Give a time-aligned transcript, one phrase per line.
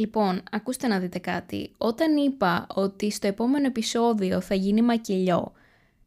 [0.00, 1.72] Λοιπόν, ακούστε να δείτε κάτι.
[1.78, 5.52] Όταν είπα ότι στο επόμενο επεισόδιο θα γίνει μακελιό,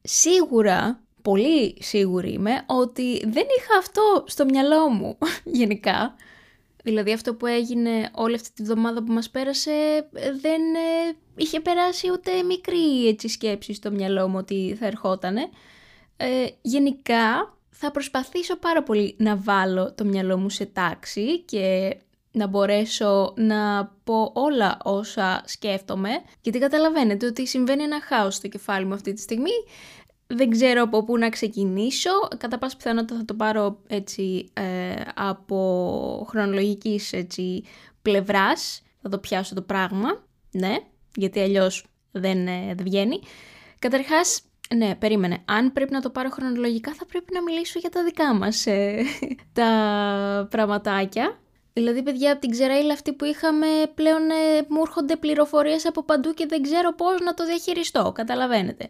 [0.02, 5.18] σίγουρα, πολύ σίγουρη είμαι, ότι δεν είχα αυτό στο μυαλό μου,
[5.60, 6.16] γενικά.
[6.84, 10.08] Δηλαδή αυτό που έγινε όλη αυτή τη βδομάδα που μας πέρασε
[10.42, 15.50] δεν ε, είχε περάσει ούτε μικρή έτσι, σκέψη στο μυαλό μου ότι θα ερχότανε.
[16.18, 21.96] Ε, γενικά θα προσπαθήσω πάρα πολύ να βάλω το μυαλό μου σε τάξη και
[22.36, 26.10] να μπορέσω να πω όλα όσα σκέφτομαι,
[26.42, 29.52] γιατί καταλαβαίνετε ότι συμβαίνει ένα χάος στο κεφάλι μου αυτή τη στιγμή.
[30.28, 36.26] Δεν ξέρω από πού να ξεκινήσω, κατά πάση πιθανότητα θα το πάρω έτσι ε, από
[36.30, 37.64] χρονολογικής έτσι,
[38.02, 40.76] πλευράς, θα το πιάσω το πράγμα, ναι,
[41.16, 43.20] γιατί αλλιώς δεν, ε, δεν βγαίνει.
[43.80, 44.42] Καταρχάς,
[44.76, 45.42] ναι, περίμενε.
[45.46, 49.04] Αν πρέπει να το πάρω χρονολογικά θα πρέπει να μιλήσω για τα δικά μας ε,
[49.54, 51.38] τα πραγματάκια.
[51.74, 56.34] Δηλαδή, παιδιά, από την ξεραίλα αυτή που είχαμε, πλέον ε, μου έρχονται πληροφορίες από παντού
[56.34, 58.90] και δεν ξέρω πώς να το διαχειριστώ, καταλαβαίνετε.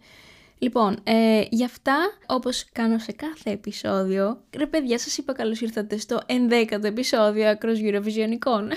[0.58, 1.96] Λοιπόν, ε, γι' αυτά,
[2.26, 7.80] όπως κάνω σε κάθε επεισόδιο, ρε παιδιά, σας είπα καλώς ήρθατε στο 11ο επεισόδιο Ακρός
[7.82, 8.72] Eurovisionικών.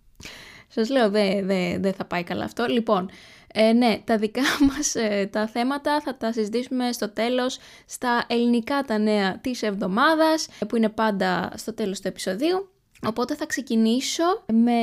[0.74, 2.66] σας λέω, δεν δε, δε θα πάει καλά αυτό.
[2.66, 3.10] Λοιπόν,
[3.54, 8.82] ε, ναι, τα δικά μας ε, τα θέματα θα τα συζητήσουμε στο τέλος στα ελληνικά
[8.82, 12.72] τα νέα της εβδομάδας, που είναι πάντα στο τέλος του επεισοδίου.
[13.06, 14.80] Οπότε θα ξεκινήσω με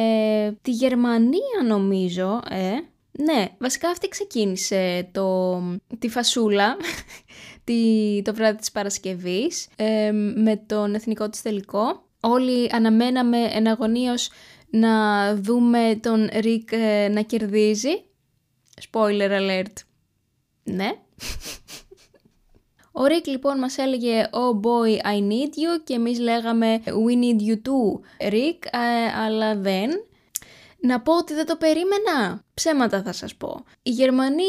[0.62, 2.72] τη Γερμανία νομίζω, ε.
[3.12, 5.60] Ναι, βασικά αυτή ξεκίνησε το,
[6.00, 6.78] τη φασούλα
[7.64, 12.04] τη, το βράδυ της Παρασκευής ε, με τον εθνικό της τελικό.
[12.20, 14.30] Όλοι αναμέναμε εναγωνίως
[14.70, 18.04] να δούμε τον Ρικ ε, να κερδίζει.
[18.92, 19.74] Spoiler alert.
[20.64, 20.92] Ναι.
[23.00, 27.42] Ο Ρικ λοιπόν μας έλεγε «Oh boy, I need you» και εμείς λέγαμε «We need
[27.50, 28.00] you too,
[28.32, 29.90] Rick», ε, αλλά δεν.
[30.80, 32.44] Να πω ότι δεν το περίμενα.
[32.54, 33.64] Ψέματα θα σας πω.
[33.84, 34.44] Οι Γερμανοί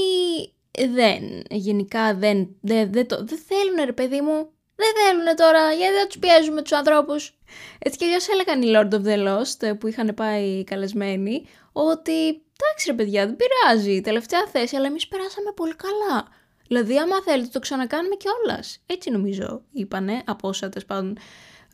[0.95, 4.50] δεν, γενικά δεν, δεν, δεν, το, δεν θέλουν ρε παιδί μου.
[4.75, 7.39] Δεν θέλουν τώρα, γιατί δεν τους πιέζουμε τους ανθρώπους.
[7.78, 12.87] Έτσι κι αλλιώς έλεγαν οι Lord of the Lost που είχαν πάει καλεσμένοι ότι εντάξει
[12.87, 16.28] ρε παιδιά δεν πειράζει, τελευταία θέση αλλά εμείς περάσαμε πολύ καλά.
[16.72, 18.78] Δηλαδή, άμα θέλετε, το ξανακάνουμε κιόλας.
[18.86, 21.19] Έτσι νομίζω είπανε, από όσα τέλος πάντων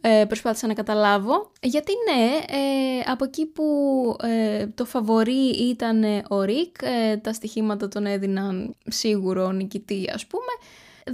[0.01, 1.53] ε, προσπάθησα να καταλάβω.
[1.63, 3.65] Γιατί ναι, ε, από εκεί που
[4.23, 10.53] ε, το φαβορή ήταν ο Ρικ, ε, τα στοιχήματα τον έδιναν σίγουρο νικητή ας πούμε,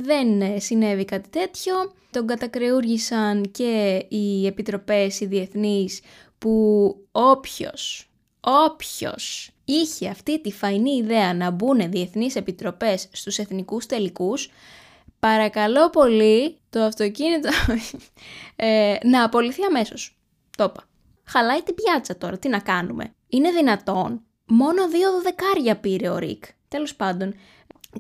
[0.05, 1.75] δεν συνέβη κάτι τέτοιο.
[2.11, 6.01] Τον κατακρεούργησαν και οι επιτροπές οι διεθνείς
[6.39, 8.12] που όποιος,
[8.43, 14.51] όποιος είχε αυτή τη φαϊνή ιδέα να μπουν διεθνείς επιτροπές στους εθνικούς τελικούς,
[15.19, 17.49] παρακαλώ πολύ το αυτοκίνητο
[18.57, 20.17] ε, να απολυθεί αμέσως.
[20.57, 20.85] Το είπα.
[21.25, 23.15] Χαλάει την πιάτσα τώρα, τι να κάνουμε.
[23.29, 24.23] Είναι δυνατόν.
[24.47, 26.45] Μόνο δύο δεκάρια πήρε ο Ρικ.
[26.69, 27.35] Τέλος πάντων,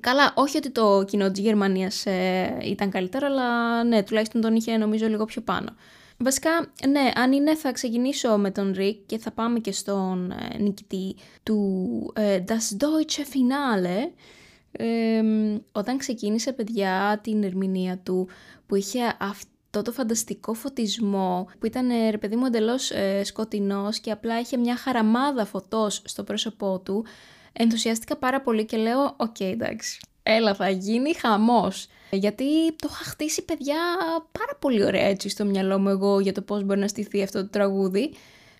[0.01, 4.77] Καλά, όχι ότι το κοινό της Γερμανίας ε, ήταν καλύτερο, αλλά ναι, τουλάχιστον τον είχε
[4.77, 5.75] νομίζω λίγο πιο πάνω.
[6.19, 10.59] Βασικά, ναι, αν είναι θα ξεκινήσω με τον Ρικ και θα πάμε και στον ε,
[10.59, 14.11] νικητή του ε, Das Deutsche Finale.
[15.73, 18.29] όταν ξεκίνησε, παιδιά, την ερμηνεία του
[18.67, 23.99] που είχε αυτό το φανταστικό φωτισμό που ήταν, ε, ρε παιδί μου, εντελώς ε, σκοτεινός
[23.99, 27.05] και απλά είχε μια χαραμάδα φωτός στο πρόσωπό του,
[27.53, 31.87] ενθουσιάστηκα πάρα πολύ και λέω, OK, okay, εντάξει, έλα θα γίνει χαμός.
[32.11, 33.77] Γιατί το είχα χτίσει παιδιά
[34.33, 37.41] πάρα πολύ ωραία έτσι στο μυαλό μου εγώ για το πώς μπορεί να στηθεί αυτό
[37.43, 38.15] το τραγούδι.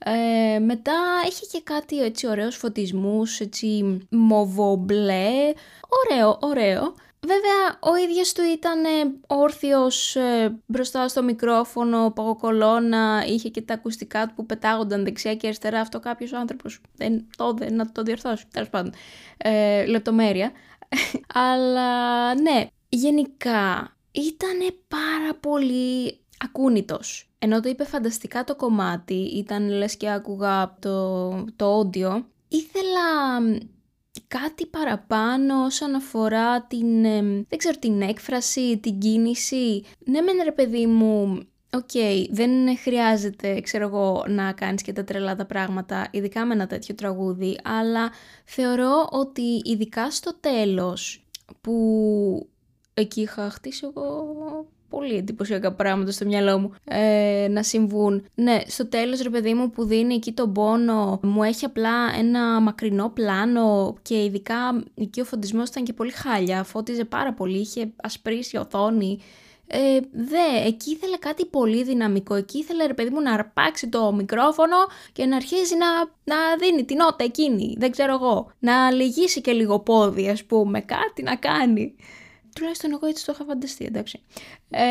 [0.05, 0.93] Ε, μετά
[1.27, 5.53] έχει και κάτι έτσι ωραίους φωτισμούς, έτσι μοβομπλέ,
[5.89, 6.95] ωραίο, ωραίο.
[7.27, 8.79] Βέβαια, ο ίδιος του ήταν
[9.27, 15.47] όρθιος ε, μπροστά στο μικρόφωνο, παγοκολώνα, είχε και τα ακουστικά του που πετάγονταν δεξιά και
[15.47, 15.81] αριστερά.
[15.81, 18.93] Αυτό κάποιος άνθρωπος δεν το να το διορθώσει, τέλος πάντων.
[19.37, 20.53] Ε, λεπτομέρεια.
[21.35, 24.59] Αλλά ναι, γενικά ήταν
[24.89, 27.27] πάρα πολύ ακούνητος.
[27.39, 33.41] Ενώ το είπε φανταστικά το κομμάτι, ήταν λες και άκουγα το, το audio, ήθελα
[34.29, 37.03] κάτι παραπάνω όσον αφορά την,
[37.49, 39.85] δεν ξέρω, την έκφραση, την κίνηση.
[40.05, 41.41] Ναι μεν ρε παιδί μου,
[41.75, 46.55] OK, okay, δεν χρειάζεται, ξέρω εγώ, να κάνεις και τα τρελά τα πράγματα, ειδικά με
[46.55, 48.11] ένα τέτοιο τραγούδι, αλλά
[48.45, 51.27] θεωρώ ότι ειδικά στο τέλος,
[51.61, 52.49] που
[52.95, 54.27] εκεί είχα χτίσει εγώ
[54.89, 58.27] πολύ εντυπωσιακά πράγματα στο μυαλό μου ε, να συμβούν.
[58.35, 62.61] Ναι, στο τέλος ρε παιδί μου που δίνει εκεί τον πόνο μου έχει απλά ένα
[62.61, 67.93] μακρινό πλάνο και ειδικά εκεί ο φωτισμός ήταν και πολύ χάλια, φώτιζε πάρα πολύ, είχε
[67.97, 69.19] ασπρίσει οθόνη
[69.75, 72.35] Ε, δε, εκεί ήθελε κάτι πολύ δυναμικό.
[72.35, 74.77] Εκεί ήθελε ρε παιδί μου να αρπάξει το μικρόφωνο
[75.13, 75.87] και να αρχίσει να,
[76.25, 77.75] να δίνει την νότα εκείνη.
[77.79, 78.51] Δεν ξέρω εγώ.
[78.59, 80.81] Να λυγίσει και λίγο πόδι, ας πούμε.
[80.81, 81.95] Κάτι να κάνει.
[82.55, 84.23] Τουλάχιστον εγώ έτσι το είχα φανταστεί, εντάξει.
[84.71, 84.83] Ε,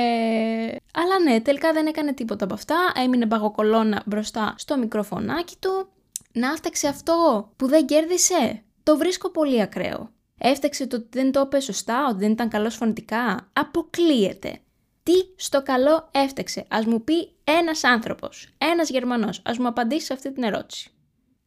[0.94, 2.92] αλλά ναι, τελικά δεν έκανε τίποτα από αυτά.
[3.04, 5.88] Έμεινε παγοκολόνα μπροστά στο μικροφωνάκι του.
[6.34, 8.64] Να έφταξε αυτό που δεν κέρδισε.
[8.84, 10.12] Το βρίσκω πολύ ακραίο.
[10.38, 13.50] Έφταξε το ότι δεν το είπε σωστά, ότι δεν ήταν καλός φωνητικά.
[13.54, 14.60] Αποκλείεται.
[15.04, 16.66] Τι στο καλό έφταξε.
[16.70, 20.92] Ας μου πει ένας άνθρωπος, ένας Γερμανός, ας μου απαντήσει σε αυτή την ερώτηση.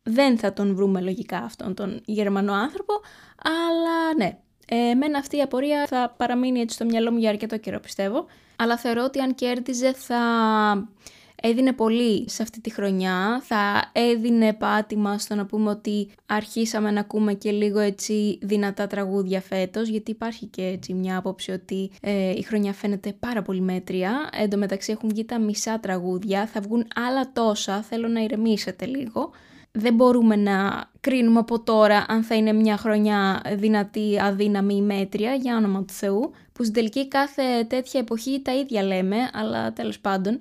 [0.03, 2.93] Δεν θα τον βρούμε λογικά αυτόν τον Γερμανό άνθρωπο,
[3.43, 7.81] αλλά ναι, Εμένα αυτή η απορία θα παραμείνει έτσι στο μυαλό μου για αρκετό καιρό
[7.81, 8.27] πιστεύω.
[8.57, 10.19] Αλλά θεωρώ ότι αν κέρδιζε θα
[11.47, 17.01] έδινε πολύ σε αυτή τη χρονιά, θα έδινε πάτημα στο να πούμε ότι αρχίσαμε να
[17.01, 22.31] ακούμε και λίγο έτσι δυνατά τραγούδια φέτος, γιατί υπάρχει και έτσι μια άποψη ότι ε,
[22.31, 24.29] η χρονιά φαίνεται πάρα πολύ μέτρια.
[24.33, 28.87] Εν τω μεταξύ έχουν βγει τα μισά τραγούδια, θα βγουν άλλα τόσα, θέλω να ηρεμήσετε
[28.87, 29.31] λίγο
[29.77, 35.35] δεν μπορούμε να κρίνουμε από τώρα αν θα είναι μια χρονιά δυνατή, αδύναμη ή μέτρια,
[35.35, 40.01] για όνομα του Θεού, που στην τελική κάθε τέτοια εποχή τα ίδια λέμε, αλλά τέλος
[40.01, 40.41] πάντων.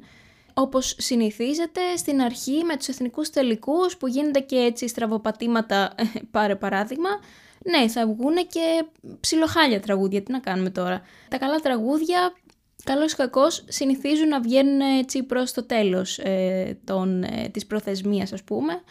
[0.53, 5.95] Όπως συνηθίζεται στην αρχή με τους εθνικούς τελικούς που γίνονται και έτσι στραβοπατήματα,
[6.31, 7.09] πάρε παράδειγμα,
[7.65, 8.85] ναι θα βγουν και
[9.19, 12.33] ψιλοχάλια τραγούδια, τι να κάνουμε τώρα; Τα καλά τραγούδια
[12.83, 18.33] Καλώς ή κακός συνηθίζουν να βγαίνουν έτσι προς το τέλος ε, των, ε, της προθεσμίας
[18.33, 18.81] ας πούμε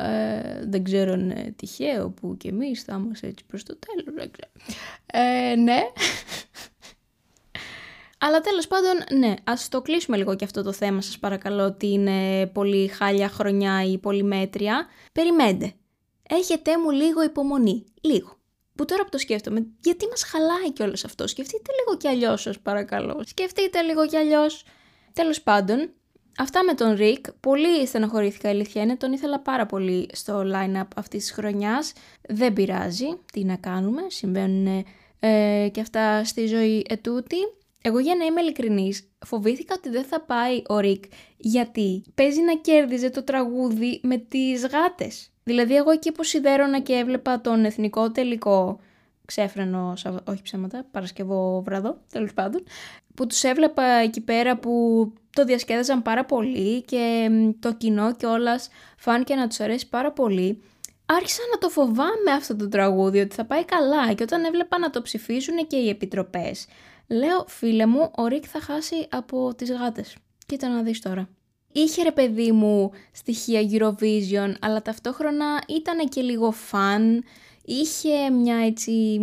[0.00, 4.14] ε, δεν ξέρω αν είναι τυχαίο που και εμείς θα είμαστε έτσι προς το τέλος,
[4.14, 4.50] δεν ξέρω.
[5.06, 5.80] Ε, ναι.
[8.18, 11.86] Αλλά τέλος πάντων, ναι, ας το κλείσουμε λίγο και αυτό το θέμα σας παρακαλώ ότι
[11.86, 14.86] είναι πολύ χάλια χρονιά ή πολύ μέτρια.
[15.12, 15.72] Περιμένετε.
[16.28, 17.84] Έχετε μου λίγο υπομονή.
[18.00, 18.36] Λίγο.
[18.74, 22.42] Που τώρα που το σκέφτομαι, γιατί μας χαλάει και όλο αυτό; Σκεφτείτε λίγο κι αλλιώς
[22.42, 23.22] σας παρακαλώ.
[23.26, 24.64] Σκεφτείτε λίγο κι αλλιώς.
[25.12, 25.92] Τέλος πάντων,
[26.40, 30.86] Αυτά με τον Ρικ, πολύ στενοχωρήθηκα η αλήθεια είναι, τον ήθελα πάρα πολύ στο line-up
[30.96, 31.92] αυτής της χρονιάς.
[32.28, 34.84] Δεν πειράζει, τι να κάνουμε, συμβαίνουν
[35.20, 37.36] ε, και αυτά στη ζωή ετούτη.
[37.82, 41.04] Εγώ για να είμαι ειλικρινής, φοβήθηκα ότι δεν θα πάει ο Ρικ,
[41.36, 45.30] γιατί παίζει να κέρδιζε το τραγούδι με τις γάτες.
[45.44, 48.80] Δηλαδή εγώ εκεί που σιδέρωνα και έβλεπα τον εθνικό τελικό,
[49.24, 49.94] ξέφρενο,
[50.24, 52.64] όχι ψέματα, Παρασκευό βραδό, τέλος πάντων,
[53.14, 54.72] που τους έβλεπα εκεί πέρα που
[55.32, 57.30] το διασκέδαζαν πάρα πολύ και
[57.60, 60.62] το κοινό κιόλας φάνηκε να τους αρέσει πάρα πολύ.
[61.06, 64.90] Άρχισα να το φοβάμαι αυτό το τραγούδι, ότι θα πάει καλά και όταν έβλεπα να
[64.90, 66.66] το ψηφίζουν και οι επιτροπές,
[67.08, 70.16] λέω φίλε μου, ο Ρίκ θα χάσει από τις γάτες.
[70.46, 71.28] Κοίτα να δεις τώρα.
[71.72, 77.24] Είχε ρε παιδί μου στοιχεία Eurovision, αλλά ταυτόχρονα ήταν και λίγο φαν,
[77.64, 79.20] είχε μια έτσι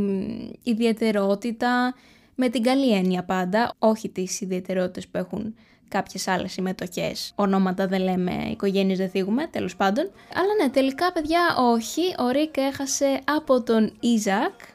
[0.64, 1.94] ιδιαιτερότητα,
[2.36, 5.56] με την καλή έννοια πάντα, όχι τις ιδιαιτερότητες που έχουν
[5.88, 7.32] κάποιες άλλες συμμετοχές.
[7.36, 10.12] Ονόματα δεν λέμε, οικογένειες δεν θίγουμε, τέλος πάντων.
[10.34, 14.54] Αλλά ναι, τελικά παιδιά όχι, ο Ρίκ έχασε από τον Ιζακ,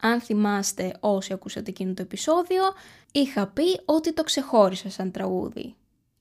[0.00, 2.62] αν θυμάστε όσοι ακούσατε εκείνο το επεισόδιο,
[3.12, 5.74] είχα πει ότι το ξεχώρισα σαν τραγούδι.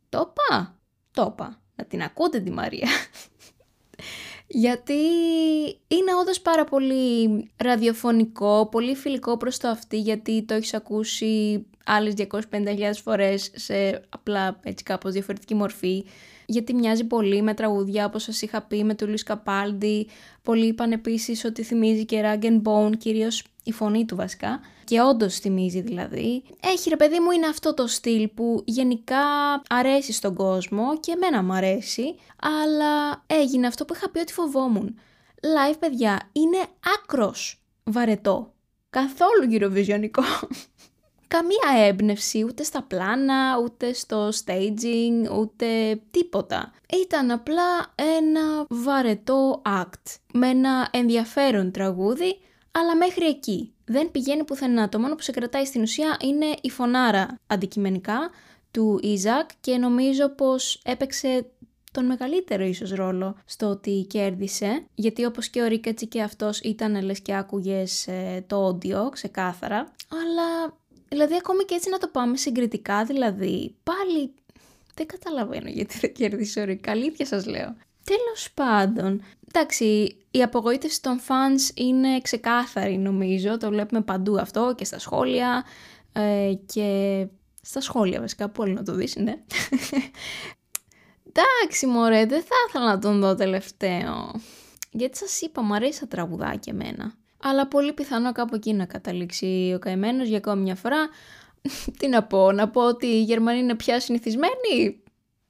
[0.10, 0.78] Το είπα,
[1.12, 1.62] το είπα.
[1.76, 2.88] Να την ακούτε τη Μαρία.
[4.48, 4.94] Γιατί
[5.88, 12.14] είναι όντως πάρα πολύ ραδιοφωνικό, πολύ φιλικό προς το αυτή, γιατί το έχεις ακούσει άλλες
[12.18, 16.06] 250.000 φορές σε απλά έτσι κάπως διαφορετική μορφή
[16.50, 20.08] γιατί μοιάζει πολύ με τραγούδια όπως σας είχα πει με του Λουίς Καπάλντι.
[20.44, 24.60] Πολλοί είπαν επίσης ότι θυμίζει και Rag Bone, κυρίως η φωνή του βασικά.
[24.84, 26.44] Και όντως θυμίζει δηλαδή.
[26.64, 29.18] Έχει ρε παιδί μου είναι αυτό το στυλ που γενικά
[29.70, 32.16] αρέσει στον κόσμο και εμένα μου αρέσει.
[32.42, 35.00] Αλλά έγινε αυτό που είχα πει ότι φοβόμουν.
[35.42, 36.58] Live παιδιά είναι
[36.98, 38.54] άκρος βαρετό.
[38.90, 40.24] Καθόλου γυροβιζιονικό
[41.28, 46.72] καμία έμπνευση ούτε στα πλάνα, ούτε στο staging, ούτε τίποτα.
[47.04, 52.40] Ήταν απλά ένα βαρετό act, με ένα ενδιαφέρον τραγούδι,
[52.80, 53.74] αλλά μέχρι εκεί.
[53.86, 54.90] Δεν πηγαίνει πουθενά.
[54.90, 58.30] Το μόνο που σε κρατάει στην ουσία είναι η φωνάρα αντικειμενικά
[58.72, 61.46] του Ιζακ και νομίζω πως έπαιξε
[61.92, 67.02] τον μεγαλύτερο ίσως ρόλο στο ότι κέρδισε, γιατί όπως και ο Ρίκατσι και αυτός ήταν
[67.02, 70.78] λες και άκουγες ε, το όντιο ξεκάθαρα, αλλά
[71.10, 74.34] Δηλαδή ακόμη και έτσι να το πάμε συγκριτικά δηλαδή, πάλι
[74.94, 76.88] δεν καταλαβαίνω γιατί δεν κέρδισε ο Ρικ.
[76.88, 77.76] Αλήθεια σας λέω.
[78.04, 79.24] Τέλος πάντων,
[79.54, 85.66] εντάξει, η απογοήτευση των fans είναι ξεκάθαρη νομίζω, το βλέπουμε παντού αυτό και στα σχόλια
[86.14, 87.26] ε, και
[87.62, 89.34] στα σχόλια βασικά, που όλοι να το δεις, ναι.
[91.30, 94.32] εντάξει μωρέ, δεν θα ήθελα να τον δω τελευταίο.
[94.92, 97.14] Γιατί σας είπα, μου αρέσει τα τραγουδάκια εμένα.
[97.44, 101.10] Αλλά πολύ πιθανό κάπου εκεί να καταλήξει ο καημένος για ακόμη μια φορά.
[102.00, 105.04] Τι να πω, να πω ότι οι Γερμανοί είναι πια συνηθισμένοι;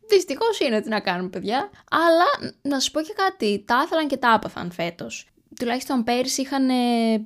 [0.09, 1.69] Δυστυχώς είναι, τι να κάνουμε, παιδιά.
[1.91, 3.63] Αλλά να σα πω και κάτι.
[3.67, 5.27] Τα ήθελαν και τα άπαθαν φέτος.
[5.59, 6.69] Τουλάχιστον πέρυσι είχαν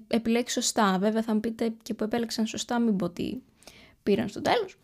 [0.07, 0.97] επιλέξει σωστά.
[0.99, 3.43] Βέβαια θα μου πείτε και που επέλεξαν σωστά, μην πω ότι
[4.03, 4.79] πήραν στο τέλος.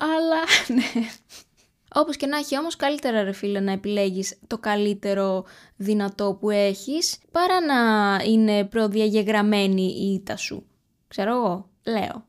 [0.00, 0.42] αλλά
[0.76, 1.08] ναι.
[1.94, 5.44] Όπως και να έχει όμως καλύτερα ρε φίλε να επιλέγεις το καλύτερο
[5.76, 10.66] δυνατό που έχεις παρά να είναι προδιαγεγραμμένη η ήττα σου.
[11.08, 12.26] Ξέρω εγώ, λέω.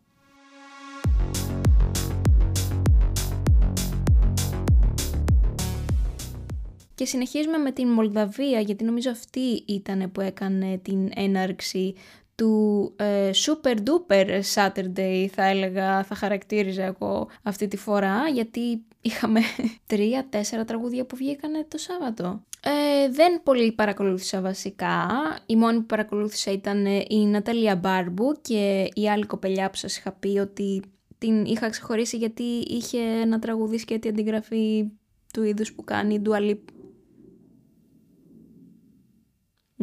[7.03, 11.93] Και συνεχίζουμε με την Μολδαβία γιατί νομίζω αυτή ήταν που έκανε την έναρξη
[12.35, 19.39] του ε, super duper Saturday θα έλεγα, θα χαρακτήριζα εγώ αυτή τη φορά γιατί είχαμε
[19.87, 22.43] τρία-τέσσερα τραγούδια που βγήκανε το Σάββατο.
[22.63, 25.07] Ε, δεν πολύ παρακολούθησα βασικά.
[25.45, 30.11] Η μόνη που παρακολούθησα ήταν η Ναταλία Μπάρμπου και η άλλη κοπελιά που σας είχα
[30.11, 30.81] πει ότι
[31.17, 34.91] την είχα ξεχωρίσει γιατί είχε ένα τραγουδί και την αντιγραφή
[35.33, 36.55] του είδους που κάνει η Dua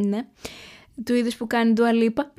[0.06, 0.26] Ναι
[1.04, 2.32] του είδους που κάνει του αλίπα.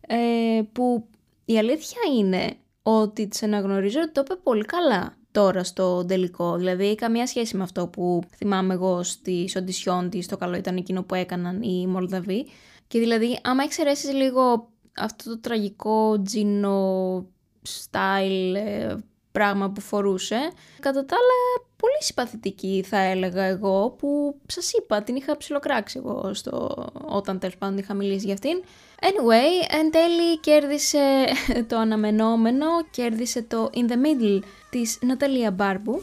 [0.00, 1.08] ε, που
[1.44, 6.56] η αλήθεια είναι ότι τις αναγνωρίζω ότι το είπε πολύ καλά τώρα στο τελικό.
[6.56, 11.02] Δηλαδή, καμία σχέση με αυτό που θυμάμαι εγώ στη οντισιόν της, το καλό ήταν εκείνο
[11.02, 12.46] που έκαναν οι Μολδαβοί.
[12.86, 17.26] Και δηλαδή, άμα εξαιρέσεις λίγο αυτό το τραγικό τζίνο
[17.62, 18.96] style ε,
[19.32, 25.16] πράγμα που φορούσε, κατά τα άλλα πολύ συμπαθητική θα έλεγα εγώ που σας είπα την
[25.16, 26.86] είχα ψιλοκράξει εγώ στο...
[27.08, 28.62] όταν τέλος πάντων είχα μιλήσει για αυτήν.
[29.00, 31.24] Anyway, εν τέλει κέρδισε
[31.68, 36.02] το αναμενόμενο, κέρδισε το In the Middle της Ναταλία Μπάρμπου.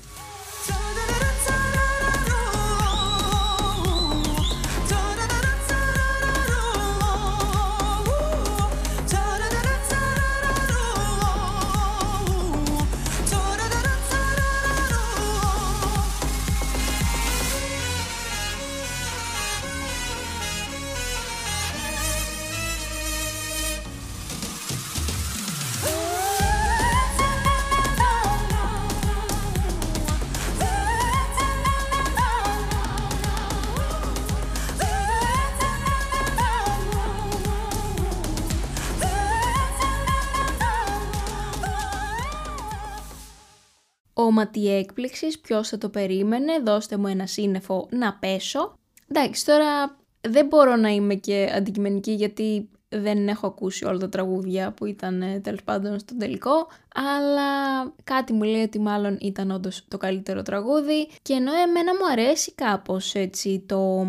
[44.27, 48.73] Όματι έκπληξης, ποιος θα το περίμενε, δώστε μου ένα σύννεφο να πέσω.
[49.07, 54.71] Εντάξει, τώρα δεν μπορώ να είμαι και αντικειμενική γιατί δεν έχω ακούσει όλα τα τραγούδια
[54.71, 59.85] που ήταν ε, τέλος πάντων στο τελικό, αλλά κάτι μου λέει ότι μάλλον ήταν όντως
[59.87, 64.07] το καλύτερο τραγούδι και ενώ εμένα μου αρέσει κάπως έτσι, το,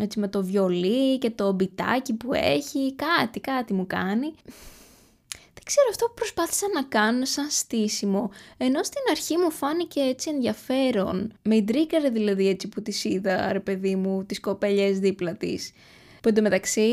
[0.00, 4.34] έτσι με το βιολί και το μπιτάκι που έχει, κάτι, κάτι μου κάνει
[5.70, 11.32] ξέρω αυτό που προσπάθησα να κάνω σαν στήσιμο, ενώ στην αρχή μου φάνηκε έτσι ενδιαφέρον.
[11.42, 15.72] Με ιντρίκαρε δηλαδή έτσι που τις είδα, ρε παιδί μου, τις κοπέλιες δίπλα της.
[16.22, 16.90] Που εντωμεταξύ,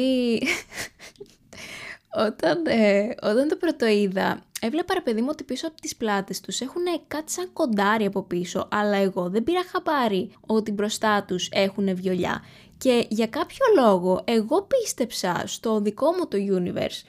[2.28, 6.40] όταν, ε, όταν το πρώτο είδα, έβλεπα ρε παιδί μου ότι πίσω από τις πλάτες
[6.40, 11.50] τους έχουν κάτι σαν κοντάρι από πίσω, αλλά εγώ δεν πήρα χαμπάρι ότι μπροστά τους
[11.52, 12.44] έχουν βιολιά.
[12.78, 17.02] Και για κάποιο λόγο εγώ πίστεψα στο δικό μου το universe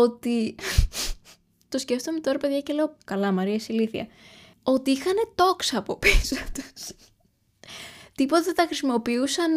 [0.00, 0.54] ότι...
[1.68, 4.06] το σκέφτομαι τώρα παιδιά και λέω, καλά Μαρία ηλίθεια.
[4.62, 6.96] Ότι είχαν τόξα από πίσω τους.
[8.14, 9.54] Τίποτα τα χρησιμοποιούσαν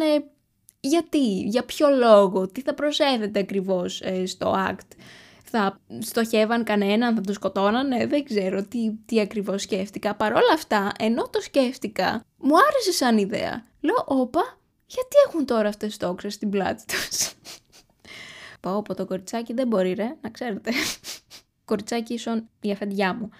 [0.80, 4.96] γιατί, για ποιο λόγο, τι θα προσέθετε ακριβώς ε, στο act;
[5.44, 10.14] Θα στοχεύαν κανέναν, θα το σκοτώνανε, δεν ξέρω τι, τι ακριβώς σκέφτηκα.
[10.14, 13.66] Παρ' όλα αυτά, ενώ το σκέφτηκα, μου άρεσε σαν ιδέα.
[13.80, 17.32] Λέω, όπα, γιατί έχουν τώρα αυτές τις τόξες στην πλάτη τους;
[18.60, 20.70] Πω, από το κοριτσάκι δεν μπορεί ρε, να ξέρετε.
[21.64, 23.30] κοριτσάκι ίσον η αφεντιά μου.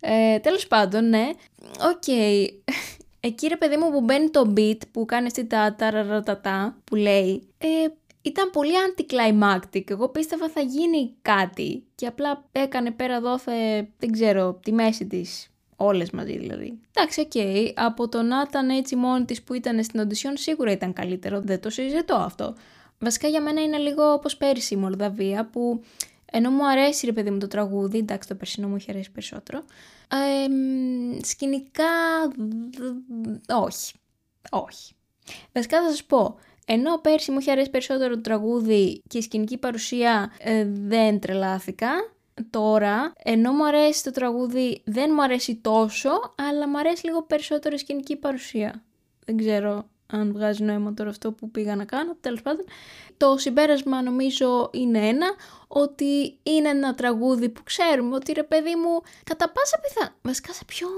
[0.00, 1.28] Ε, τέλος πάντων, ναι.
[1.80, 2.02] OK.
[2.06, 2.46] Okay.
[3.20, 7.48] Εκεί ρε παιδί μου που μπαίνει το beat που κάνει αυτή τα ταραρατατά που λέει,
[7.58, 7.66] ε,
[8.22, 9.90] ήταν πολύ anticlimactic.
[9.90, 15.50] Εγώ πίστευα θα γίνει κάτι και απλά έκανε πέρα δόθε, δεν ξέρω, τη μέση της.
[15.76, 16.78] Όλες μαζί δηλαδή.
[16.94, 17.30] Εντάξει, OK.
[17.34, 17.72] Okay.
[17.74, 21.40] Από το να ήταν έτσι μόνη της που ήταν στην οντισιόν σίγουρα ήταν καλύτερο.
[21.40, 22.54] Δεν το συζητώ αυτό.
[22.98, 25.82] Βασικά για μένα είναι λίγο όπως πέρυσι η Μολδαβία που
[26.32, 29.64] Ενώ μου αρέσει ρε παιδί μου το τραγούδι, εντάξει το περσινό μου έχει αρέσει περισσότερο,
[30.08, 30.46] ε,
[31.24, 31.84] σκηνικά
[33.48, 33.94] όχι,
[34.50, 34.92] όχι.
[35.52, 39.58] Βασικά θα σας πω, ενώ πέρσι μου είχε αρέσει περισσότερο το τραγούδι και η σκηνική
[39.58, 41.90] παρουσία ε, δεν τρελάθηκα,
[42.50, 47.74] τώρα, ενώ μου αρέσει το τραγούδι, δεν μου αρέσει τόσο, αλλά μου αρέσει λίγο περισσότερο
[47.74, 48.82] η σκηνική παρουσία.
[49.24, 52.64] Δεν ξέρω αν βγάζει νόημα τώρα αυτό που πήγα να κάνω, τέλος πάντων.
[53.16, 55.26] Το συμπέρασμα νομίζω είναι ένα,
[55.68, 60.18] ότι είναι ένα τραγούδι που ξέρουμε ότι ρε παιδί μου κατά πάσα πιθανότητα.
[60.22, 60.88] Βασικά σε ποιο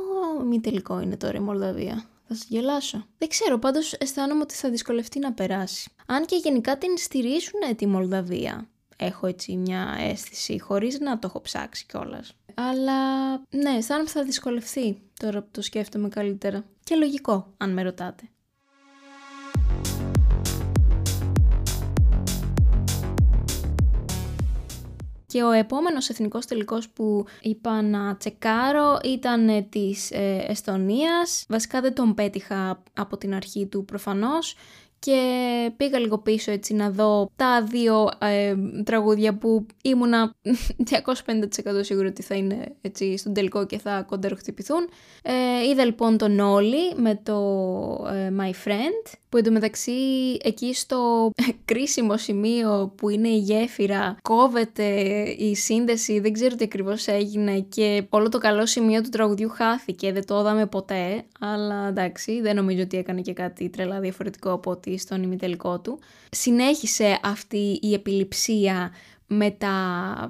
[0.44, 3.06] μη τελικό είναι τώρα η Μολδαβία; Θα σας γελάσω.
[3.18, 5.90] Δεν ξέρω, πάντως αισθάνομαι ότι θα δυσκολευτεί να περάσει.
[6.06, 8.68] Αν και γενικά την στηρίζουν τη Μολδαβία.
[8.96, 12.32] Έχω έτσι μια αίσθηση, χωρίς να το έχω ψάξει κιόλας.
[12.54, 16.64] Αλλά ναι, αισθάνομαι ότι θα δυσκολευτεί τώρα που το σκέφτομαι καλύτερα.
[16.84, 18.28] Και λογικό, αν με ρωτάτε.
[25.30, 31.44] Και ο επόμενος εθνικός τελικός που είπα να τσεκάρω ήταν της ε, Εστονίας.
[31.48, 34.54] Βασικά δεν τον πέτυχα από την αρχή του προφανώς
[35.00, 35.20] και
[35.76, 38.54] πήγα λίγο πίσω έτσι να δω τα δύο ε,
[38.84, 40.34] τραγούδια που ήμουνα
[40.90, 41.44] 250%
[41.80, 44.88] σίγουρο ότι θα είναι έτσι στον τελικό και θα κοντεροχτυπηθούν.
[45.22, 47.38] Ε, είδα λοιπόν τον Όλη με το
[48.12, 49.92] ε, My Friend που εντωμεταξύ
[50.42, 51.30] εκεί στο
[51.64, 54.84] κρίσιμο σημείο που είναι η γέφυρα κόβεται
[55.38, 60.12] η σύνδεση, δεν ξέρω τι ακριβώς έγινε και όλο το καλό σημείο του τραγουδιού χάθηκε,
[60.12, 64.70] δεν το είδαμε ποτέ, αλλά εντάξει δεν νομίζω ότι έκανε και κάτι τρελά διαφορετικό από
[64.70, 65.98] ότι στον ημιτελικό του.
[66.30, 68.92] Συνέχισε αυτή η επιληψία
[69.32, 69.74] με τα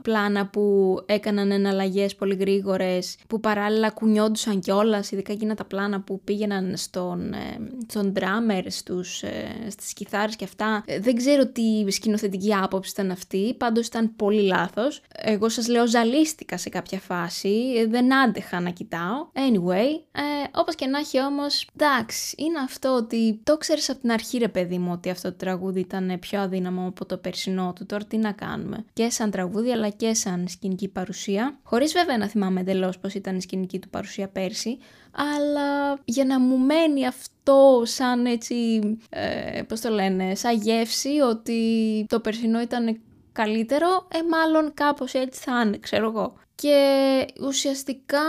[0.03, 6.21] πλάνα που έκαναν εναλλαγές πολύ γρήγορες, που παράλληλα κουνιόντουσαν κιόλας, ειδικά εκείνα τα πλάνα που
[6.25, 10.83] πήγαιναν στον, ε, στον drummer, στους, ε, στις κιθάρες και αυτά.
[10.87, 15.03] Ε, δεν ξέρω τι σκηνοθετική άποψη ήταν αυτή, πάντως ήταν πολύ λάθος.
[15.15, 19.29] Εγώ σας λέω ζαλίστηκα σε κάποια φάση, δεν άντεχα να κοιτάω.
[19.33, 20.23] Anyway, ε,
[20.55, 24.49] όπως και να έχει όμως, εντάξει, είναι αυτό ότι το ξέρεις από την αρχή ρε
[24.49, 28.17] παιδί μου ότι αυτό το τραγούδι ήταν πιο αδύναμο από το περσινό του, τώρα τι
[28.17, 31.59] να κάνουμε και σαν τραγούδι αλλά και σαν σκηνική παρουσία.
[31.63, 34.79] Χωρίς βέβαια να θυμάμαι εντελώς πώς ήταν η σκηνική του παρουσία πέρσι,
[35.13, 42.05] αλλά για να μου μένει αυτό σαν έτσι, ε, πώς το λένε, σαν γεύση ότι
[42.09, 43.01] το περσινό ήταν
[43.33, 46.35] καλύτερο, ε μάλλον κάπως έτσι θα είναι, ξέρω εγώ.
[46.55, 48.23] Και ουσιαστικά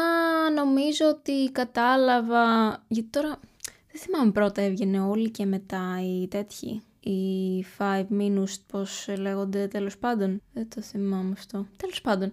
[0.55, 2.43] νομίζω ότι κατάλαβα,
[2.87, 3.39] γιατί τώρα
[3.91, 9.97] δεν θυμάμαι πρώτα έβγαινε όλοι και μετά οι τέτοιοι οι five minus, πώς λέγονται τέλος
[9.97, 10.41] πάντων.
[10.53, 11.65] Δεν το θυμάμαι αυτό.
[11.77, 12.31] Τέλος πάντων.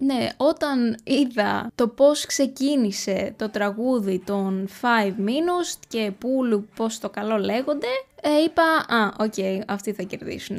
[0.00, 7.36] Ναι, όταν είδα το πώς ξεκίνησε το τραγούδι των 5miinust και Puuluup πώς το καλό
[7.36, 7.86] λέγονται,
[8.22, 8.62] ε, είπα,
[8.96, 10.58] α, OK, okay, αυτοί θα κερδίσουν.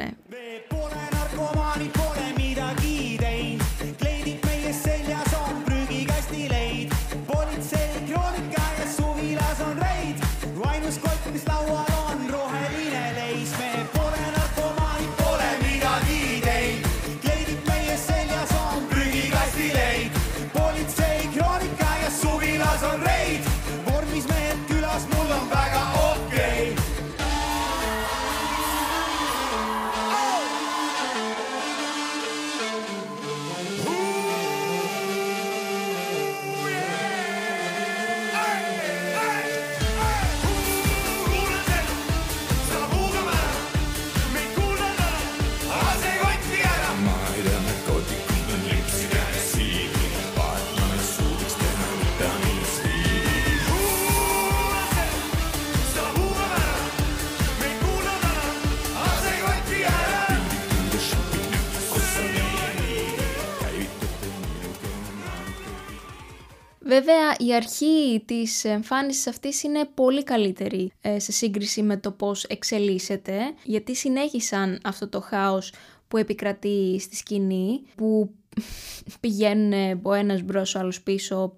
[66.90, 72.44] Βέβαια η αρχή της εμφάνισης αυτής είναι πολύ καλύτερη ε, σε σύγκριση με το πώς
[72.44, 75.74] εξελίσσεται γιατί συνέχισαν αυτό το χάος
[76.08, 78.30] που επικρατεί στη σκηνή που
[79.20, 81.58] πηγαίνουν ο ένας μπρος ο άλλος πίσω.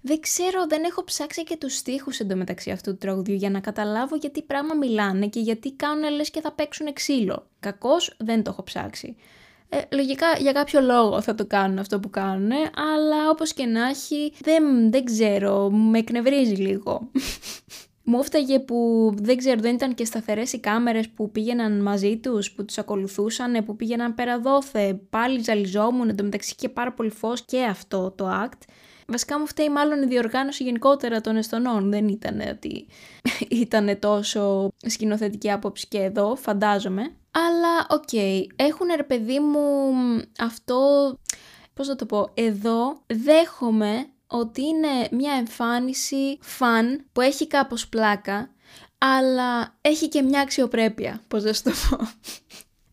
[0.00, 4.16] Δεν ξέρω, δεν έχω ψάξει και τους στίχους εντωμεταξύ αυτού του τραγουδιού για να καταλάβω
[4.16, 7.46] γιατί πράγμα μιλάνε και γιατί κάνουν λες και θα παίξουν ξύλο.
[7.60, 9.16] Κακώς δεν το έχω ψάξει.
[9.74, 12.50] Ε, λογικά για κάποιο λόγο θα το κάνουν αυτό που κάνουν,
[12.94, 17.10] αλλά όπως και να έχει δεν, δεν ξέρω, με εκνευρίζει λίγο.
[18.04, 22.52] Μου έφταιγε που δεν ξέρω, δεν ήταν και σταθερές οι κάμερες που πήγαιναν μαζί τους,
[22.52, 25.00] που τους ακολουθούσαν, που πήγαιναν πέρα δόθε.
[25.10, 28.58] Πάλι ζαλιζόμουν, εντωμεταξύ και πάρα πολύ φως και αυτό το act.
[29.06, 31.90] Βασικά μου φταίει μάλλον η διοργάνωση γενικότερα των Εστονών.
[31.90, 32.86] Δεν ήταν ότι
[33.64, 37.02] ήταν τόσο σκηνοθετική άποψη και εδώ, φαντάζομαι.
[37.30, 39.60] Αλλά OK, okay, έχουν ρε παιδί μου
[40.38, 40.78] αυτό,
[41.74, 48.50] πώς θα το πω, εδώ δέχομαι ότι είναι μια εμφάνιση φαν που έχει κάπως πλάκα,
[48.98, 51.96] αλλά έχει και μια αξιοπρέπεια, πώς θα το πω.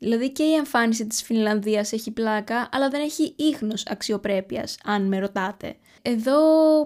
[0.02, 5.20] Δηλαδή και η εμφάνιση της Φινλανδίας έχει πλάκα, αλλά δεν έχει ίχνος αξιοπρέπειας, αν με
[5.20, 5.76] ρωτάτε.
[6.02, 6.40] Εδώ,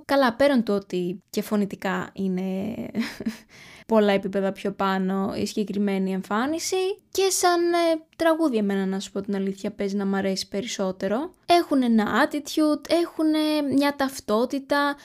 [0.06, 2.76] καλά, πέραν το ότι και φωνητικά είναι
[3.94, 6.76] πολλά επίπεδα πιο πάνω η συγκεκριμένη εμφάνιση
[7.12, 11.34] και σαν ε, τραγούδια εμένα να σου πω την αλήθεια παίζει να μ' αρέσει περισσότερο.
[11.46, 13.30] Έχουν ένα attitude, έχουν
[13.76, 14.96] μια ταυτότητα,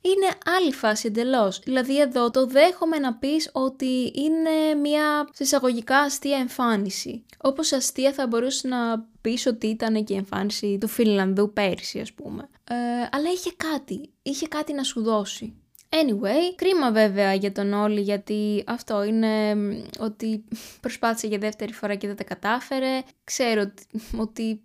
[0.00, 1.58] είναι άλλη φάση εντελώς.
[1.58, 7.24] Δηλαδή εδώ το δέχομαι να πεις ότι είναι μια συσσαγωγικά αστεία εμφάνιση.
[7.38, 12.12] Όπως αστεία θα μπορούσε να πεις ότι ήταν και η εμφάνιση του Φιλανδού πέρσι ας
[12.12, 12.48] πούμε.
[12.68, 12.74] Ε,
[13.10, 15.54] αλλά είχε κάτι, είχε κάτι να σου δώσει.
[15.88, 19.56] Anyway, κρίμα βέβαια για τον Όλη γιατί αυτό είναι
[19.98, 20.44] ότι
[20.80, 23.02] προσπάθησε για δεύτερη φορά και δεν τα κατάφερε.
[23.24, 23.72] Ξέρω
[24.16, 24.62] ότι,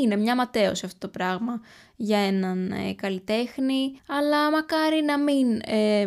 [0.00, 1.60] είναι μια ματέωση αυτό το πράγμα
[1.96, 6.06] για έναν ε, καλλιτέχνη, αλλά μακάρι να μην ε,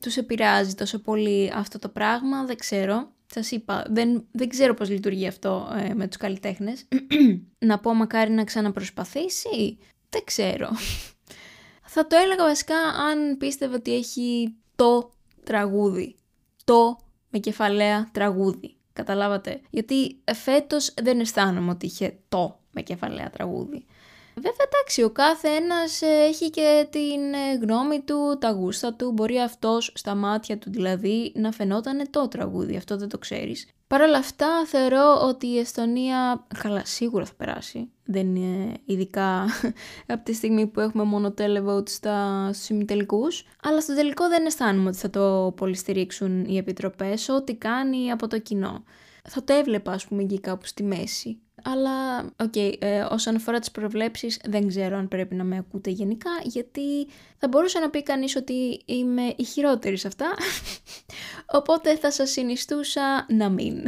[0.00, 3.12] τους επηρεάζει τόσο πολύ αυτό το πράγμα, δεν ξέρω.
[3.26, 6.88] Σας είπα, δεν, δεν ξέρω πώς λειτουργεί αυτό ε, με τους καλλιτέχνες.
[7.58, 9.78] να πω μακάρι να ξαναπροσπαθήσει,
[10.14, 10.68] δεν ξέρω.
[11.84, 15.10] Θα το έλεγα βασικά αν πίστευα ότι έχει το
[15.44, 16.16] τραγούδι.
[16.64, 16.98] Το
[17.30, 18.76] με κεφαλαία τραγούδι.
[18.92, 23.86] Καταλάβατε; Γιατί φέτος δεν αισθάνομαι ότι είχε το με κεφαλαία τραγούδι.
[24.34, 29.12] Βέβαια εντάξει, ο κάθε ένας ε, έχει και την ε, γνώμη του, τα γούστα του,
[29.12, 33.73] μπορεί αυτός στα μάτια του δηλαδή να φαινόταν το τραγούδι, αυτό δεν το ξέρεις.
[33.86, 39.46] Παρ' όλα αυτά θεωρώ ότι η Εστονία, καλά σίγουρα θα περάσει, δεν είναι ειδικά
[40.06, 44.98] από τη στιγμή που έχουμε μόνο televote στα, στους αλλά στο τελικό δεν αισθάνομαι ότι
[44.98, 48.84] θα το πολυστηρίξουν οι επιτροπές, ό,τι κάνει από το κοινό.
[49.28, 51.38] Θα το έβλεπα ας πούμε εκεί κάπου στη μέση.
[51.62, 55.90] Αλλά, OK, okay, ε, όσον αφορά τις προβλέψεις, δεν ξέρω αν πρέπει να με ακούτε
[55.90, 57.06] γενικά, γιατί
[57.38, 60.34] θα μπορούσε να πει κανείς ότι είμαι η χειρότερη σε αυτά,
[61.58, 63.82] οπότε θα σας συνιστούσα να μην.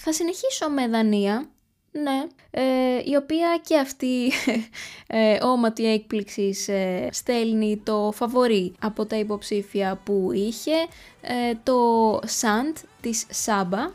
[0.00, 1.50] Θα συνεχίσω με Δανία,
[1.92, 2.62] ναι, ε,
[3.04, 4.32] η οποία και αυτή
[5.06, 10.76] ε, όματι έκπληξης ε, στέλνει το φαβορί από τα υποψήφια που είχε,
[11.20, 11.78] ε, το
[12.24, 13.90] Σαντ της Σάμπα,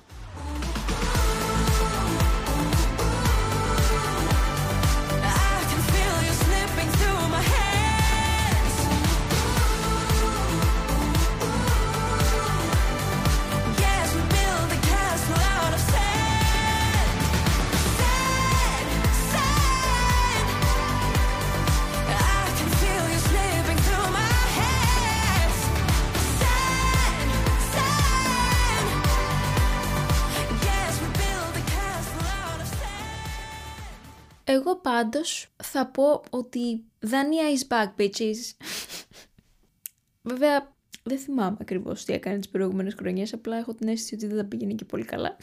[34.84, 38.66] πάντως θα πω ότι Δανία is back, bitches.
[40.22, 44.38] Βέβαια, δεν θυμάμαι ακριβώς τι έκανε τις προηγούμενες χρονιές, απλά έχω την αίσθηση ότι δεν
[44.38, 45.38] θα πήγαινε και πολύ καλά.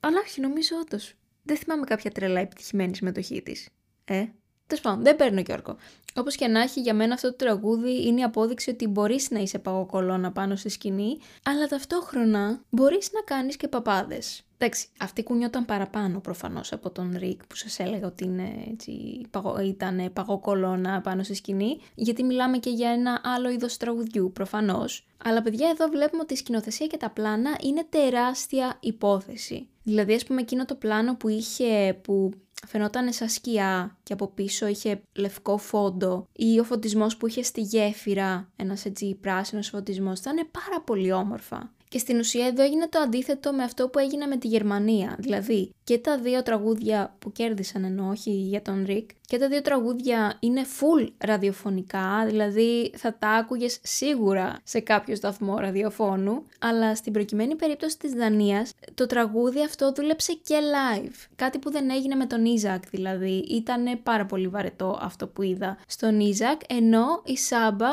[0.00, 1.14] Αλλά όχι, νομίζω όντως.
[1.42, 3.68] Δεν θυμάμαι κάποια τρελά επιτυχημένη συμμετοχή της.
[4.04, 4.26] Ε,
[4.66, 5.76] Τέλος πάντων, δεν παίρνω και όρκο.
[6.16, 9.38] Όπως και να έχει, για μένα αυτό το τραγούδι είναι η απόδειξη ότι μπορείς να
[9.38, 14.42] είσαι παγοκολόνα πάνω στη σκηνή, αλλά ταυτόχρονα μπορείς να κάνεις και παπάδες.
[14.58, 19.20] Εντάξει, αυτή κουνιόταν παραπάνω προφανώς από τον Ρικ που σας έλεγα ότι είναι, έτσι,
[19.64, 25.06] ήταν παγοκολόνα πάνω στη σκηνή, γιατί μιλάμε και για ένα άλλο είδος τραγουδιού προφανώς.
[25.24, 29.68] Αλλά παιδιά, εδώ βλέπουμε ότι η σκηνοθεσία και τα πλάνα είναι τεράστια υπόθεση.
[29.82, 32.30] Δηλαδή, ας πούμε, εκείνο το πλάνο που είχε, που
[32.66, 37.60] φαινόταν σαν σκιά και από πίσω είχε λευκό φόντο ή ο φωτισμός που είχε στη
[37.60, 41.72] γέφυρα, ένας έτσι πράσινος φωτισμός, ήταν πάρα πολύ όμορφα.
[41.92, 45.16] Και στην ουσία εδώ έγινε το αντίθετο με αυτό που έγινε με τη Γερμανία.
[45.18, 49.62] Δηλαδή και τα δύο τραγούδια που κέρδισαν ενώ όχι για τον Ρικ και τα δύο
[49.62, 57.12] τραγούδια είναι full ραδιοφωνικά, δηλαδή θα τα άκουγες σίγουρα σε κάποιο σταθμό ραδιοφώνου, αλλά στην
[57.12, 61.14] προκειμένη περίπτωση της Δανίας το τραγούδι αυτό δούλεψε και live.
[61.36, 65.78] Κάτι που δεν έγινε με τον Ιζακ δηλαδή, ήταν πάρα πολύ βαρετό αυτό που είδα
[65.86, 67.90] στον Ιζακ, ενώ η Σάμπα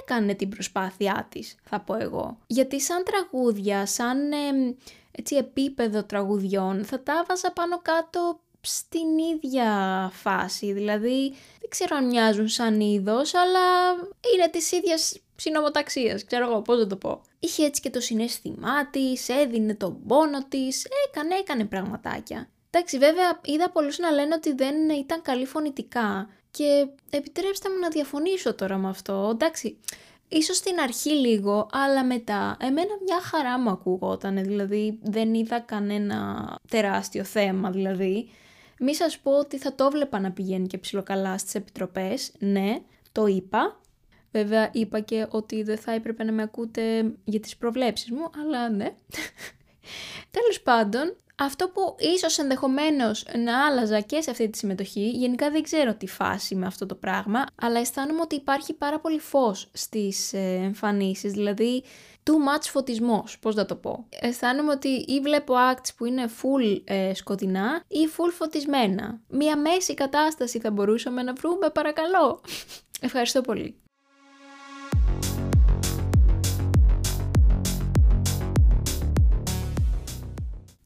[0.00, 2.38] έκανε την προσπάθειά της, θα πω εγώ.
[2.46, 4.18] Γιατί σαν τραγούδια, σαν
[5.10, 10.72] έτσι επίπεδο τραγουδιών, θα τα βάζα πάνω κάτω στην ίδια φάση.
[10.72, 11.28] Δηλαδή,
[11.60, 13.92] δεν ξέρω αν μοιάζουν σαν είδος, αλλά
[14.34, 17.20] είναι της ίδιας συνομοταξίας, ξέρω εγώ πώς να το πω.
[17.38, 22.48] Είχε έτσι και το συνέστημά της, έδινε τον πόνο της, έκανε, έκανε πραγματάκια.
[22.70, 27.88] Εντάξει, βέβαια είδα πολλούς να λένε ότι δεν ήταν καλή φωνητικά και επιτρέψτε μου να
[27.88, 29.28] διαφωνήσω τώρα με αυτό.
[29.32, 29.78] Εντάξει,
[30.28, 36.58] ίσως στην αρχή λίγο, αλλά μετά εμένα μια χαρά μου ακούγόταν, δηλαδή δεν είδα κανένα
[36.68, 38.30] τεράστιο θέμα δηλαδή.
[38.78, 42.80] Μη σας πω ότι θα το βλέπα να πηγαίνει και ψιλοκαλά στις επιτροπές, ναι,
[43.12, 43.80] το είπα.
[44.30, 48.70] Βέβαια είπα και ότι δεν θα έπρεπε να με ακούτε για τις προβλέψεις μου, αλλά
[48.70, 48.94] ναι.
[50.30, 55.62] Τέλος πάντων, αυτό που ίσως ενδεχομένως να άλλαζα και σε αυτή τη συμμετοχή, γενικά δεν
[55.62, 60.32] ξέρω τι φάση με αυτό το πράγμα, αλλά αισθάνομαι ότι υπάρχει πάρα πολύ φως στις
[60.32, 61.82] ε, εμφανίσεις, δηλαδή
[62.22, 64.06] too much φωτισμός, πώς να το πω.
[64.20, 69.20] Αισθάνομαι ότι ή βλέπω acts που είναι full ε, σκοτεινά ή full φωτισμένα.
[69.28, 72.40] Μία μέση κατάσταση θα μπορούσαμε να βρούμε, παρακαλώ.
[73.00, 73.76] Ευχαριστώ πολύ.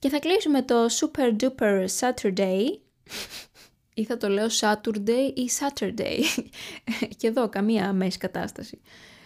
[0.07, 2.79] Και θα κλείσουμε το Super Duper Saturday
[3.95, 6.43] ή θα το λέω Saturday ή Saturday.
[7.19, 8.81] και εδώ καμία μέση κατάσταση.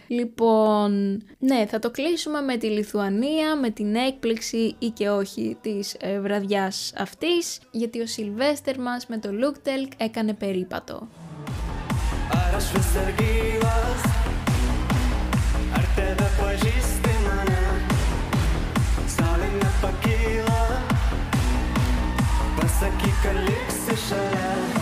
[0.07, 5.95] Λοιπόν, ναι, θα το κλείσουμε με τη Λιθουανία, με την έκπληξη ή και όχι της
[5.99, 11.07] ε, βραδιάς αυτής, γιατί ο Σιλβέστερ μας με το Look έκανε περίπατο.
[22.81, 24.80] Pasakyk, kad liksi šalia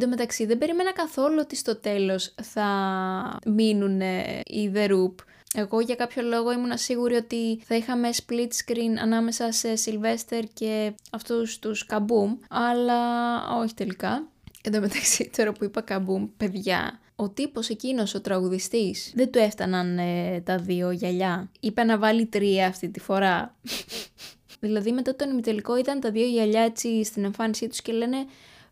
[0.00, 2.68] Εν τω μεταξύ δεν περίμενα καθόλου ότι στο τέλος θα
[3.46, 4.00] μείνουν
[4.44, 5.14] οι The Roop.
[5.54, 10.92] Εγώ για κάποιο λόγο ήμουν σίγουρη ότι θα είχαμε split screen ανάμεσα σε Sylvester και
[11.10, 13.00] αυτούς τους Kaboom, αλλά
[13.56, 14.28] όχι τελικά.
[14.62, 19.38] Εν τω μεταξύ τώρα που είπα Kaboom, παιδιά, ο τύπος εκείνος, ο τραγουδιστής, δεν του
[19.38, 21.50] έφταναν ε, τα δύο γυαλιά.
[21.60, 23.54] Είπε να βάλει τρία αυτή τη φορά.
[24.60, 28.26] δηλαδή μετά τον ημιτελικό ήταν τα δύο γυαλιά έτσι στην εμφάνισή τους και λένε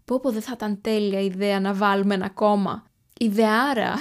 [0.07, 2.87] πω πω δεν θα ήταν τέλεια ιδέα να βάλουμε ένα κόμμα.
[3.19, 3.95] Ιδεάρα.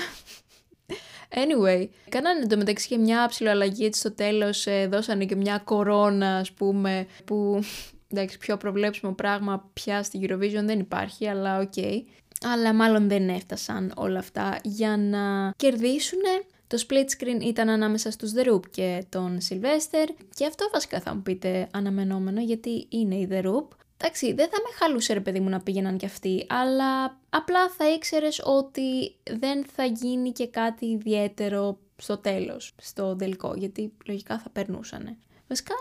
[1.30, 6.52] Anyway, κάνανε εντωμεταξύ και μια αλλαγή έτσι στο τέλος, ε, δώσανε και μια κορώνα ας
[6.52, 7.60] πούμε, που
[8.08, 11.74] εντάξει πιο προβλέψιμο πράγμα πια στη Eurovision δεν υπάρχει, αλλά OK.
[11.76, 12.02] Okay.
[12.44, 16.22] Αλλά μάλλον δεν έφτασαν όλα αυτά για να κερδίσουν.
[16.68, 21.16] Το split screen ήταν ανάμεσα στους The Roop και τον Sylvester και αυτό βασικά θα
[21.16, 23.68] μου πείτε αναμενόμενο γιατί είναι η The Roop.
[23.98, 27.90] Εντάξει, δεν θα με χαλούσε ρε παιδί μου να πήγαιναν κι αυτοί, αλλά απλά θα
[27.90, 34.50] ήξερες ότι δεν θα γίνει και κάτι ιδιαίτερο στο τέλος, στο τελικό, γιατί λογικά θα
[34.50, 35.18] περνούσανε.
[35.48, 35.74] Βασικά,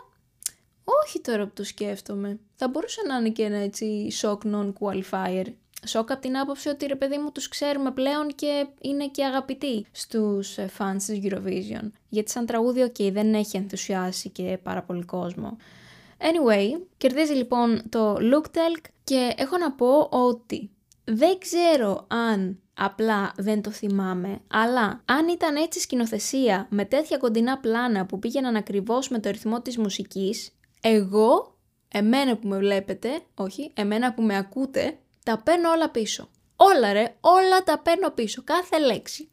[1.05, 2.39] όχι τώρα που το σκέφτομαι.
[2.57, 5.45] Θα μπορούσε να είναι και ένα έτσι shock non-qualifier.
[5.87, 9.87] Σοκ από την άποψη ότι ρε παιδί μου τους ξέρουμε πλέον και είναι και αγαπητοί
[9.93, 11.91] στους ε, fans της Eurovision.
[12.09, 15.57] Γιατί σαν τραγούδι, ok, δεν έχει ενθουσιάσει και πάρα πολύ κόσμο.
[16.19, 20.71] Anyway, κερδίζει λοιπόν το Look Telk και έχω να πω ότι
[21.05, 27.59] δεν ξέρω αν απλά δεν το θυμάμαι, αλλά αν ήταν έτσι σκηνοθεσία με τέτοια κοντινά
[27.59, 31.57] πλάνα που πήγαιναν ακριβώς με το ρυθμό της μουσικής, εγώ,
[31.89, 36.29] εμένα που με βλέπετε, όχι, εμένα που με ακούτε, τα παίρνω όλα πίσω.
[36.57, 39.31] Όλα ρε, όλα τα παίρνω πίσω, κάθε λέξη.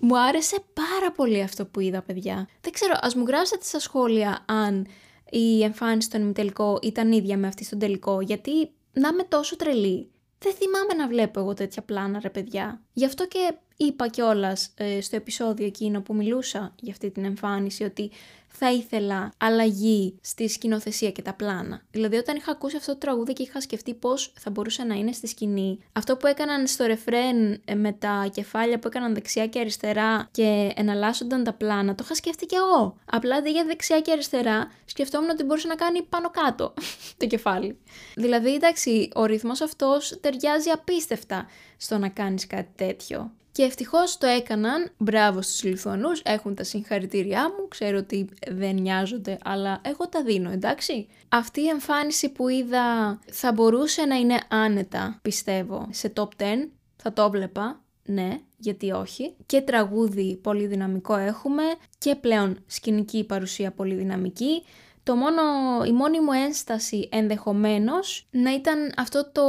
[0.00, 2.48] Μου άρεσε πάρα πολύ αυτό που είδα, παιδιά.
[2.60, 4.86] Δεν ξέρω, ας μου γράψετε στα σχόλια αν
[5.30, 10.10] η εμφάνιση στον ημιτελικό ήταν ίδια με αυτή στον τελικό, γιατί να είμαι τόσο τρελή.
[10.38, 12.80] Δεν θυμάμαι να βλέπω εγώ τέτοια πλάνα, ρε παιδιά.
[12.92, 17.84] Γι' αυτό και Είπα κιόλας ε, στο επεισόδιο εκείνο που μιλούσα για αυτή την εμφάνιση
[17.84, 18.10] ότι
[18.50, 21.82] θα ήθελα αλλαγή στη σκηνοθεσία και τα πλάνα.
[21.90, 25.12] Δηλαδή, όταν είχα ακούσει αυτό το τραγούδι και είχα σκεφτεί πώς θα μπορούσε να είναι
[25.12, 29.60] στη σκηνή, αυτό που έκαναν στο ρεφρέν ε, με τα κεφάλια που έκαναν δεξιά και
[29.60, 32.96] αριστερά και εναλλάσσονταν τα πλάνα, το είχα σκεφτεί κι εγώ.
[33.04, 36.74] Απλά αντί για δεξιά και αριστερά, σκεφτόμουν ότι μπορούσε να κάνει πάνω κάτω
[37.18, 37.78] το κεφάλι.
[38.14, 43.30] Δηλαδή, εντάξει, ο ρυθμός αυτός ταιριάζει απίστευτα στο να κάνεις κάτι τέτοιο.
[43.52, 44.90] Και ευτυχώς το έκαναν.
[44.98, 47.68] Μπράβο στους Λιθουανούς, έχουν τα συγχαρητήριά μου.
[47.68, 51.08] Ξέρω ότι δεν νοιάζονται, αλλά εγώ τα δίνω, εντάξει.
[51.28, 56.68] Αυτή η εμφάνιση που είδα θα μπορούσε να είναι άνετα, πιστεύω, σε top 10.
[56.96, 59.34] Θα το βλέπα, ναι, γιατί όχι.
[59.46, 61.62] Και τραγούδι πολύ δυναμικό έχουμε
[61.98, 64.62] και πλέον σκηνική παρουσία πολύ δυναμική.
[65.02, 65.42] Το μόνο,
[65.86, 69.42] η μόνη μου ένσταση ενδεχομένως να ήταν αυτό το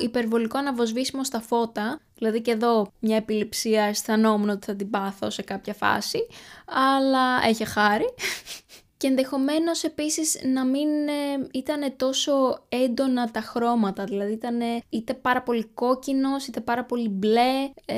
[0.00, 5.42] υπερβολικό αναβοσβήσιμο στα φώτα, δηλαδή και εδώ μια επιληψία αισθανόμουν ότι θα την πάθω σε
[5.42, 6.26] κάποια φάση,
[6.66, 8.04] αλλά έχει χάρη.
[8.96, 15.42] Και ενδεχομένως επίσης να μην ε, ήταν τόσο έντονα τα χρώματα, δηλαδή ήταν είτε πάρα
[15.42, 17.96] πολύ κόκκινος, είτε πάρα πολύ μπλε, ε,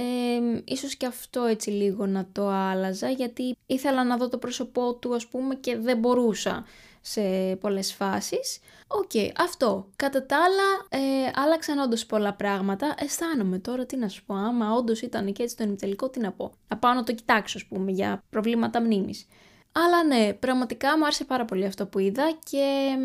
[0.64, 5.14] ίσως και αυτό έτσι λίγο να το άλλαζα, γιατί ήθελα να δω το πρόσωπό του
[5.14, 6.64] ας πούμε και δεν μπορούσα
[7.06, 8.58] σε πολλές φάσεις.
[8.86, 9.88] Οκ, αυτό.
[9.96, 12.94] Κατά τα άλλα, ε, άλλαξαν όντως πολλά πράγματα.
[12.98, 14.34] Αισθάνομαι τώρα τι να σου πω.
[14.34, 16.52] Άμα όντως ήταν και έτσι στον ημιτελικό, τι να πω.
[16.68, 19.26] Να πάω να το κοιτάξω, ας πούμε, για προβλήματα μνήμης.
[19.72, 22.96] Αλλά ναι, πραγματικά μου άρεσε πάρα πολύ αυτό που είδα και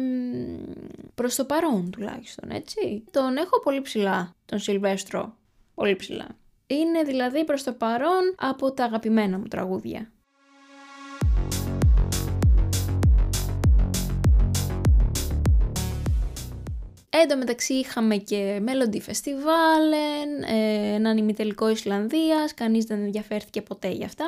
[1.15, 3.03] προς το παρόν τουλάχιστον, έτσι.
[3.11, 5.35] Τον έχω πολύ ψηλά, τον Σιλβέστρο.
[5.73, 6.27] Πολύ ψηλά.
[6.67, 10.11] Είναι δηλαδή προς το παρόν από τα αγαπημένα μου τραγούδια.
[17.13, 19.93] Εν τω μεταξύ είχαμε και Melody Festival,
[20.51, 24.25] ε, έναν ημιτελικό Ισλανδίας, κανείς δεν ενδιαφέρθηκε ποτέ για αυτά.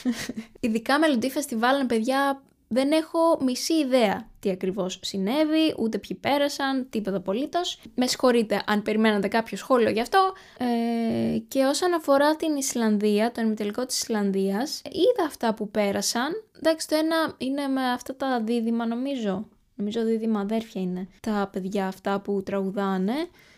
[0.60, 7.16] Ειδικά Melody Festival, παιδιά, δεν έχω μισή ιδέα τι ακριβώς συνέβη, ούτε ποιοι πέρασαν, τίποτα
[7.16, 7.80] απολύτως.
[7.94, 10.32] Με συγχωρείτε αν περιμένατε κάποιο σχόλιο γι' αυτό.
[10.58, 16.32] Ε, και όσον αφορά την Ισλανδία, το ημιτελικό της Ισλανδίας, είδα αυτά που πέρασαν.
[16.56, 21.86] Εντάξει, το ένα είναι με αυτά τα δίδυμα νομίζω, Νομίζω δίδυμα αδέρφια είναι τα παιδιά
[21.86, 23.14] αυτά που τραγουδάνε.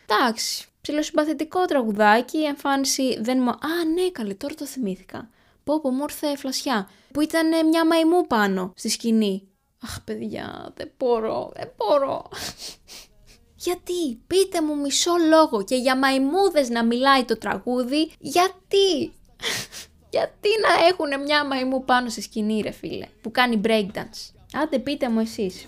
[0.08, 3.50] Εντάξει, ψηλοσυμπαθητικό τραγουδάκι, η εμφάνιση δεν μου...
[3.50, 5.28] Α, ναι, καλέ, τώρα το θυμήθηκα.
[5.64, 6.88] Πω, πω, μου ήρθε φλασιά.
[7.12, 9.48] Που ήταν μια μαϊμού πάνω στη σκηνή.
[9.82, 12.28] Αχ, παιδιά, δεν μπορώ, δεν μπορώ.
[13.64, 19.12] Γιατί, πείτε μου μισό λόγο και για μαϊμούδες να μιλάει το τραγούδι, γιατί;
[20.14, 25.08] γιατί να έχουν μια μαϊμού πάνω στη σκηνή ρε φίλε, που κάνει breakdance; Άντε πείτε
[25.08, 25.66] μου εσείς.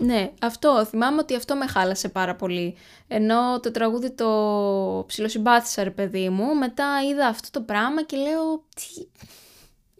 [0.00, 0.84] Ναι, αυτό.
[0.84, 2.76] Θυμάμαι ότι αυτό με χάλασε πάρα πολύ.
[3.08, 8.64] Ενώ το τραγούδι το ψιλοσυμπάθησα ρε παιδί μου, μετά είδα αυτό το πράγμα και λέω
[8.74, 9.06] τι,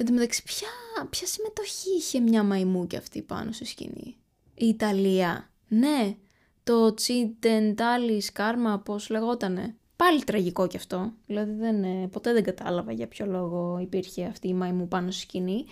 [0.01, 0.69] Εν τω μεταξύ, ποια,
[1.11, 4.17] ποια συμμετοχή είχε μια μαϊμού και αυτή πάνω στη σκηνή;
[4.55, 5.51] Η Ιταλία.
[5.69, 6.17] Ναι,
[6.65, 9.77] το Τσιντεντάλι Κάρμα, πώς λεγότανε.
[9.97, 11.13] Πάλι τραγικό κι αυτό.
[11.27, 15.21] Δηλαδή δεν, ε, ποτέ δεν κατάλαβα για ποιο λόγο υπήρχε αυτή η μαϊμού πάνω στη
[15.21, 15.65] σκηνή.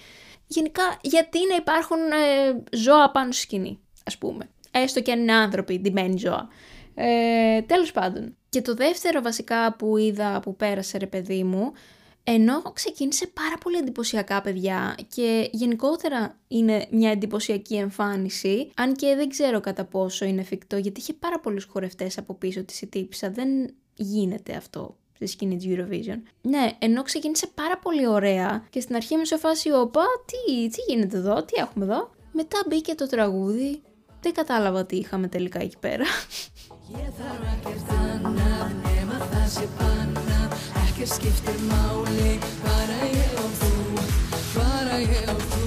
[0.46, 4.48] Γενικά, γιατί να υπάρχουν ε, ζώα πάνω στη σκηνή, ας πούμε.
[4.70, 6.48] Έστω και αν είναι άνθρωποι, ντυμένοι ζώα.
[6.94, 8.36] Ε, τέλος πάντων.
[8.48, 11.72] Και το δεύτερο βασικά που είδα που πέρασε ρε παιδί μου,
[12.28, 19.28] ενώ ξεκίνησε πάρα πολύ εντυπωσιακά παιδιά και γενικότερα είναι μια εντυπωσιακή εμφάνιση, αν και δεν
[19.28, 23.30] ξέρω κατά πόσο είναι εφικτό γιατί είχε πάρα πολλούς χορευτές από πίσω της η τύψα,
[23.30, 23.48] δεν
[23.94, 26.20] γίνεται αυτό στη σκηνή της Eurovision.
[26.42, 30.80] Ναι, ενώ ξεκίνησε πάρα πολύ ωραία και στην αρχή με σε φάση όπα, τι, τι
[30.88, 32.10] γίνεται εδώ, τι έχουμε εδώ.
[32.32, 33.82] Μετά μπήκε το τραγούδι,
[34.20, 36.04] δεν κατάλαβα τι είχαμε τελικά εκεί πέρα.
[41.08, 43.72] ekkert skiptir máli bara ég og þú
[44.56, 45.66] bara ég og þú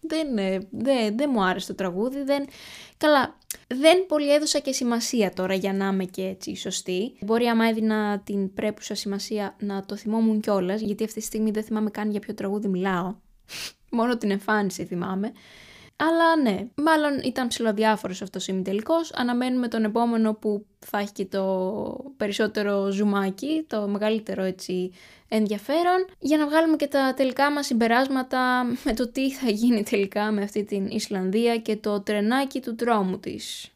[0.00, 0.28] δεν,
[0.70, 2.46] δεν, δεν μου άρεσε το τραγούδι, δεν,
[3.00, 3.36] Καλά,
[3.66, 7.12] δεν πολύ έδωσα και σημασία τώρα για να είμαι και έτσι σωστή.
[7.20, 11.64] Μπορεί άμα έδινα την πρέπουσα σημασία να το θυμόμουν κιόλας, γιατί αυτή τη στιγμή δεν
[11.64, 13.14] θυμάμαι καν για ποιο τραγούδι μιλάω.
[13.90, 15.32] Μόνο την εμφάνιση θυμάμαι.
[16.02, 18.94] Αλλά ναι, μάλλον ήταν ψηλοδιάφορος αυτός ο ημιτελικό.
[19.14, 24.92] Αναμένουμε τον επόμενο που θα έχει και το περισσότερο ζουμάκι, το μεγαλύτερο έτσι
[25.28, 30.30] ενδιαφέρον, για να βγάλουμε και τα τελικά μας συμπεράσματα με το τι θα γίνει τελικά
[30.30, 33.70] με αυτή την Ισλανδία και το τρενάκι του τρόμου της.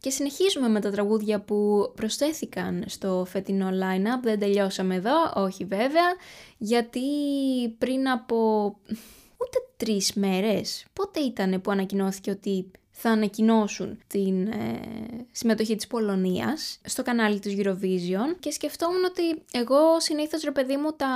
[0.00, 4.22] Και συνεχίζουμε με τα τραγούδια που προσθέθηκαν στο φετινό line-up.
[4.22, 6.14] Δεν τελειώσαμε εδώ, όχι βέβαια,
[6.58, 7.00] γιατί
[7.78, 8.66] πριν από
[9.36, 12.70] ούτε τρεις μέρες, πότε ήταν που ανακοινώθηκε ότι
[13.02, 14.80] θα ανακοινώσουν την ε,
[15.32, 18.36] συμμετοχή της Πολωνίας στο κανάλι της Eurovision.
[18.40, 21.08] Και σκεφτόμουν ότι εγώ συνήθως ρε παιδί μου τα,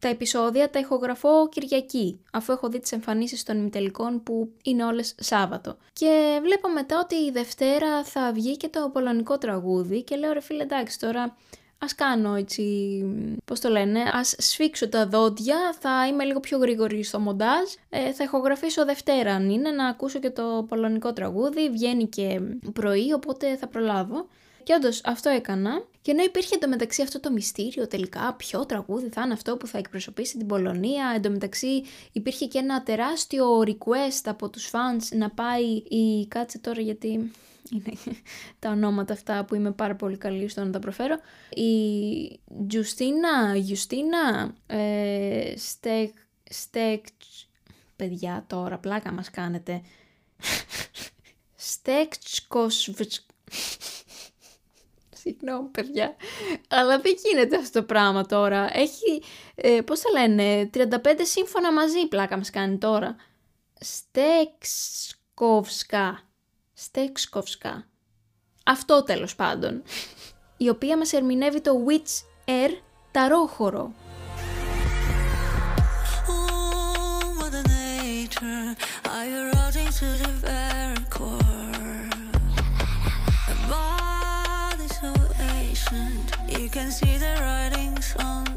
[0.00, 5.14] τα επεισόδια τα ηχογραφώ Κυριακή αφού έχω δει τις εμφανίσεις των ημιτελικών που είναι όλες
[5.18, 5.76] Σάββατο.
[5.92, 10.40] Και βλέπω μετά ότι η Δευτέρα θα βγει και το πολωνικό τραγούδι και λέω ρε
[10.40, 11.36] φίλε εντάξει τώρα
[11.78, 12.62] ας κάνω έτσι,
[13.44, 18.12] πώς το λένε, ας σφίξω τα δόντια, θα είμαι λίγο πιο γρήγορη στο μοντάζ, ε,
[18.12, 22.40] θα ηχογραφήσω Δευτέρα αν είναι, να ακούσω και το πολωνικό τραγούδι, βγαίνει και
[22.72, 24.26] πρωί, οπότε θα προλάβω.
[24.62, 25.82] Και όντως αυτό έκανα.
[26.02, 29.78] Και ενώ υπήρχε εντωμεταξύ αυτό το μυστήριο τελικά, ποιο τραγούδι θα είναι αυτό που θα
[29.78, 36.26] εκπροσωπήσει την Πολωνία, εντωμεταξύ υπήρχε και ένα τεράστιο request από τους fans να πάει η...
[36.28, 37.30] Κάτσε τώρα γιατί
[37.72, 37.92] είναι
[38.58, 41.16] τα ονόματα αυτά που είμαι πάρα πολύ καλή στο να τα προφέρω.
[41.50, 46.14] Η Τζουστίνα, Γιουστίνα, ε, Στεκ,
[46.50, 47.04] Στεκ,
[47.96, 49.82] παιδιά τώρα πλάκα μας κάνετε.
[51.54, 52.90] Στέκτσკος,
[55.14, 56.16] Συγγνώμη, παιδιά.
[56.68, 58.78] Αλλά δεν γίνεται αυτό το πράγμα τώρα.
[58.78, 59.22] Έχει,
[59.54, 60.78] ε, πώς θα λένε, 35
[61.22, 63.16] σύμφωνα μαζί πλάκα μας κάνει τώρα.
[63.80, 66.27] Στέξκοβσκα.
[66.80, 67.86] Στέξκοφσκα.
[68.64, 69.82] Αυτό τέλος πάντων.
[70.56, 72.70] Η οποία μας ερμηνεύει το Witch Air
[73.10, 73.92] ταρόχωρο.
[86.58, 88.47] You can see the writings on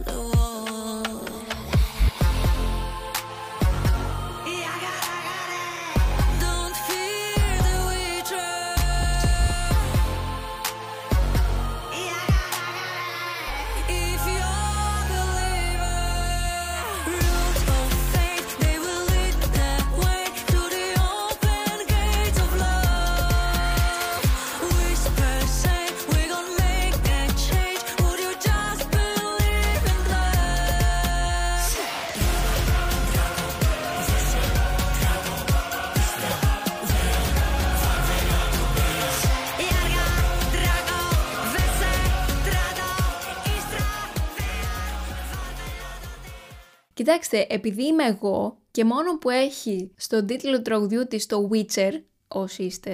[47.32, 51.50] the Κοιτάξτε, επειδή είμαι εγώ και μόνο που έχει στον τίτλο του τραγουδιού της το
[51.54, 51.92] Witcher,
[52.28, 52.94] όσοι είστε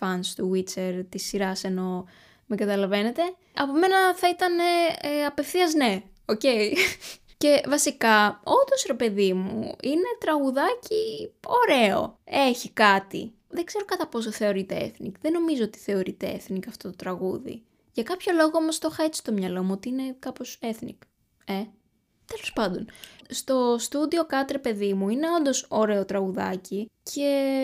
[0.00, 2.04] fans του Witcher της σειράς εννοώ
[2.46, 3.22] με καταλαβαίνετε,
[3.54, 6.40] από μένα θα ήταν ε, απευθείας ναι, οκ.
[7.40, 12.18] Και βασικά, όντως ρε παιδί μου, είναι τραγουδάκι ωραίο.
[12.24, 13.32] Έχει κάτι.
[13.48, 15.12] Δεν ξέρω κατά πόσο θεωρείται ethnic.
[15.20, 17.62] Δεν νομίζω ότι θεωρείται ethnic αυτό το τραγούδι.
[17.92, 20.96] Για κάποιο λόγο όμως το είχα έτσι στο μυαλό μου ότι είναι κάπως ethnic.
[21.44, 21.62] Ε,
[22.28, 22.86] Τέλος πάντων,
[23.28, 27.54] στο στούντιο κάτρε παιδί μου είναι όντως ωραίο τραγουδάκι και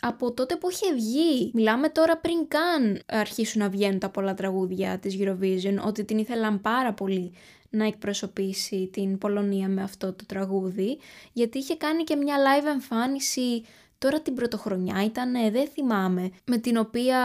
[0.00, 4.98] από τότε που είχε βγει, μιλάμε τώρα πριν καν αρχίσουν να βγαίνουν τα πολλά τραγούδια
[4.98, 7.32] της Eurovision, ότι την ήθελαν πάρα πολύ
[7.70, 10.98] να εκπροσωπήσει την Πολωνία με αυτό το τραγούδι,
[11.32, 13.64] γιατί είχε κάνει και μια live εμφάνιση
[13.98, 17.18] τώρα την πρωτοχρονιά ήταν, δεν θυμάμαι, με την οποία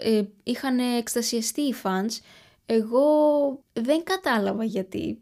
[0.00, 2.20] ε, είχαν εκστασιαστεί οι fans.
[2.66, 3.04] Εγώ
[3.72, 5.20] δεν κατάλαβα γιατί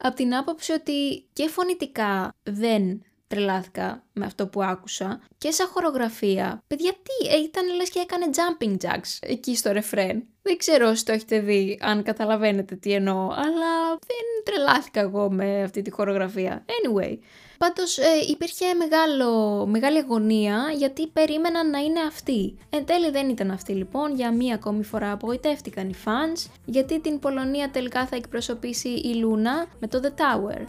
[0.00, 6.62] από την άποψη ότι και φωνητικά δεν τρελάθηκα με αυτό που άκουσα και σαν χορογραφία.
[6.66, 10.22] Παιδιά, τι, ε, ήταν λες και έκανε jumping jacks εκεί στο ρεφρέν.
[10.42, 15.62] Δεν ξέρω όσοι το έχετε δει, αν καταλαβαίνετε τι εννοώ, αλλά δεν τρελάθηκα εγώ με
[15.62, 16.64] αυτή τη χορογραφία.
[16.66, 17.18] Anyway,
[17.64, 22.58] πάντως ε, υπήρχε μεγάλο, μεγάλη αγωνία γιατί περίμεναν να είναι αυτή.
[22.70, 27.18] Εν τέλει δεν ήταν αυτή λοιπόν, για μία ακόμη φορά απογοητεύτηκαν οι fans, γιατί την
[27.18, 30.64] Πολωνία τελικά θα εκπροσωπήσει η Λούνα με το The Tower.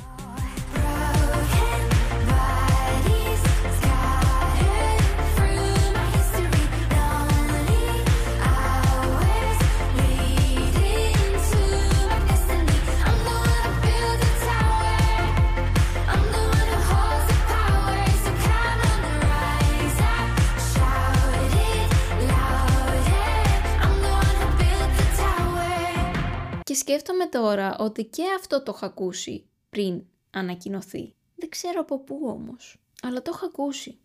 [27.32, 31.14] Τώρα ότι και αυτό το έχω ακούσει πριν ανακοινωθεί.
[31.36, 34.00] Δεν ξέρω από πού όμως, αλλά το έχω ακούσει.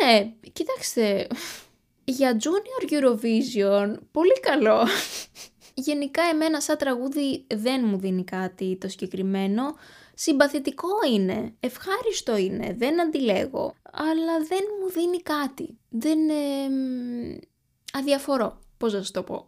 [0.00, 1.26] Ναι, κοιτάξτε,
[2.04, 4.86] για Junior Eurovision, πολύ καλό.
[5.74, 9.62] Γενικά εμένα σαν τραγούδι δεν μου δίνει κάτι το συγκεκριμένο.
[10.14, 15.78] Συμπαθητικό είναι, ευχάριστο είναι, δεν αντιλέγω, αλλά δεν μου δίνει κάτι.
[15.88, 16.28] Δεν...
[16.28, 16.68] Ε,
[17.92, 19.46] αδιαφορώ, πώς να σας το πω.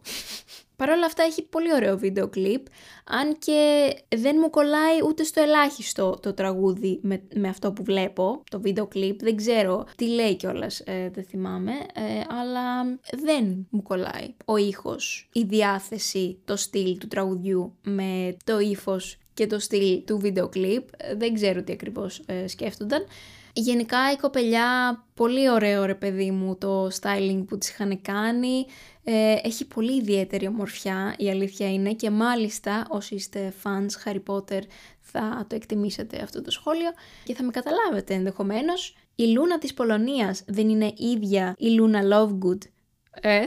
[0.75, 2.65] Παρ' όλα αυτά έχει πολύ ωραίο βίντεο κλιπ,
[3.05, 8.43] αν και δεν μου κολλάει ούτε στο ελάχιστο το τραγούδι με, με αυτό που βλέπω,
[8.51, 13.81] το βίντεο κλιπ, δεν ξέρω τι λέει κιόλας, ε, δεν θυμάμαι, ε, αλλά δεν μου
[13.81, 20.03] κολλάει ο ήχος, η διάθεση, το στυλ του τραγουδιού με το ύφος και το στυλ
[20.05, 23.05] του βίντεο κλιπ, δεν ξέρω τι ακριβώς ε, σκέφτονταν.
[23.55, 28.65] Γενικά η κοπελιά, πολύ ωραίο ρε παιδί μου το styling που της είχαν κάνει,
[29.03, 34.61] ε, έχει πολύ ιδιαίτερη ομορφιά, η αλήθεια είναι και μάλιστα όσοι είστε fans Harry Potter
[34.99, 36.89] θα το εκτιμήσετε αυτό το σχόλιο
[37.23, 38.95] και θα με καταλάβετε ενδεχομένως.
[39.15, 42.57] Η Λούνα της Πολωνίας δεν είναι ίδια η Λούνα Lovegood.
[43.21, 43.45] Ε,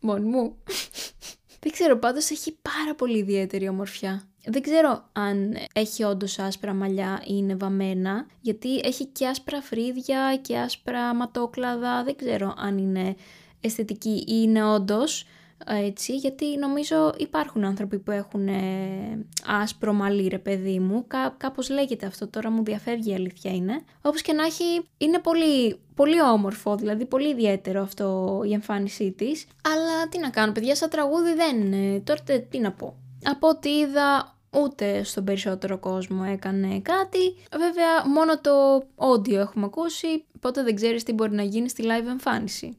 [0.00, 0.56] μόνη μου.
[1.62, 4.28] δεν ξέρω, πάντως έχει πάρα πολύ ιδιαίτερη ομορφιά.
[4.44, 10.38] Δεν ξέρω αν έχει όντως άσπρα μαλλιά ή είναι βαμμένα, γιατί έχει και άσπρα φρύδια
[10.42, 12.04] και άσπρα ματόκλαδα.
[12.04, 13.16] Δεν ξέρω αν είναι
[13.60, 15.26] αισθητική ή είναι όντως
[15.66, 21.70] έτσι, γιατί νομίζω υπάρχουν άνθρωποι που έχουν ε, άσπρο μαλλί ρε παιδί μου, Κά, κάπως
[21.70, 23.82] λέγεται αυτό τώρα μου διαφεύγει η αλήθεια είναι.
[24.02, 29.46] Όπως και να έχει είναι πολύ, πολύ όμορφο, δηλαδή πολύ ιδιαίτερο αυτό η εμφάνισή της,
[29.64, 32.96] αλλά τι να κάνω παιδιά, σαν τραγούδι δεν είναι, τότε τι να πω.
[33.24, 37.36] Από ό,τι είδα ούτε στον περισσότερο κόσμο έκανε κάτι.
[37.58, 42.06] Βέβαια μόνο το audio έχουμε ακούσει, οπότε δεν ξέρεις τι μπορεί να γίνει στη live
[42.06, 42.78] εμφάνιση.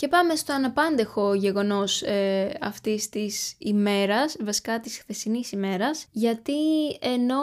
[0.00, 6.52] Και πάμε στο αναπάντεχο γεγονός ε, αυτής της ημέρας, βασικά της χθεσινής ημέρας, γιατί
[7.00, 7.36] ενώ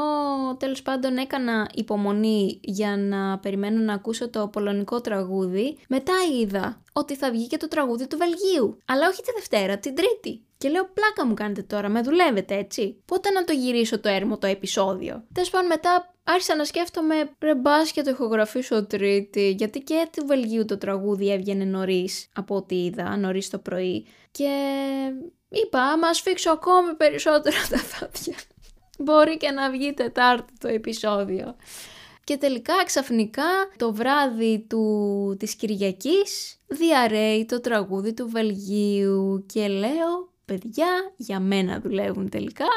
[0.59, 7.15] τέλος πάντων έκανα υπομονή για να περιμένω να ακούσω το πολωνικό τραγούδι, μετά είδα ότι
[7.15, 8.77] θα βγει και το τραγούδι του Βελγίου.
[8.85, 10.46] Αλλά όχι τη Δευτέρα, την Τρίτη.
[10.57, 13.01] Και λέω πλάκα μου κάνετε τώρα, με δουλεύετε έτσι.
[13.05, 15.23] Πότε να το γυρίσω το έρμο το επεισόδιο.
[15.33, 20.25] Τέλος πάντων μετά άρχισα να σκέφτομαι ρε μπας και το ηχογραφήσω τρίτη, γιατί και του
[20.25, 24.05] Βελγίου το τραγούδι έβγαινε νωρίς από ό,τι είδα, νωρίς το πρωί.
[24.31, 24.49] Και
[25.49, 28.35] είπα, άμα σφίξω ακόμη περισσότερα τα φάτια.
[28.99, 31.55] Μπορεί και να βγει Τετάρτη το επεισόδιο.
[32.23, 33.43] Και τελικά ξαφνικά
[33.77, 41.79] το βράδυ του, της Κυριακής διαρρέει το τραγούδι του Βελγίου και λέω παιδιά για μένα
[41.79, 42.67] δουλεύουν τελικά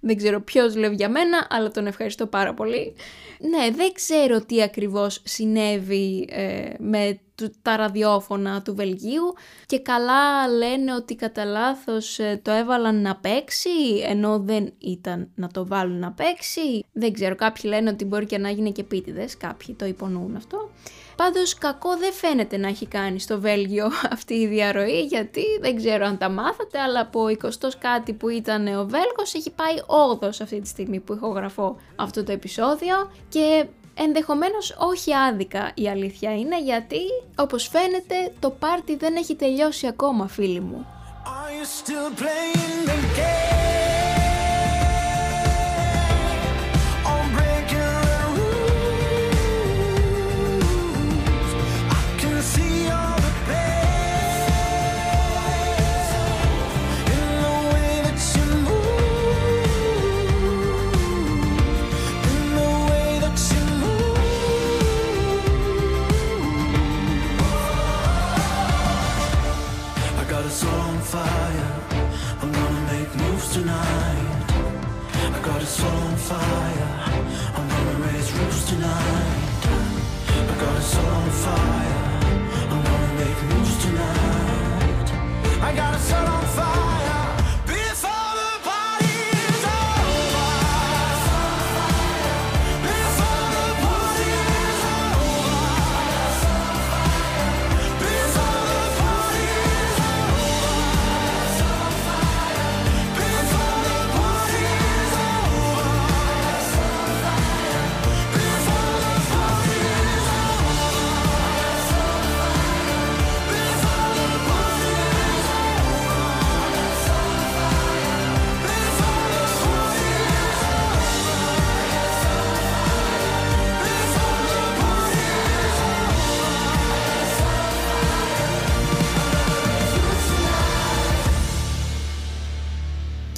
[0.00, 2.94] δεν ξέρω ποιος δουλεύει για μένα, αλλά τον ευχαριστώ πάρα πολύ.
[3.40, 7.20] Ναι, δεν ξέρω τι ακριβώς συνέβη ε, με
[7.62, 9.34] τα ραδιόφωνα του Βελγίου
[9.66, 13.70] και καλά λένε ότι κατά λάθος ε, το έβαλαν να παίξει
[14.08, 16.84] ενώ δεν ήταν να το βάλουν να παίξει.
[16.92, 20.70] Δεν ξέρω, κάποιοι λένε ότι μπορεί και να γίνει και πίτιδες, κάποιοι το υπονοούν αυτό.
[21.16, 23.86] Πάντως κακό δεν φαίνεται να έχει κάνει στο Βέλγιο
[24.16, 27.48] αυτή η διαρροή γιατί δεν ξέρω αν τα μάθατε αλλά από 20
[27.78, 29.74] κάτι που ήταν ο Βέλγος έχει πάει
[30.20, 33.66] 8 αυτή τη στιγμή που ηχογραφώ αυτό το επεισόδιο και
[33.98, 37.00] Ενδεχομένως όχι άδικα η αλήθεια είναι γιατί
[37.36, 40.86] όπως φαίνεται το πάρτι δεν έχει τελειώσει ακόμα φίλοι μου.
[43.14, 44.35] Και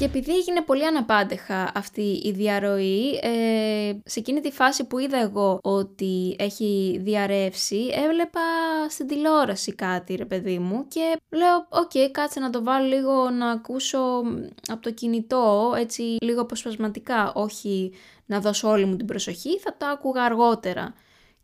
[0.09, 5.59] επειδή έγινε πολύ αναπάντεχα αυτή η διαρροή, ε, σε εκείνη τη φάση που είδα εγώ
[5.63, 8.41] ότι έχει διαρρεύσει, έβλεπα
[8.89, 13.31] στην τηλεόραση κάτι ρε παιδί μου και λέω OK okay, κάτσε να το βάλω λίγο
[13.31, 14.23] να ακούσω
[14.67, 17.93] από το κινητό έτσι λίγο αποσπασματικά, όχι
[18.27, 20.95] να δώσω όλη μου την προσοχή, θα το άκουγα αργότερα.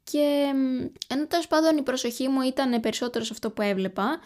[0.04, 0.52] Και
[1.08, 4.18] ενώ τέλος πάντων η προσοχή μου ήταν περισσότερο σε αυτό που έβλεπα,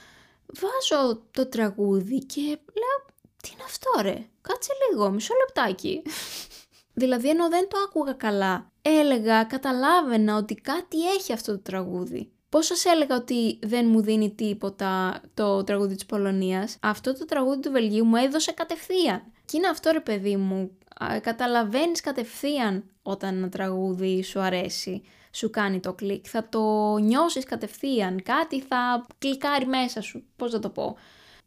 [0.46, 3.07] βάζω το τραγούδι και λέω
[3.42, 6.02] τι είναι αυτό ρε, κάτσε λίγο, μισό λεπτάκι.
[7.00, 12.32] δηλαδή ενώ δεν το άκουγα καλά, έλεγα, καταλάβαινα ότι κάτι έχει αυτό το τραγούδι.
[12.48, 17.60] Πώς σας έλεγα ότι δεν μου δίνει τίποτα το τραγούδι της Πολωνίας, αυτό το τραγούδι
[17.60, 19.22] του Βελγίου μου έδωσε κατευθείαν.
[19.44, 20.78] Και είναι αυτό ρε παιδί μου,
[21.20, 28.22] καταλαβαίνεις κατευθείαν όταν ένα τραγούδι σου αρέσει, σου κάνει το κλικ, θα το νιώσεις κατευθείαν,
[28.22, 30.96] κάτι θα κλικάρει μέσα σου, πώς θα το πω.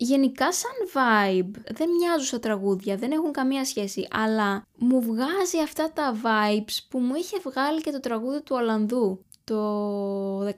[0.04, 5.92] Γενικά σαν vibe δεν μοιάζουν στα τραγούδια, δεν έχουν καμία σχέση, αλλά μου βγάζει αυτά
[5.94, 10.52] τα vibes που μου είχε βγάλει και το τραγούδι του Ολλανδού το 19.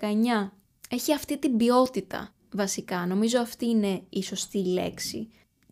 [0.89, 5.29] Έχει αυτή την ποιότητα βασικά, νομίζω αυτή είναι η σωστή λέξη.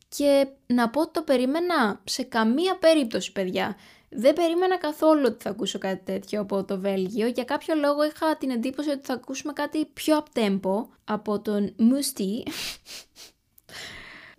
[0.07, 3.76] Και να πω ότι το περίμενα σε καμία περίπτωση παιδιά.
[4.09, 7.28] Δεν περίμενα καθόλου ότι θα ακούσω κάτι τέτοιο από το Βέλγιο.
[7.28, 12.43] Για κάποιο λόγο είχα την εντύπωση ότι θα ακούσουμε κάτι πιο απτέμπο από τον Μουστί.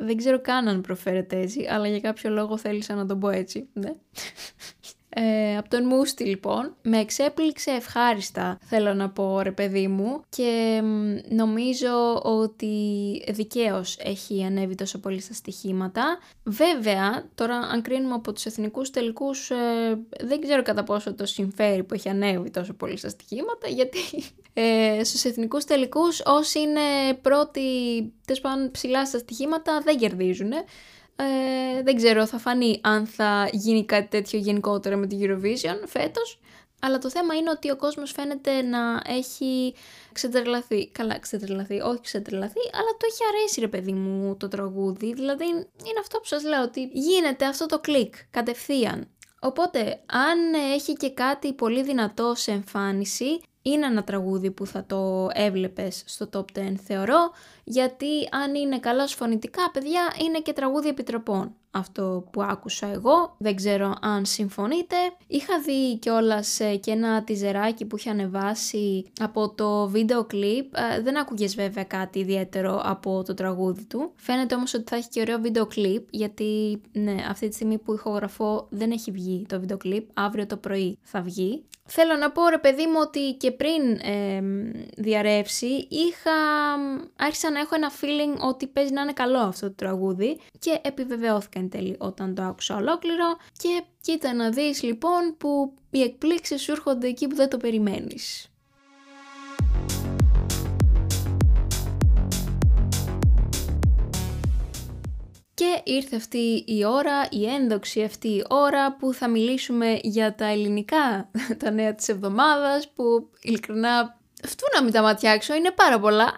[0.05, 3.69] Δεν ξέρω καν αν προφέρεται έτσι, αλλά για κάποιο λόγο θέλησα να τον πω έτσι.
[3.73, 3.93] Ναι.
[5.15, 10.83] Ε, από τον Μούστη λοιπόν, με εξέπληξε ευχάριστα θέλω να πω ρε παιδί μου και
[11.29, 12.77] νομίζω ότι
[13.29, 16.19] δικαίως έχει ανέβει τόσο πολύ στα στοιχήματα.
[16.45, 19.57] Βέβαια, τώρα αν κρίνουμε από τους εθνικούς τελικούς ε,
[20.21, 23.99] δεν ξέρω κατά πόσο το συμφέρει που έχει ανέβει τόσο πολύ στα στοιχήματα γιατί
[24.53, 27.61] ε, στους εθνικούς τελικούς όσοι είναι πρώτοι
[28.27, 30.53] τέλος ψηλά στα στοιχήματα δεν κερδίζουν.
[31.23, 36.41] Ε, δεν ξέρω, θα φανεί αν θα γίνει κάτι τέτοιο γενικότερα με την Eurovision φέτος.
[36.85, 39.75] Αλλά το θέμα είναι ότι ο κόσμος φαίνεται να έχει
[40.13, 40.91] ξετρελαθεί.
[40.91, 45.13] Καλά, ξετρελαθεί, όχι ξετρελαθεί, αλλά το έχει αρέσει ρε παιδί μου το τραγούδι.
[45.13, 49.09] Δηλαδή είναι αυτό που σας λέω, ότι γίνεται αυτό το κλικ κατευθείαν.
[49.41, 55.29] Οπότε, αν έχει και κάτι πολύ δυνατό σε εμφάνιση, είναι ένα τραγούδι που θα το
[55.33, 57.31] έβλεπες στο top 10 θεωρώ,
[57.65, 61.55] γιατί αν είναι καλά φωνητικά παιδιά είναι και τραγούδι επιτροπών.
[61.75, 64.97] Αυτό που άκουσα εγώ, δεν ξέρω αν συμφωνείτε.
[65.27, 70.75] Είχα δει κιόλας ε, και ένα τιζεράκι που είχε ανεβάσει από το βίντεο κλιπ.
[70.75, 74.13] Ε, δεν άκουγες βέβαια κάτι ιδιαίτερο από το τραγούδι του.
[74.17, 77.95] Φαίνεται όμως ότι θα έχει και ωραίο βίντεο κλιπ, γιατί ναι, αυτή τη στιγμή που
[77.95, 80.09] ηχογραφώ δεν έχει βγει το βίντεο κλιπ.
[80.15, 81.65] Αύριο το πρωί θα βγει.
[81.89, 84.43] Θέλω να πω ρε παιδί μου ότι και πριν ε,
[84.97, 86.33] διαρρεύσει είχα,
[87.17, 91.59] άρχισα να έχω ένα feeling ότι παίζει να είναι καλό αυτό το τραγούδι και επιβεβαιώθηκα
[91.61, 96.73] εν τέλει όταν το άκουσα ολόκληρο και κοίτα να δεις λοιπόν που οι εκπλήξεις σου
[96.73, 98.47] έρχονται εκεί που δεν το περιμένεις.
[105.63, 110.45] Και ήρθε αυτή η ώρα, η ένδοξη αυτή η ώρα που θα μιλήσουμε για τα
[110.47, 111.31] ελληνικά,
[111.65, 116.35] τα νέα της εβδομάδας που ειλικρινά αυτού να μην τα ματιάξω, είναι πάρα πολλά.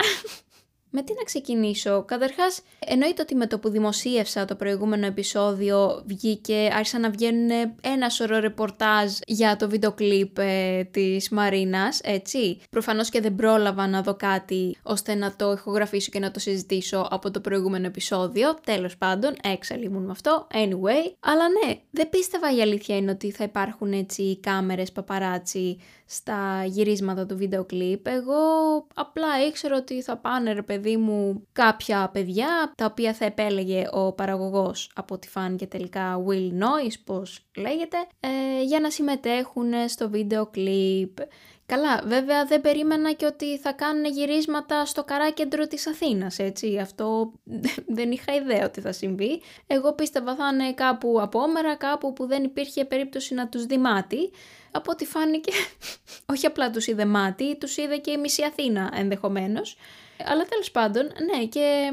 [0.97, 6.71] Με τι να ξεκινήσω; Καταρχάς, εννοείται ότι με το που δημοσίευσα το προηγούμενο επεισόδιο βγήκε,
[6.73, 12.61] άρχισαν να βγαίνουν ένα σωρό ρεπορτάζ για το βίντεο κλιπ ε, της Μαρίνας, έτσι.
[12.71, 17.09] Προφανώς και δεν πρόλαβα να δω κάτι ώστε να το ηχογραφήσω και να το συζητήσω
[17.11, 18.59] από το προηγούμενο επεισόδιο.
[18.65, 21.13] Τέλος πάντων, έξαλλη ήμουν με αυτό, anyway.
[21.21, 25.79] Αλλά ναι, δεν πίστευα η αλήθεια είναι ότι θα υπάρχουν έτσι κάμερες παπαράτσι
[26.15, 28.07] στα γυρίσματα του βίντεο κλιπ.
[28.07, 28.37] Εγώ
[28.95, 34.13] απλά ήξερα ότι θα πάνε ρε παιδί μου κάποια παιδιά τα οποία θα επέλεγε ο
[34.13, 40.47] παραγωγός από ό,τι φάνηκε τελικά Will Noise πως λέγεται ε, για να συμμετέχουν στο βίντεο
[40.47, 41.19] κλιπ.
[41.67, 46.79] Καλά, βέβαια δεν περίμενα και ότι θα κάνουν γυρίσματα στο καράκεντρο της Αθήνας, έτσι.
[46.79, 47.33] Αυτό
[47.97, 49.41] δεν είχα ιδέα ότι θα συμβεί.
[49.67, 54.31] Εγώ πίστευα θα είναι κάπου απόμερα, κάπου που δεν υπήρχε περίπτωση να τους δει μάτι.
[54.77, 55.53] Από ό,τι φάνηκε,
[56.33, 59.77] όχι απλά τους είδε μάτι, τους είδε και η μισή Αθήνα ενδεχομένως.
[60.25, 61.93] Αλλά τέλος πάντων, ναι, και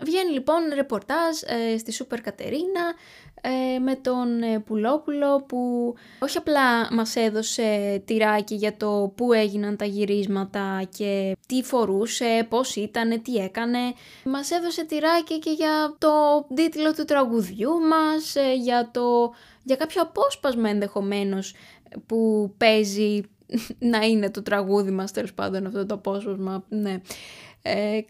[0.00, 2.94] βγαίνει λοιπόν ρεπορτάζ ε, στη Σούπερ Κατερίνα
[3.40, 9.76] ε, με τον ε, Πουλόπουλο που όχι απλά μας έδωσε τυράκι για το πού έγιναν
[9.76, 13.78] τα γυρίσματα και τι φορούσε, πώς ήταν, τι έκανε.
[14.24, 20.02] Μας έδωσε τυράκι και για το τίτλο του τραγουδιού μας, ε, για, το, για κάποιο
[20.02, 21.54] απόσπασμα ενδεχομένως
[22.06, 23.20] που παίζει
[23.92, 27.00] να είναι το τραγούδι μας τέλος πάντων αυτό το απόσπασμα, ναι.
[27.62, 28.00] Ε,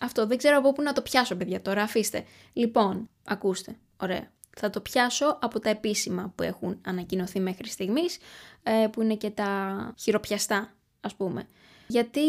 [0.00, 2.24] αυτό δεν ξέρω από πού να το πιάσω παιδιά τώρα, αφήστε.
[2.52, 3.76] Λοιπόν, ακούστε.
[3.96, 4.30] Ωραία.
[4.58, 8.18] Θα το πιάσω από τα επίσημα που έχουν ανακοινωθεί μέχρι στιγμής,
[8.62, 11.48] ε, που είναι και τα χειροπιαστά, ας πούμε.
[11.86, 12.20] Γιατί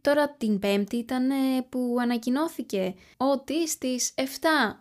[0.00, 1.28] τώρα την Πέμπτη ήταν
[1.68, 4.22] που ανακοινώθηκε ότι στις 7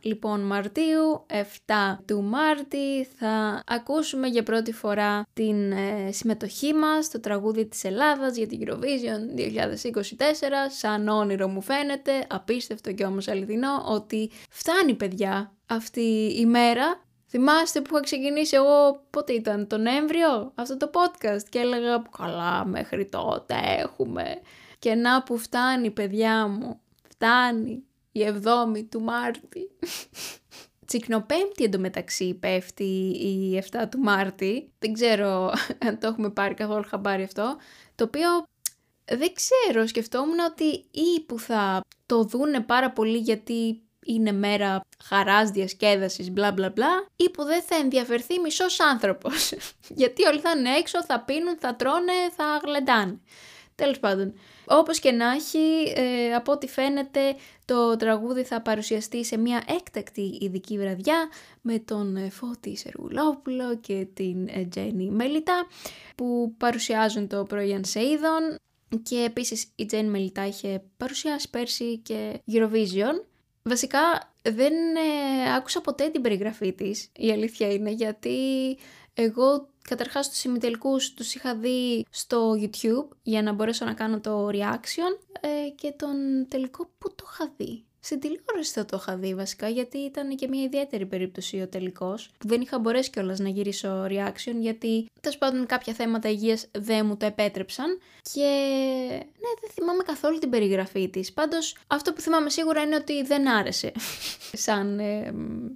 [0.02, 1.26] λοιπόν Μαρτίου,
[1.68, 7.84] 7 του Μάρτη θα ακούσουμε για πρώτη φορά την ε, συμμετοχή μας στο τραγούδι της
[7.84, 9.42] Ελλάδας για την Eurovision 2024.
[10.70, 17.82] Σαν όνειρο μου φαίνεται, απίστευτο και όμως αληθινό, ότι φτάνει παιδιά αυτή η μέρα Θυμάστε
[17.82, 23.06] που είχα ξεκινήσει εγώ, πότε ήταν, τον Νοέμβριο, αυτό το podcast και έλεγα καλά μέχρι
[23.06, 24.42] τότε έχουμε.
[24.80, 29.70] Και να που φτάνει παιδιά μου, φτάνει η 7η του Μάρτη.
[30.86, 34.72] Τσικνοπέμπτη εντωμεταξύ πέφτει η 7 του Μάρτη.
[34.80, 35.52] Δεν ξέρω
[35.88, 37.58] αν το έχουμε πάρει καθόλου χαμπάρι αυτό.
[37.96, 38.30] Το οποίο
[39.06, 43.82] δεν ξέρω, σκεφτόμουν ότι ή που θα το δούνε πάρα πολύ γιατί
[44.14, 49.54] είναι μέρα χαράς, διασκέδασης, μπλα μπλα μπλα, ή που δεν θα ενδιαφερθεί μισός άνθρωπος.
[50.02, 53.20] Γιατί όλοι θα είναι έξω, θα πίνουν, θα τρώνε, θα γλεντάνε.
[53.76, 54.34] Τέλος πάντων,
[54.66, 57.36] όπως και να έχει, ε, από ό,τι φαίνεται
[57.66, 61.30] το τραγούδι θα παρουσιαστεί σε μια έκτακτη ειδική βραδιά
[61.62, 65.68] με τον ε, Φώτη Σεργουλόπουλο και την ε, Τζένι Μελιτά
[66.16, 68.58] που παρουσιάζουν το προϊόν σε είδων
[69.04, 73.24] και επίσης η Τζένι Μελιτά είχε παρουσιάσει πέρσι και Eurovision
[73.70, 74.00] Βασικά
[74.42, 78.38] δεν ε, άκουσα ποτέ την περιγραφή της, η αλήθεια είναι, γιατί
[79.14, 84.48] εγώ καταρχάς τους ημιτελικούς τους είχα δει στο YouTube για να μπορέσω να κάνω το
[84.48, 87.84] reaction ε, και τον τελικό που το είχα δει.
[88.00, 92.30] Στην τηλεόραση θα το είχα δει βασικά, γιατί ήταν και μια ιδιαίτερη περίπτωση ο τελικός,
[92.38, 97.06] που δεν είχα μπορέσει κιόλας να γυρίσω reaction, γιατί τέλος πάντων κάποια θέματα υγείας δεν
[97.06, 98.00] μου το επέτρεψαν.
[98.34, 98.50] Και
[99.12, 101.34] ναι, δεν θυμάμαι καθόλου την περιγραφή της.
[101.34, 103.92] Πάντως, αυτό που θυμάμαι σίγουρα είναι ότι δεν άρεσε
[104.66, 105.34] σαν ε,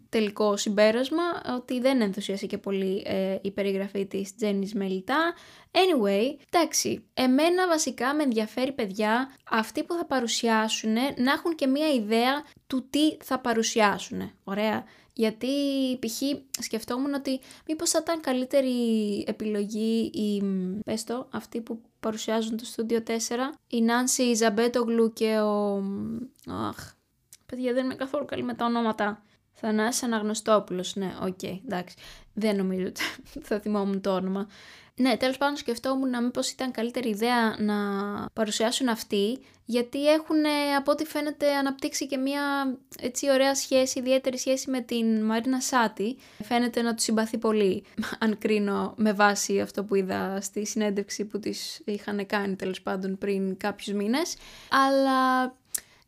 [0.09, 1.23] τελικό συμπέρασμα,
[1.55, 5.33] ότι δεν ενθουσίασε πολύ ε, η περιγραφή της Τζέννη Μελιτά.
[5.73, 11.93] Anyway, εντάξει, εμένα βασικά με ενδιαφέρει παιδιά αυτοί που θα παρουσιάσουν να έχουν και μία
[11.93, 14.31] ιδέα του τι θα παρουσιάσουν.
[14.43, 14.83] Ωραία.
[15.15, 15.47] Γιατί
[15.99, 16.21] π.χ.
[16.61, 18.73] σκεφτόμουν ότι μήπως θα ήταν καλύτερη
[19.27, 20.43] επιλογή η,
[20.85, 23.17] πες το, αυτοί που παρουσιάζουν το Studio 4,
[23.67, 25.83] η Νάνσυ Ζαμπέτογλου και ο...
[26.67, 26.93] Αχ,
[27.45, 29.23] παιδιά δεν είμαι καθόλου καλή με τα ονόματα.
[29.65, 31.95] Θανάσης Αναγνωστόπουλος, ναι, OK, okay, εντάξει.
[32.33, 33.01] Δεν νομίζω ότι
[33.47, 34.47] θα θυμόμουν το όνομα.
[34.95, 37.75] Ναι, τέλος πάντων σκεφτόμουν να μήπως ήταν καλύτερη ιδέα να
[38.33, 40.45] παρουσιάσουν αυτοί, γιατί έχουν
[40.77, 42.41] από ό,τι φαίνεται αναπτύξει και μια
[42.99, 46.17] έτσι ωραία σχέση, ιδιαίτερη σχέση με την Μαρίνα Σάτι.
[46.43, 47.83] Φαίνεται να τους συμπαθεί πολύ,
[48.23, 53.17] αν κρίνω με βάση αυτό που είδα στη συνέντευξη που της είχαν κάνει τέλος πάντων
[53.17, 54.35] πριν κάποιους μήνες.
[54.87, 55.45] Αλλά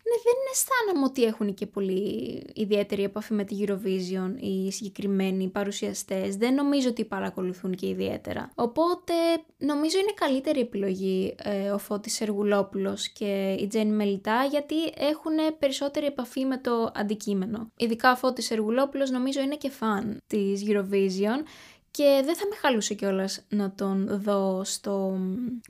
[0.08, 6.36] ναι, δεν αισθάνομαι ότι έχουν και πολύ ιδιαίτερη επαφή με τη Eurovision οι συγκεκριμένοι παρουσιαστές.
[6.36, 8.52] Δεν νομίζω ότι παρακολουθούν και ιδιαίτερα.
[8.56, 9.14] Οπότε
[9.58, 16.06] νομίζω είναι καλύτερη επιλογή ε, ο Φώτης Σεργουλόπουλος και η Τζέννη Μελιτά γιατί έχουν περισσότερη
[16.06, 17.72] επαφή με το αντικείμενο.
[17.78, 21.44] Ειδικά ο Φώτης Σεργουλόπουλος νομίζω είναι και φαν της Eurovision
[21.92, 25.20] και δεν θα με χαλούσε κιόλας να τον δω στο...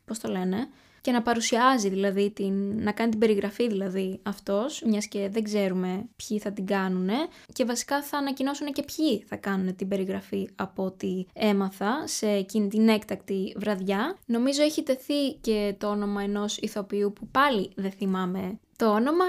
[0.05, 0.67] πώς το λένε
[1.05, 6.05] και να παρουσιάζει δηλαδή, την, να κάνει την περιγραφή δηλαδή αυτός, μιας και δεν ξέρουμε
[6.15, 7.09] ποιοι θα την κάνουν
[7.53, 12.67] και βασικά θα ανακοινώσουν και ποιοι θα κάνουν την περιγραφή από ό,τι έμαθα σε εκείνη
[12.67, 14.17] την έκτακτη βραδιά.
[14.25, 19.25] Νομίζω έχει τεθεί και το όνομα ενός ηθοποιού που πάλι δεν θυμάμαι το όνομα,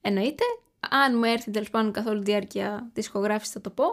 [0.00, 0.44] εννοείται,
[0.90, 3.84] αν μου έρθει τέλος πάντων καθ' όλη τη διάρκεια τη ηχογράφηση θα το πω.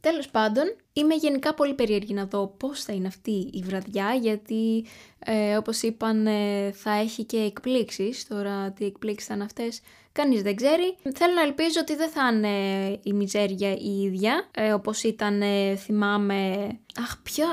[0.00, 4.86] Τέλος πάντων, είμαι γενικά πολύ περίεργη να δω πώς θα είναι αυτή η βραδιά, γιατί
[5.18, 8.26] ε, όπως είπαν ε, θα έχει και εκπλήξεις.
[8.26, 9.80] Τώρα, τι εκπλήξεις θα είναι αυτές,
[10.12, 10.96] κανείς δεν ξέρει.
[11.14, 15.76] Θέλω να ελπίζω ότι δεν θα είναι η μιζέρια η ίδια, ε, όπως ήταν, ε,
[15.76, 16.68] θυμάμαι.
[16.98, 17.46] Αχ, ποιο,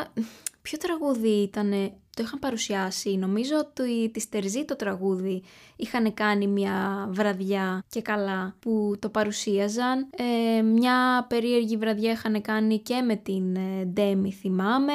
[0.61, 3.17] ποιο τραγούδι ήταν το είχαν παρουσιάσει.
[3.17, 5.43] Νομίζω ότι τη Στερζή το τραγούδι
[5.75, 10.09] είχαν κάνει μια βραδιά και καλά που το παρουσίαζαν.
[10.57, 14.93] Ε, μια περίεργη βραδιά είχαν κάνει και με την ε, Ντέμι θυμάμαι,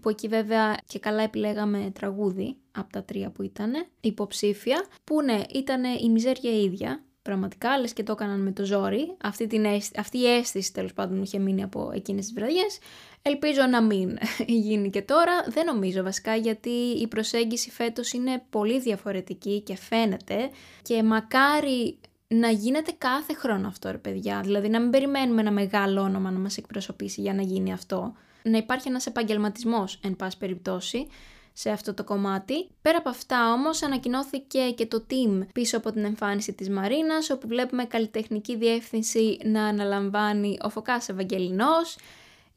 [0.00, 5.40] που εκεί βέβαια και καλά επιλέγαμε τραγούδι από τα τρία που ήταν, υποψήφια, που ναι,
[5.54, 9.16] ήταν η μιζέρια ίδια, πραγματικά, λες και το έκαναν με το ζόρι.
[9.22, 9.66] Αυτή, την
[9.96, 12.78] αυτή η αίσθηση τέλος πάντων μου είχε μείνει από εκείνες τις βραδιές.
[13.22, 14.18] Ελπίζω να μην
[14.66, 15.44] γίνει και τώρα.
[15.48, 20.50] Δεν νομίζω βασικά γιατί η προσέγγιση φέτος είναι πολύ διαφορετική και φαίνεται
[20.82, 21.98] και μακάρι
[22.28, 24.40] να γίνεται κάθε χρόνο αυτό ρε παιδιά.
[24.44, 28.12] Δηλαδή να μην περιμένουμε ένα μεγάλο όνομα να μας εκπροσωπήσει για να γίνει αυτό.
[28.42, 31.06] Να υπάρχει ένας επαγγελματισμός εν πάση περιπτώσει
[31.52, 32.68] σε αυτό το κομμάτι.
[32.82, 37.48] Πέρα από αυτά όμως ανακοινώθηκε και το team πίσω από την εμφάνιση της Μαρίνας, όπου
[37.48, 41.96] βλέπουμε καλλιτεχνική διεύθυνση να αναλαμβάνει ο Φωκάς Ευαγγελινός,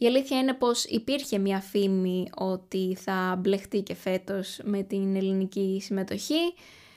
[0.04, 5.80] η αλήθεια είναι πως υπήρχε μια φήμη ότι θα μπλεχτεί και φέτος με την ελληνική
[5.84, 6.54] συμμετοχή.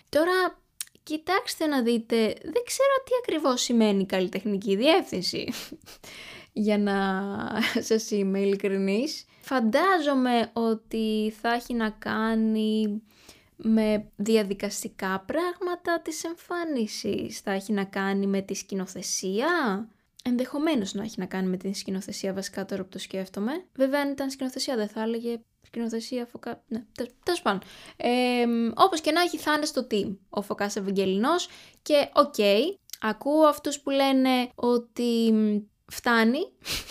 [0.09, 0.59] Τώρα
[1.03, 5.53] κοιτάξτε να δείτε, δεν ξέρω τι ακριβώς σημαίνει καλλιτεχνική διεύθυνση.
[6.53, 6.95] Για να
[7.81, 9.25] σας είμαι ειλικρινής.
[9.41, 13.03] Φαντάζομαι ότι θα έχει να κάνει
[13.57, 17.41] με διαδικαστικά πράγματα της εμφάνισης.
[17.41, 19.89] Θα έχει να κάνει με τη σκηνοθεσία
[20.27, 23.53] ενδεχομένως να έχει να κάνει με την σκηνοθεσία βασικά τώρα που το σκέφτομαι.
[23.75, 26.63] Βέβαια αν ήταν σκηνοθεσία δεν θα έλεγε σκηνοθεσία φωκά...
[26.69, 26.85] Ναι,
[27.25, 27.61] τέλος πάντων.
[27.97, 31.49] Ε, όπως και να έχει θα είναι στο team ο Φωκάς Ευαγγελινός
[31.83, 32.61] και OK, okay,
[33.01, 35.35] ακούω αυτούς που λένε ότι
[35.87, 36.39] φτάνει,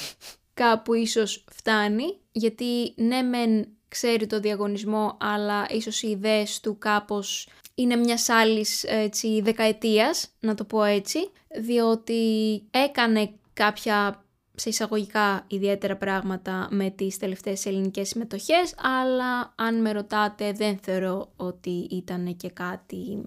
[0.54, 7.48] κάπου ίσως φτάνει, γιατί ναι μεν ξέρει το διαγωνισμό, αλλά ίσως οι ιδέες του κάπως
[7.76, 11.20] είναι μια άλλη έτσι, δεκαετίας, να το πω έτσι,
[11.62, 19.92] διότι έκανε κάποια σε εισαγωγικά ιδιαίτερα πράγματα με τις τελευταίες ελληνικές συμμετοχές, αλλά αν με
[19.92, 23.24] ρωτάτε δεν θεωρώ ότι ήταν και κάτι,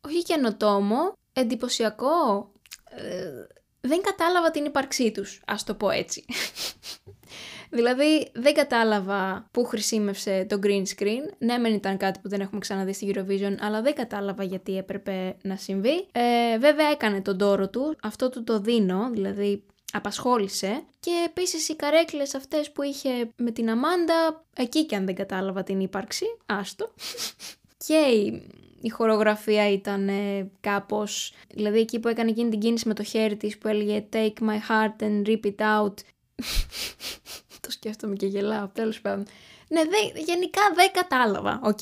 [0.00, 2.52] όχι καινοτόμο, εντυπωσιακό,
[2.90, 3.46] ε,
[3.80, 6.24] δεν κατάλαβα την ύπαρξή τους, ας το πω έτσι.
[7.70, 11.34] Δηλαδή δεν κατάλαβα πού χρησιμεύσε το green screen.
[11.38, 15.36] Ναι, μεν ήταν κάτι που δεν έχουμε ξαναδεί στη Eurovision, αλλά δεν κατάλαβα γιατί έπρεπε
[15.42, 16.06] να συμβεί.
[16.12, 19.62] Ε, βέβαια έκανε τον τόρο του, αυτό του το δίνω, δηλαδή
[19.92, 20.82] απασχόλησε.
[21.00, 25.62] Και επίσης οι καρέκλες αυτές που είχε με την Αμάντα, εκεί και αν δεν κατάλαβα
[25.62, 26.92] την ύπαρξη, άστο.
[27.86, 27.94] και
[28.80, 33.36] η χορογραφία ήταν ε, κάπως, δηλαδή εκεί που έκανε εκείνη την κίνηση με το χέρι
[33.36, 35.94] της που έλεγε Take my heart and rip it out
[37.64, 39.26] το σκέφτομαι και γελάω, τέλος πάντων.
[39.68, 41.78] Ναι, δε, γενικά δεν κατάλαβα, οκ.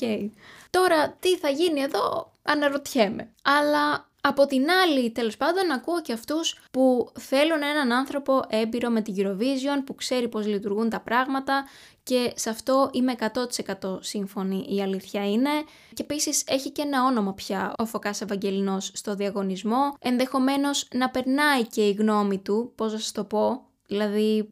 [0.69, 3.29] Τώρα, τι θα γίνει εδώ, αναρωτιέμαι.
[3.43, 9.01] Αλλά από την άλλη, τέλος πάντων, ακούω και αυτούς που θέλουν έναν άνθρωπο έμπειρο με
[9.01, 11.65] την Eurovision, που ξέρει πώς λειτουργούν τα πράγματα
[12.03, 13.15] και σε αυτό είμαι
[13.81, 15.49] 100% σύμφωνη, η αλήθεια είναι.
[15.93, 21.67] Και επίσης έχει και ένα όνομα πια ο Φωκάς Ευαγγελινός στο διαγωνισμό, ενδεχομένως να περνάει
[21.67, 24.49] και η γνώμη του, πώς να σας το πω, δηλαδή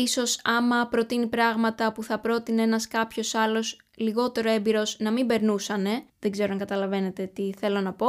[0.00, 6.02] Ίσως άμα προτείνει πράγματα που θα πρότεινε ένας κάποιος άλλος λιγότερο έμπειρος να μην περνούσανε,
[6.18, 8.08] δεν ξέρω αν καταλαβαίνετε τι θέλω να πω,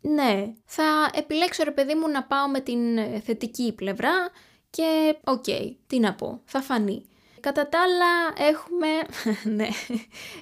[0.00, 2.80] ναι, θα επιλέξω ρε παιδί μου να πάω με την
[3.24, 4.30] θετική πλευρά
[4.70, 5.44] και οκ,
[5.86, 7.04] τι να πω, θα φανεί.
[7.48, 8.86] Κατά τα άλλα έχουμε,
[9.56, 9.68] ναι,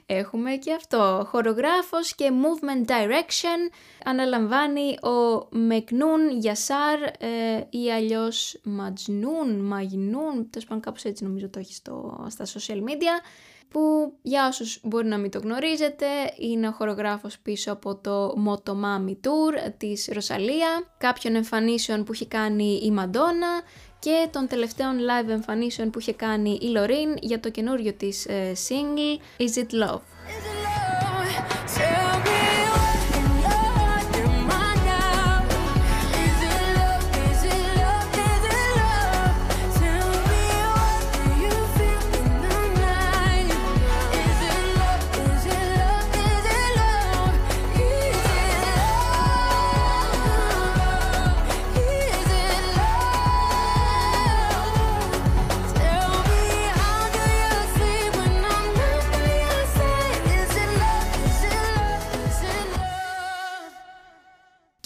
[0.06, 3.72] έχουμε και αυτό, χορογράφος και movement direction
[4.04, 11.58] αναλαμβάνει ο Μεκνούν Γιασάρ ε, ή αλλιώς Ματζνούν, Μαγνούν, τέλος πάντων κάπως έτσι νομίζω το
[11.58, 13.22] έχει στο, στα social media
[13.68, 16.06] που για όσους μπορεί να μην το γνωρίζετε
[16.38, 22.80] είναι ο χορογράφος πίσω από το Motomami Tour της Ροσαλία, κάποιων εμφανίσεων που έχει κάνει
[22.82, 23.62] η Μαντόνα
[23.98, 28.52] και των τελευταίων live εμφανίσεων που είχε κάνει η Λωρίν για το καινούριο της ε,
[28.68, 30.00] single Is It Love;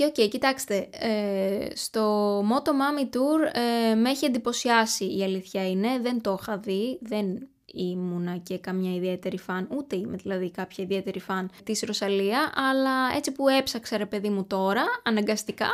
[0.01, 5.98] Και ok, okay, κοιτάξτε, ε, στο Motomami Tour ε, με έχει εντυπωσιάσει η αλήθεια είναι,
[6.03, 11.20] δεν το είχα δει, δεν ήμουνα και καμιά ιδιαίτερη φαν, ούτε είμαι δηλαδή κάποια ιδιαίτερη
[11.20, 15.70] φαν της Ροσαλία, αλλά έτσι που έψαξα ρε παιδί μου τώρα, αναγκαστικά,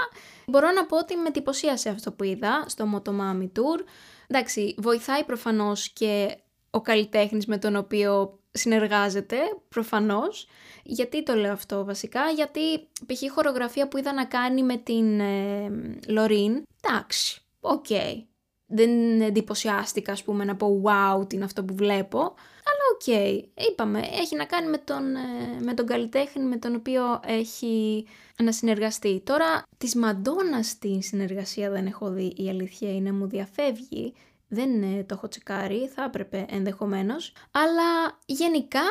[0.46, 3.84] μπορώ να πω ότι με εντυπωσίασε αυτό που είδα στο Motomami Tour.
[4.26, 6.36] Εντάξει, βοηθάει προφανώς και
[6.70, 9.36] ο καλλιτέχνης με τον οποίο συνεργάζεται,
[9.68, 10.48] προφανώς,
[10.86, 13.22] γιατί το λέω αυτό βασικά, γιατί π.χ.
[13.22, 15.70] η χορογραφία που είδα να κάνει με την ε,
[16.06, 17.84] Λορίν, εντάξει, ok.
[17.88, 18.22] Okay.
[18.68, 22.18] Δεν εντυπωσιάστηκα, ας πούμε, να πω wow, τι είναι αυτό που βλέπω.
[22.18, 23.42] Αλλά ok, okay.
[23.70, 28.06] είπαμε, έχει να κάνει με τον, ε, με τον καλλιτέχνη με τον οποίο έχει
[28.42, 29.20] να συνεργαστεί.
[29.24, 34.14] Τώρα, της Μαντόνα στην συνεργασία δεν έχω δει, η αλήθεια είναι μου διαφεύγει.
[34.48, 37.32] Δεν ε, το έχω τσεκάρει, θα έπρεπε ενδεχομένως.
[37.50, 38.82] Αλλά γενικά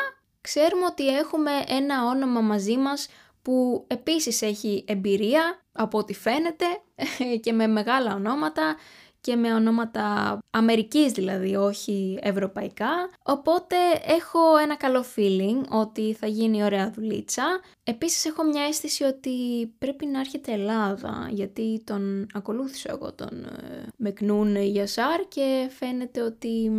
[0.45, 3.07] ξέρουμε ότι έχουμε ένα όνομα μαζί μας
[3.41, 6.65] που επίσης έχει εμπειρία από ό,τι φαίνεται
[7.43, 8.75] και με μεγάλα ονόματα
[9.21, 13.09] και με ονόματα Αμερικής δηλαδή, όχι ευρωπαϊκά.
[13.23, 13.75] Οπότε
[14.07, 17.59] έχω ένα καλό feeling ότι θα γίνει ωραία δουλίτσα.
[17.83, 23.87] Επίσης έχω μια αίσθηση ότι πρέπει να έρχεται Ελλάδα, γιατί τον ακολούθησα εγώ τον ε,
[23.97, 26.71] Μεκνούν Γιασάρ και φαίνεται ότι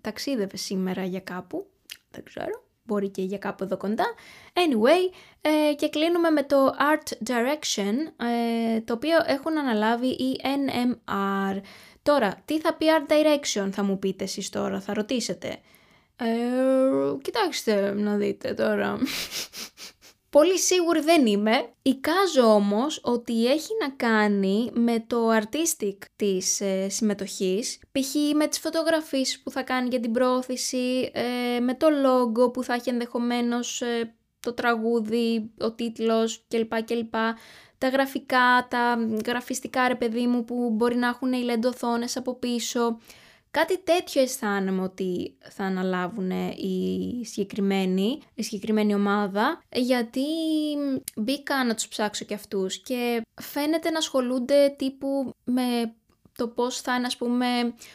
[0.00, 1.66] ταξίδευε σήμερα για κάπου.
[2.10, 4.04] Δεν ξέρω μπορεί και για κάπου εδώ κοντά.
[4.52, 7.94] Anyway, ε, και κλείνουμε με το Art Direction,
[8.76, 11.60] ε, το οποίο έχουν αναλάβει οι NMR.
[12.02, 15.58] Τώρα, τι θα πει Art Direction θα μου πείτε εσείς τώρα, θα ρωτήσετε.
[16.16, 16.26] Ε,
[17.22, 18.98] κοιτάξτε να δείτε τώρα.
[20.34, 21.68] Πολύ σίγουρη δεν είμαι.
[21.82, 28.14] Εικάζω όμως ότι έχει να κάνει με το artistic της ε, συμμετοχής, π.χ.
[28.34, 32.74] με τις φωτογραφίες που θα κάνει για την πρόθεση, ε, με το logo που θα
[32.74, 36.82] έχει ενδεχομένως ε, το τραγούδι, ο τίτλος κλπ.
[36.84, 37.14] κλπ.
[37.78, 42.98] Τα γραφικά, τα γραφιστικά ρε παιδί μου που μπορεί να έχουν οι λεντοθόνες από πίσω.
[43.54, 50.24] Κάτι τέτοιο αισθάνομαι ότι θα αναλάβουν οι συγκεκριμένοι, η συγκεκριμένη ομάδα, γιατί
[51.16, 55.94] μπήκα να τους ψάξω και αυτούς και φαίνεται να ασχολούνται τύπου με
[56.36, 57.46] το πώς θα είναι ας πούμε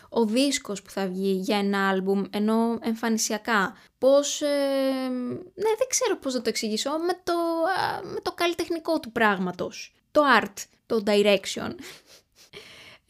[0.09, 3.77] ο δίσκος που θα βγει για ένα άλμπουμ ενώ εμφανισιακά.
[3.97, 4.47] Πώς, ε,
[5.55, 7.33] ναι δεν ξέρω πώς να το εξηγήσω, με το,
[8.13, 9.93] με το καλλιτεχνικό του πράγματος.
[10.11, 10.53] Το art,
[10.85, 11.71] το direction.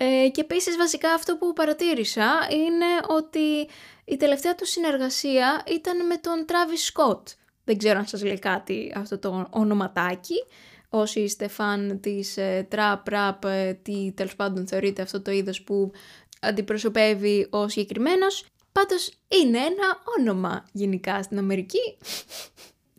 [0.01, 3.69] Ε, και επίσης βασικά αυτό που παρατήρησα είναι ότι
[4.05, 7.21] η τελευταία του συνεργασία ήταν με τον Travis Scott.
[7.63, 10.35] Δεν ξέρω αν σας λέει κάτι αυτό το ονοματάκι.
[10.89, 15.61] Όσοι είστε φαν της ε, trap rap, ε, τι τέλος πάντων θεωρείτε αυτό το είδος
[15.61, 15.91] που
[16.41, 18.45] αντιπροσωπεύει ο συγκεκριμένος.
[18.71, 21.97] Πάντως είναι ένα όνομα γενικά στην Αμερική.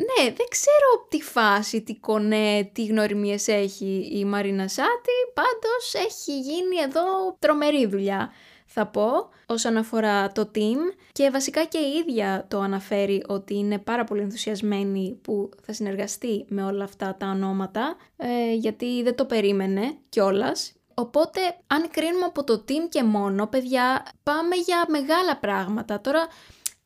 [0.00, 6.38] Ναι, δεν ξέρω τι φάση, τι κονέ, τι γνωριμίες έχει η Μαρίνα Σάτι, πάντως έχει
[6.40, 8.32] γίνει εδώ τρομερή δουλειά
[8.72, 10.78] θα πω όσον αφορά το team
[11.12, 16.44] και βασικά και η ίδια το αναφέρει ότι είναι πάρα πολύ ενθουσιασμένη που θα συνεργαστεί
[16.48, 20.72] με όλα αυτά τα ονόματα ε, γιατί δεν το περίμενε κιόλας.
[20.94, 26.00] Οπότε αν κρίνουμε από το team και μόνο παιδιά πάμε για μεγάλα πράγματα.
[26.00, 26.28] Τώρα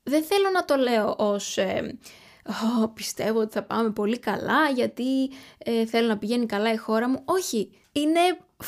[0.02, 1.56] δεν θέλω να το λέω ως...
[1.56, 1.98] Ε,
[2.48, 7.08] oh, πιστεύω ότι θα πάμε πολύ καλά γιατί ε, θέλω να πηγαίνει καλά η χώρα
[7.08, 7.22] μου.
[7.24, 8.20] Όχι, είναι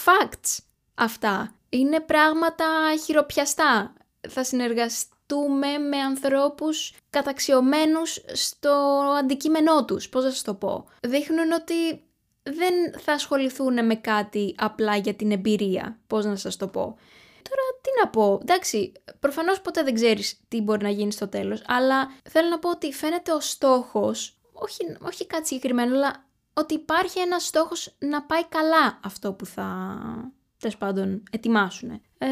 [0.04, 0.58] facts
[0.94, 1.54] αυτά.
[1.68, 2.64] Είναι πράγματα
[3.04, 3.92] χειροπιαστά.
[4.28, 8.70] Θα συνεργαστούμε με ανθρώπους καταξιωμένους στο
[9.18, 10.08] αντικείμενό τους.
[10.08, 11.74] Πώς θα σας το πω; Δείχνουν ότι
[12.42, 15.98] δεν θα ασχοληθούν με κάτι απλά για την εμπειρία.
[16.06, 16.96] Πώς να σας το πω;
[17.48, 21.62] Τώρα τι να πω, εντάξει, προφανώς ποτέ δεν ξέρεις τι μπορεί να γίνει στο τέλος,
[21.66, 26.24] αλλά θέλω να πω ότι φαίνεται ο στόχος, όχι, όχι κάτι συγκεκριμένο, αλλά
[26.54, 29.98] ότι υπάρχει ένας στόχος να πάει καλά αυτό που θα,
[30.58, 31.90] τέλος πάντων, ετοιμάσουν.
[32.18, 32.28] Ε,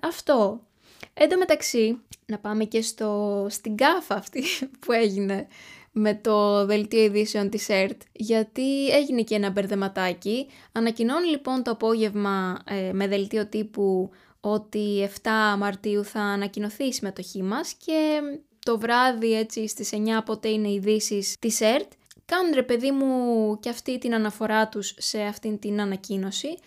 [0.00, 0.66] αυτό.
[1.14, 4.44] Εν τω μεταξύ, να πάμε και στο, στην κάφα αυτή
[4.80, 5.46] που έγινε
[5.92, 10.46] με το δελτίο ειδήσεων της ΕΡΤ, γιατί έγινε και ένα μπερδεματάκι.
[10.72, 15.28] Ανακοινώνει λοιπόν το απόγευμα ε, με δελτίο τύπου ότι 7
[15.58, 18.20] Μαρτίου θα ανακοινωθεί η συμμετοχή μας και
[18.64, 21.92] το βράδυ έτσι στις 9 πότε είναι οι ειδήσεις της ΕΡΤ.
[22.24, 26.58] Κάνουν ρε παιδί μου και αυτή την αναφορά τους σε αυτήν την ανακοίνωση,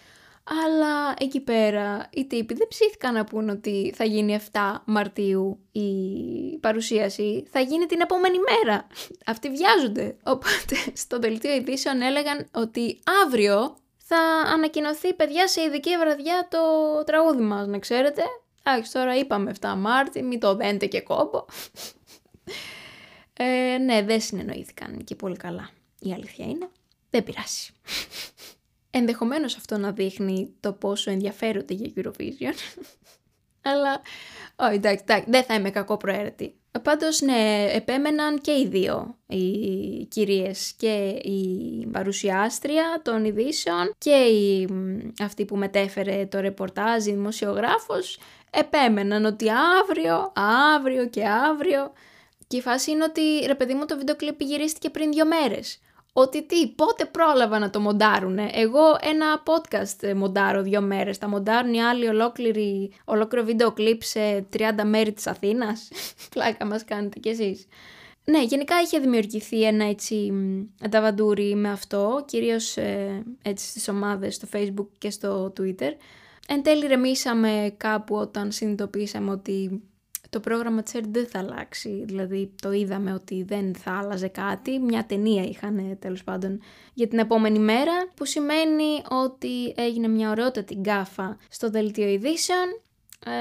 [0.48, 5.89] αλλά εκεί πέρα οι τύποι δεν ψήθηκαν να πούν ότι θα γίνει 7 Μαρτίου η
[6.60, 8.88] παρουσίαση, θα γίνει την επόμενη μέρα.
[9.26, 10.18] Αυτοί βιάζονται.
[10.24, 14.18] Οπότε στο δελτίο ειδήσεων έλεγαν ότι αύριο θα
[14.54, 16.60] ανακοινωθεί παιδιά σε ειδική βραδιά το
[17.04, 18.22] τραγούδι μας, να ξέρετε.
[18.64, 21.46] Άχι τώρα είπαμε 7 Μάρτη, μην το δέντε και κόμπο.
[23.38, 25.70] Ε, ναι, δεν συνεννοήθηκαν και πολύ καλά.
[26.00, 26.70] Η αλήθεια είναι.
[27.10, 27.74] Δεν πειράσει.
[28.98, 32.54] Ενδεχομένως αυτό να δείχνει το πόσο ενδιαφέρονται για Eurovision.
[33.70, 34.02] Αλλά,
[34.56, 36.56] όχι, εντάξει, εντάξει, δεν θα είμαι κακό προαίρετη.
[36.82, 44.68] Πάντως, ναι, επέμεναν και οι δύο, οι κυρίες και η παρουσιάστρια των ειδήσεων και η,
[45.24, 48.20] αυτή που μετέφερε το ρεπορτάζ, η δημοσιογράφος,
[48.50, 49.46] επέμεναν ότι
[49.82, 50.34] αύριο,
[50.76, 51.91] αύριο και αύριο.
[52.48, 55.80] Και η φάση είναι ότι, ρε παιδί μου, το βίντεο κλιπ γυρίστηκε πριν δύο μέρες
[56.18, 61.74] ότι τι, πότε πρόλαβα να το μοντάρουνε; Εγώ ένα podcast μοντάρω δύο μέρες, τα μοντάρουν
[61.74, 65.89] οι άλλοι ολόκληρη, ολόκληρο βίντεο κλιπ σε 30 μέρη της Αθήνας.
[66.32, 67.68] Πλάκα μας κάνετε κι εσείς.
[68.26, 70.34] Ναι, γενικά είχε δημιουργηθεί ένα έτσι
[70.89, 75.91] ταβαντούρι με αυτό, κυρίως ε, έτσι στις ομάδες στο facebook και στο twitter.
[76.47, 79.82] Εν τέλει ρεμίσαμε κάπου όταν συνειδητοποίησαμε ότι
[80.30, 84.80] το πρόγραμμα της ΕΡΤ δεν θα αλλάξει, δηλαδή το είδαμε ότι δεν θα άλλαζε κάτι,
[84.80, 86.61] μια ταινία είχαν τέλος πάντων
[86.93, 92.82] για την επόμενη μέρα, που σημαίνει ότι έγινε μια ωραιότατη γκάφα στο δελτίο ειδήσεων.
[93.26, 93.32] Ε,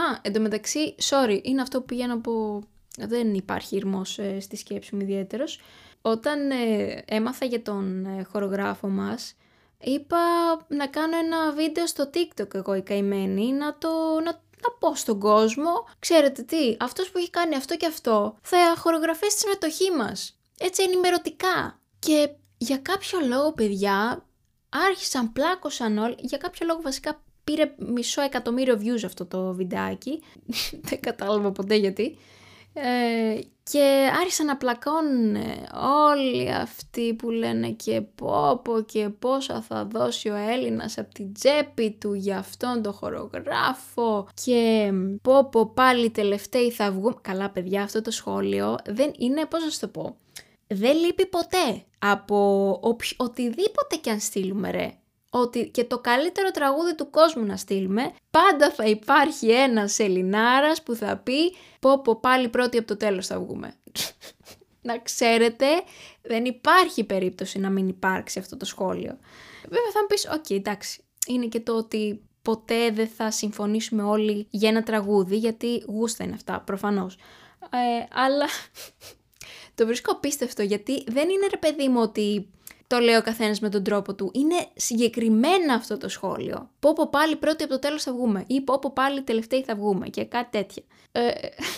[0.00, 2.62] α, εντωμεταξύ, sorry, είναι αυτό που πήγα να πω,
[2.98, 5.60] δεν υπάρχει ήρμος ε, στη σκέψη μου ιδιαίτερος.
[6.02, 9.34] Όταν ε, έμαθα για τον ε, χορογράφο μας,
[9.80, 10.18] είπα
[10.68, 13.88] να κάνω ένα βίντεο στο TikTok εγώ η καημένη, να το,
[14.24, 18.56] να να πω στον κόσμο, ξέρετε τι, αυτός που έχει κάνει αυτό και αυτό θα
[18.78, 20.38] χορογραφήσει τη συμμετοχή μας.
[20.58, 21.80] Έτσι ενημερωτικά.
[21.98, 24.24] Και για κάποιο λόγο, παιδιά,
[24.68, 30.22] άρχισαν, πλάκωσαν όλοι, για κάποιο λόγο βασικά πήρε μισό εκατομμύριο views αυτό το βιντεάκι,
[30.88, 32.18] δεν κατάλαβα ποτέ γιατί,
[32.72, 35.36] ε, και άρχισαν να πλακώνουν
[36.08, 41.96] όλοι αυτοί που λένε και πόπο και πόσα θα δώσει ο Έλληνας από την τσέπη
[42.00, 44.92] του για αυτόν τον χορογράφο και
[45.22, 47.18] πόπο πάλι τελευταίοι θα βγουν.
[47.20, 50.16] Καλά παιδιά αυτό το σχόλιο δεν είναι πώς να το πω.
[50.66, 52.78] Δεν λείπει ποτέ από
[53.16, 54.92] οτιδήποτε και αν στείλουμε ρε
[55.34, 60.94] ότι και το καλύτερο τραγούδι του κόσμου να στείλουμε, πάντα θα υπάρχει ένας Ελληνάρας που
[60.94, 63.74] θα πει πω πω πάλι πρώτοι από το τέλος θα βγούμε.
[64.88, 65.66] να ξέρετε,
[66.22, 69.18] δεν υπάρχει περίπτωση να μην υπάρξει αυτό το σχόλιο.
[69.62, 74.46] Βέβαια θα μου πεις, οκ, εντάξει, είναι και το ότι ποτέ δεν θα συμφωνήσουμε όλοι
[74.50, 77.14] για ένα τραγούδι, γιατί γούστα είναι αυτά, προφανώς.
[77.70, 78.46] Ε, αλλά
[79.74, 82.48] το βρίσκω απίστευτο, γιατί δεν είναι ρε παιδί μου ότι
[82.92, 84.30] το λέει ο καθένας με τον τρόπο του.
[84.34, 86.70] Είναι συγκεκριμένα αυτό το σχόλιο.
[86.80, 88.44] Πω πω πάλι πρώτοι από το τέλος θα βγούμε.
[88.46, 90.08] Ή πω πω πάλι τελευταίοι θα βγούμε.
[90.08, 90.82] Και κάτι τέτοια.
[91.12, 91.30] Ε,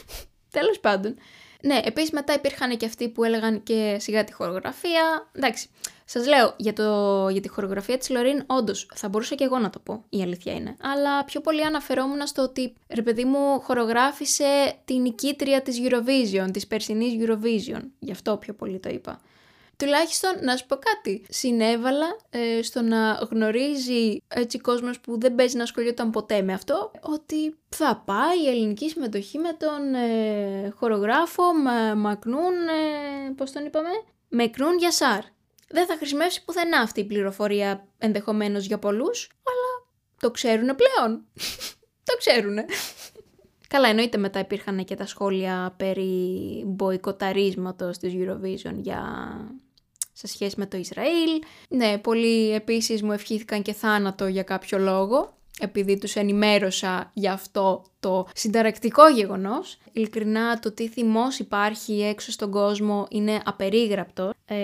[0.56, 1.14] τέλος πάντων.
[1.62, 5.28] Ναι, επίσης μετά υπήρχαν και αυτοί που έλεγαν και σιγά τη χορογραφία.
[5.32, 5.68] Εντάξει.
[6.04, 9.70] Σας λέω για, το, για τη χορογραφία της Λωρίν, όντως θα μπορούσα και εγώ να
[9.70, 10.76] το πω, η αλήθεια είναι.
[10.80, 16.66] Αλλά πιο πολύ αναφερόμουν στο ότι ρε παιδί μου χορογράφησε την νικήτρια της Eurovision, της
[16.66, 17.80] περσινής Eurovision.
[17.98, 19.20] Γι' αυτό πιο πολύ το είπα.
[19.76, 21.24] Τουλάχιστον να σου πω κάτι.
[21.28, 26.90] Συνέβαλα ε, στο να γνωρίζει έτσι κόσμος που δεν παίζει να ασχολιόταν ποτέ με αυτό
[27.00, 33.66] ότι θα πάει η ελληνική συμμετοχή με τον ε, χορογράφο Μα, Μακνούν, ε, πώς τον
[33.66, 33.88] είπαμε,
[34.28, 35.20] Μεκνούν Γιασάρ.
[35.68, 41.24] Δεν θα χρησιμεύσει πουθενά αυτή η πληροφορία ενδεχομένως για πολλούς, αλλά το ξέρουν πλέον.
[42.08, 42.64] το ξέρουνε.
[43.68, 49.02] Καλά, εννοείται μετά υπήρχαν και τα σχόλια περί μποϊκοταρίσματος της Eurovision για
[50.14, 51.42] σε σχέση με το Ισραήλ.
[51.68, 57.84] Ναι, πολλοί επίσης μου ευχήθηκαν και θάνατο για κάποιο λόγο, επειδή τους ενημέρωσα για αυτό
[58.00, 59.78] το συνταρακτικό γεγονός.
[59.92, 64.56] Ειλικρινά το τι θυμός υπάρχει έξω στον κόσμο είναι απερίγραπτο, ε,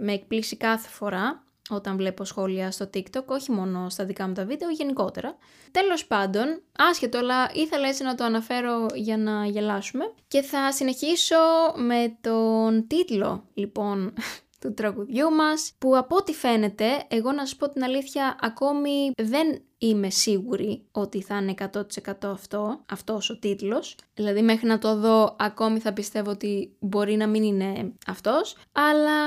[0.00, 4.44] με εκπλήσει κάθε φορά όταν βλέπω σχόλια στο TikTok, όχι μόνο στα δικά μου τα
[4.44, 5.36] βίντεο, γενικότερα.
[5.70, 10.12] Τέλος πάντων, άσχετο, αλλά ήθελα έτσι να το αναφέρω για να γελάσουμε.
[10.28, 11.36] Και θα συνεχίσω
[11.76, 14.12] με τον τίτλο, λοιπόν,
[14.60, 19.62] του τραγουδιού μας, που από ό,τι φαίνεται, εγώ να σου πω την αλήθεια, ακόμη δεν
[19.78, 23.96] είμαι σίγουρη ότι θα είναι 100% αυτό, αυτός ο τίτλος.
[24.14, 28.56] Δηλαδή μέχρι να το δω ακόμη θα πιστεύω ότι μπορεί να μην είναι αυτός.
[28.72, 29.20] Αλλά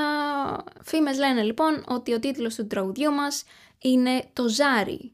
[0.84, 3.44] φήμες λένε λοιπόν ότι ο τίτλος του τραγουδιού μας
[3.78, 5.14] είναι το Ζάρι.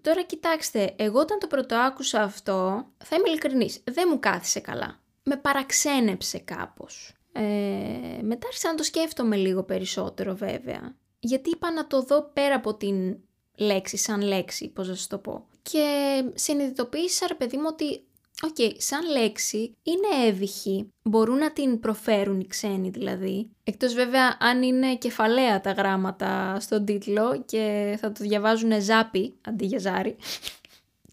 [0.00, 5.00] τώρα κοιτάξτε, εγώ όταν το πρωτοάκουσα αυτό, θα είμαι ειλικρινής, δεν μου κάθισε καλά.
[5.22, 7.12] Με παραξένεψε κάπως.
[7.36, 10.96] Ε, μετά άρχισα να το σκέφτομαι λίγο περισσότερο βέβαια.
[11.18, 13.16] Γιατί είπα να το δω πέρα από την
[13.56, 15.46] λέξη, σαν λέξη, πώς να σας το πω.
[15.62, 15.84] Και
[16.34, 18.06] συνειδητοποίησα, ρε παιδί μου, ότι
[18.42, 23.50] Οκ, σαν λέξη είναι εύηχη, μπορούν να την προφέρουν οι ξένοι δηλαδή.
[23.64, 29.66] Εκτός βέβαια αν είναι κεφαλαία τα γράμματα στον τίτλο και θα το διαβάζουν ζάπι αντί
[29.66, 30.16] για ζάρι.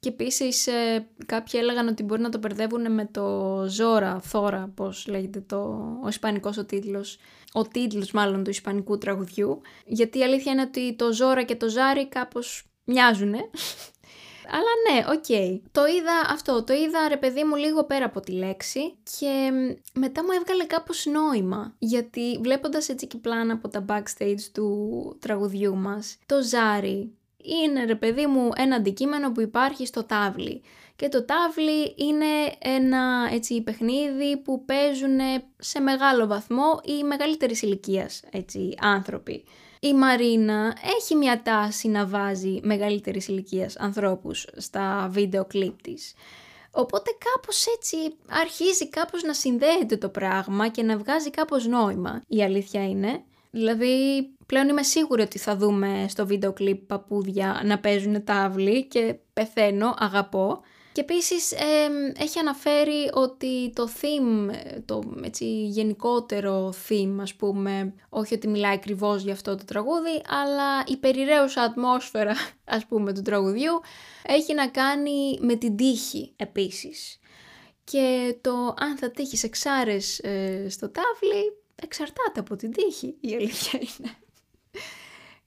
[0.04, 5.08] Και επίσης ε, κάποιοι έλεγαν ότι μπορεί να το μπερδεύουν με το Zorra, Θώρα, πώς
[5.08, 5.58] λέγεται το,
[6.04, 7.18] ο ισπανικός ο τίτλος.
[7.54, 9.62] Ο τίτλος μάλλον του ισπανικού τραγουδιού.
[9.86, 13.38] Γιατί η αλήθεια είναι ότι το Zorra και το Ζάρι κάπως μοιάζουνε.
[14.56, 15.24] Αλλά ναι, ok.
[15.28, 15.60] Okay.
[15.72, 19.52] Το είδα αυτό, το είδα ρε παιδί μου λίγο πέρα από τη λέξη και
[19.94, 21.76] μετά μου έβγαλε κάπως νόημα.
[21.80, 27.14] Γιατί βλέποντας έτσι και πλάνα από τα backstage του τραγουδιού μας, το Ζάρι,
[27.44, 30.62] είναι ρε παιδί μου ένα αντικείμενο που υπάρχει στο τάβλι.
[30.96, 32.26] Και το τάβλι είναι
[32.60, 35.20] ένα έτσι παιχνίδι που παίζουν
[35.58, 39.44] σε μεγάλο βαθμό οι μεγαλύτερης ηλικίας έτσι άνθρωποι.
[39.80, 46.14] Η Μαρίνα έχει μια τάση να βάζει μεγαλύτερης ηλικίας ανθρώπους στα βίντεο κλιπ της.
[46.72, 47.98] Οπότε κάπως έτσι
[48.30, 52.22] αρχίζει κάπως να συνδέεται το πράγμα και να βγάζει κάπως νόημα.
[52.28, 53.24] Η αλήθεια είναι.
[53.52, 59.16] Δηλαδή πλέον είμαι σίγουρη ότι θα δούμε στο βίντεο κλιπ παππούδια να παίζουν τάβλη και
[59.34, 60.62] πεθαίνω, αγαπώ.
[60.92, 64.54] Και επίσης ε, έχει αναφέρει ότι το theme,
[64.86, 70.84] το έτσι, γενικότερο theme ας πούμε, όχι ότι μιλάει ακριβώς για αυτό το τραγούδι, αλλά
[70.88, 72.34] η περιραίουσα ατμόσφαιρα
[72.78, 73.82] ας πούμε του τραγουδιού
[74.24, 77.20] έχει να κάνει με την τύχη επίσης.
[77.84, 83.80] Και το αν θα τύχει εξάρες ε, στο τάβλι εξαρτάται από την τύχη, η αλήθεια
[83.80, 84.18] είναι.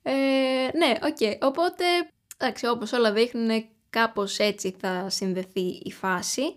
[0.08, 1.16] Ε, ναι, ok.
[1.20, 1.38] Okay.
[1.40, 1.84] Οπότε,
[2.36, 6.54] εντάξει, όπως όλα δείχνουν, κάπως έτσι θα συνδεθεί η φάση.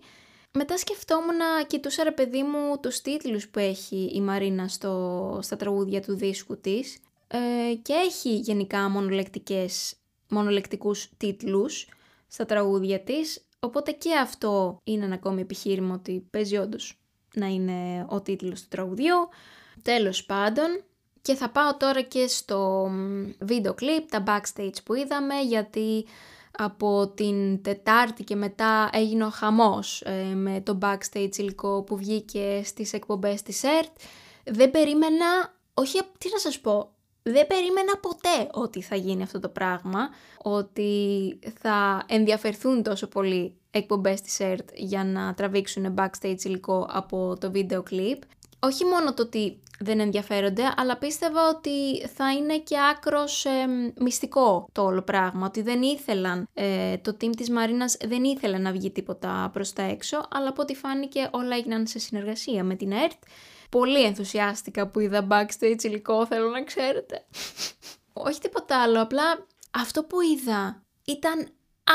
[0.52, 6.00] Μετά σκεφτόμουν, κοιτούσα ρε παιδί μου τους τίτλους που έχει η Μαρίνα στο, στα τραγούδια
[6.00, 6.98] του δίσκου της
[7.28, 9.94] ε, και έχει γενικά μονολεκτικές,
[10.28, 11.88] μονολεκτικούς τίτλους
[12.26, 17.00] στα τραγούδια της, οπότε και αυτό είναι ένα ακόμη επιχείρημα ότι παίζει όντως
[17.34, 19.16] να είναι ο τίτλος του τραγουδιού.
[19.82, 20.84] Τέλος πάντων,
[21.22, 22.90] και θα πάω τώρα και στο
[23.38, 26.06] βίντεο κλιπ, τα backstage που είδαμε, γιατί
[26.58, 32.62] από την Τετάρτη και μετά έγινε ο χαμός ε, με το backstage υλικό που βγήκε
[32.64, 33.96] στις εκπομπές της ΕΡΤ.
[34.44, 36.90] Δεν περίμενα, όχι τι να σας πω,
[37.22, 40.08] δεν περίμενα ποτέ ότι θα γίνει αυτό το πράγμα,
[40.42, 47.50] ότι θα ενδιαφερθούν τόσο πολύ εκπομπές της ΕΡΤ για να τραβήξουν backstage υλικό από το
[47.50, 48.22] βίντεο κλιπ.
[48.60, 53.46] Όχι μόνο το ότι δεν ενδιαφέρονται, αλλά πίστευα ότι θα είναι και άκρος
[53.96, 58.72] μυστικό το όλο πράγμα, ότι δεν ήθελαν, ε, το team της Μαρίνας δεν ήθελε να
[58.72, 62.92] βγει τίποτα προς τα έξω, αλλά από ό,τι φάνηκε όλα έγιναν σε συνεργασία με την
[62.92, 63.22] ΕΡΤ.
[63.70, 67.26] Πολύ ενθουσιάστηκα που είδα backstage υλικό, θέλω να ξέρετε.
[68.26, 71.48] Όχι τίποτα άλλο, απλά αυτό που είδα ήταν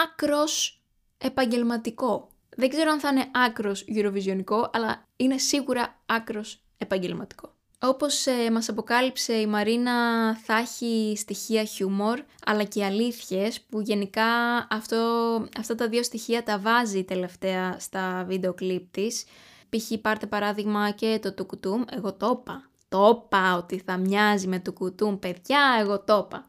[0.04, 0.84] άκρος
[1.18, 2.30] επαγγελματικό.
[2.56, 7.53] Δεν ξέρω αν θα είναι άκρος Eurovisionικό, αλλά είναι σίγουρα άκρος επαγγελματικό.
[7.82, 14.27] Όπως ε, μας αποκάλυψε η Μαρίνα θα έχει στοιχεία χιούμορ αλλά και αλήθειες που γενικά
[14.69, 14.98] αυτό,
[15.57, 19.26] αυτά τα δύο στοιχεία τα βάζει τελευταία στα βίντεο κλιπ της.
[19.69, 19.98] Π.χ.
[20.02, 22.69] πάρτε παράδειγμα και το του κουτούμ, εγώ το είπα.
[22.90, 26.45] Το είπα ότι θα μοιάζει με το κουτούμ, παιδιά, εγώ το είπα.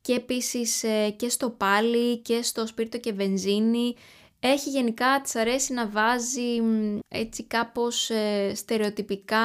[0.00, 3.94] Και επίσης ε, και στο πάλι και στο σπίρτο και βενζίνη
[4.40, 6.60] έχει γενικά, της αρέσει να βάζει
[7.08, 9.38] έτσι κάπως ε, στερεοτυπικά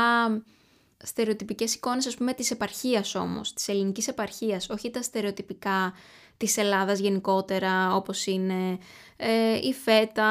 [1.04, 5.94] στερεοτυπικές εικόνες ας πούμε της επαρχίας όμως, της ελληνικής επαρχίας, όχι τα στερεοτυπικά
[6.38, 8.78] της Ελλάδας γενικότερα όπως είναι
[9.18, 10.30] ε, η φέτα,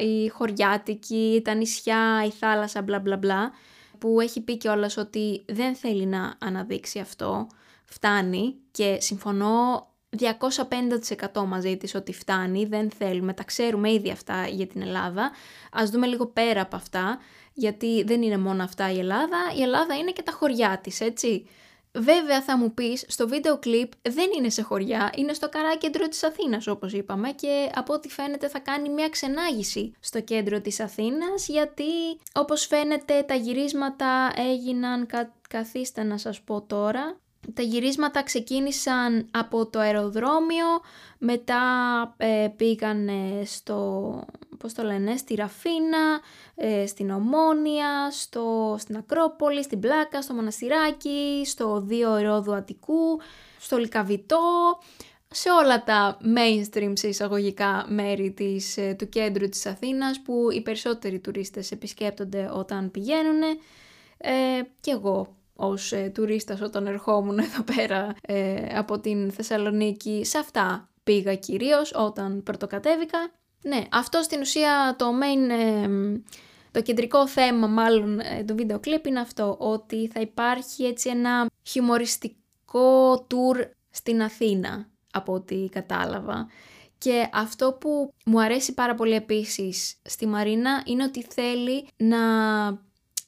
[0.00, 3.50] η χωριάτικη, τα νησιά, η θάλασσα μπλα μπλα μπλα
[3.98, 7.46] που έχει πει κιόλας ότι δεν θέλει να αναδείξει αυτό,
[7.84, 9.86] φτάνει και συμφωνώ
[10.18, 15.30] 250% μαζί της ότι φτάνει, δεν θέλουμε, τα ξέρουμε ήδη αυτά για την Ελλάδα.
[15.72, 17.18] Ας δούμε λίγο πέρα από αυτά,
[17.52, 21.46] γιατί δεν είναι μόνο αυτά η Ελλάδα, η Ελλάδα είναι και τα χωριά της, έτσι.
[21.98, 26.08] Βέβαια θα μου πεις, στο βίντεο κλιπ δεν είναι σε χωριά, είναι στο καρά κέντρο
[26.08, 30.80] της Αθήνας όπως είπαμε και από ό,τι φαίνεται θα κάνει μια ξενάγηση στο κέντρο της
[30.80, 31.84] Αθήνας γιατί
[32.34, 35.32] όπως φαίνεται τα γυρίσματα έγιναν, κα...
[35.48, 37.20] καθίστε να σας πω τώρα,
[37.54, 40.66] τα γυρίσματα ξεκίνησαν από το αεροδρόμιο,
[41.18, 41.62] μετά
[42.16, 43.08] ε, πήγαν
[43.44, 44.24] στο,
[44.58, 46.20] πώς το λένε, στη Ραφίνα,
[46.54, 53.20] ε, στην Ομόνια, στο, στην Ακρόπολη, στην Πλάκα, στο Μοναστηράκι, στο Δίο Ερόδου Αττικού,
[53.58, 54.78] στο Λικαβιτό,
[55.30, 60.60] σε όλα τα mainstream σε εισαγωγικά μέρη της, ε, του κέντρου της Αθήνας που οι
[60.62, 63.42] περισσότεροι τουρίστες επισκέπτονται όταν πηγαίνουν
[64.18, 64.30] ε,
[64.80, 70.24] και εγώ ως ε, τουρίστας όταν ερχόμουν εδώ πέρα ε, από την Θεσσαλονίκη.
[70.24, 73.18] Σε αυτά πήγα κυρίως όταν πρωτοκατέβηκα.
[73.62, 75.88] Ναι, αυτό στην ουσία το main, ε,
[76.70, 81.50] το κεντρικό θέμα μάλλον ε, του βίντεο κλιπ είναι αυτό, ότι θα υπάρχει έτσι ένα
[81.62, 86.48] χιουμοριστικό tour στην Αθήνα, από ό,τι κατάλαβα.
[86.98, 92.18] Και αυτό που μου αρέσει πάρα πολύ επίσης στη Μαρίνα είναι ότι θέλει να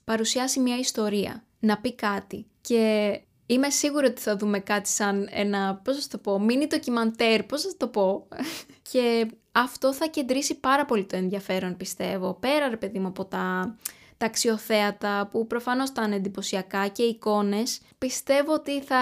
[0.05, 2.47] παρουσιάσει μια ιστορία να πει κάτι.
[2.61, 3.13] Και
[3.47, 7.63] είμαι σίγουρη ότι θα δούμε κάτι σαν ένα, πώς θα το πω, μίνι ντοκιμαντέρ, πώς
[7.63, 8.29] θα το πω.
[8.91, 12.35] και αυτό θα κεντρήσει πάρα πολύ το ενδιαφέρον πιστεύω.
[12.41, 13.77] Πέρα ρε παιδί μου από τα,
[14.17, 18.97] τα αξιοθέατα που προφανώς ήταν εντυπωσιακά και εικόνες, πιστεύω ότι θα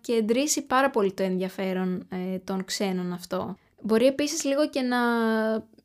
[0.00, 3.56] κεντρήσει πάρα πολύ το ενδιαφέρον ε, των ξένων αυτό.
[3.82, 4.98] Μπορεί επίσης λίγο και να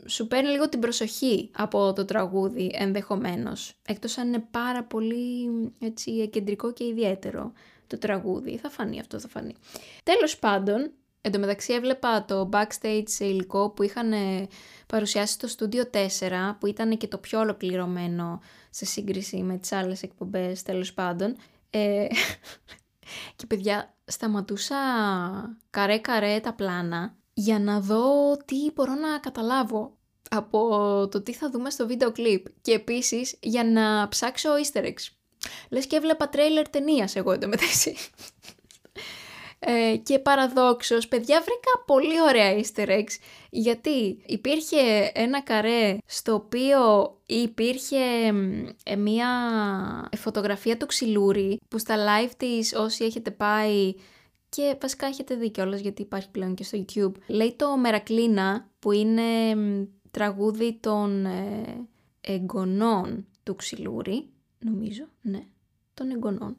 [0.08, 3.74] σου παίρνει λίγο την προσοχή από το τραγούδι ενδεχομένως.
[3.88, 7.52] Εκτός αν είναι πάρα πολύ έτσι, κεντρικό και ιδιαίτερο
[7.88, 8.58] το τραγούδι.
[8.58, 9.56] Θα φανεί αυτό, θα φανεί.
[10.04, 14.48] Τέλος πάντων, εντωμεταξύ έβλεπα το backstage σε υλικό που είχαν ε,
[14.88, 20.04] παρουσιάσει στο Studio 4, που ήταν και το πιο ολοκληρωμένο σε σύγκριση με τις άλλες
[20.04, 21.36] εκπομπές, τέλος πάντων.
[21.70, 22.08] Ε,
[23.36, 24.76] και παιδιά, σταματούσα
[25.70, 29.97] καρέ-καρέ τα πλάνα για να δω τι μπορώ να καταλάβω
[30.30, 30.70] από
[31.12, 35.08] το τι θα δούμε στο βίντεο κλιπ και επίσης για να ψάξω easter eggs.
[35.70, 37.95] Λες και έβλεπα τρέιλερ ταινίας εγώ εντωμεταξύ.
[39.60, 43.18] Ε, και παραδόξως, παιδιά βρήκα πολύ ωραία easter eggs
[43.49, 46.80] γιατί υπήρχε ένα καρέ στο οποίο
[47.26, 47.98] υπήρχε
[48.84, 49.30] ε, μια
[50.18, 53.94] φωτογραφία του ξυλούρι που στα live της όσοι έχετε πάει
[54.49, 57.12] και βασικά έχετε δει κιόλας γιατί υπάρχει πλέον και στο YouTube.
[57.28, 59.24] Λέει το Μερακλίνα που είναι
[60.12, 61.88] τραγούδι των ε,
[62.22, 64.30] εγγονών του ξυλούρι,
[64.60, 65.44] νομίζω, ναι,
[65.94, 66.58] των εγγονών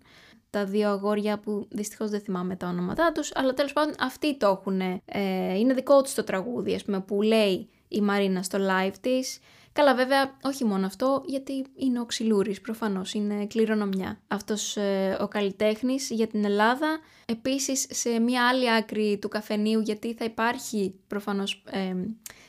[0.51, 4.47] τα δύο αγόρια που δυστυχώς δεν θυμάμαι τα ονόματά τους, αλλά τέλος πάντων αυτοί το
[4.47, 4.81] έχουν.
[5.05, 9.39] Ε, είναι δικό τους το τραγούδι, ας πούμε, που λέει η Μαρίνα στο live της.
[9.73, 14.21] Καλά βέβαια, όχι μόνο αυτό, γιατί είναι ο Ξυλούρης, προφανώς, είναι κληρονομιά.
[14.29, 20.15] Αυτός ε, ο καλλιτέχνης για την Ελλάδα, επίσης σε μια άλλη άκρη του καφενείου, γιατί
[20.15, 21.95] θα υπάρχει προφανώς ε,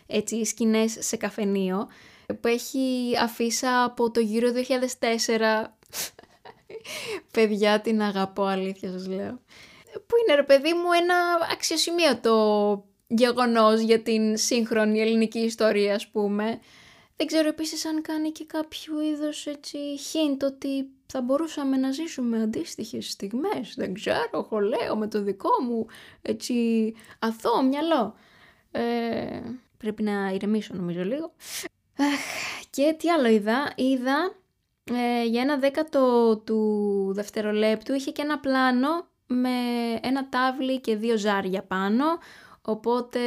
[0.09, 1.87] έτσι σκηνές σε καφενείο,
[2.25, 4.49] που έχει αφίσα από το γύρο
[4.99, 5.65] 2004
[7.33, 9.39] Παιδιά την αγαπώ αλήθεια σας λέω.
[9.91, 11.15] Που είναι ρε παιδί μου ένα
[11.51, 16.59] αξιοσημείωτο γεγονός για την σύγχρονη ελληνική ιστορία ας πούμε.
[17.15, 22.41] Δεν ξέρω επίσης αν κάνει και κάποιο είδος έτσι hint ότι θα μπορούσαμε να ζήσουμε
[22.41, 23.73] αντίστοιχες στιγμές.
[23.75, 25.85] Δεν ξέρω, εγώ λέω με το δικό μου
[26.21, 26.53] έτσι
[27.19, 28.15] αθώο μυαλό.
[28.71, 29.41] Ε,
[29.79, 31.33] πρέπει να ηρεμήσω νομίζω λίγο.
[32.69, 33.73] Και τι άλλο είδα.
[33.75, 34.35] Είδα
[34.83, 39.49] ε, για ένα δέκατο του δευτερολέπτου είχε και ένα πλάνο με
[40.01, 42.05] ένα τάβλι και δύο ζάρια πάνω,
[42.61, 43.19] οπότε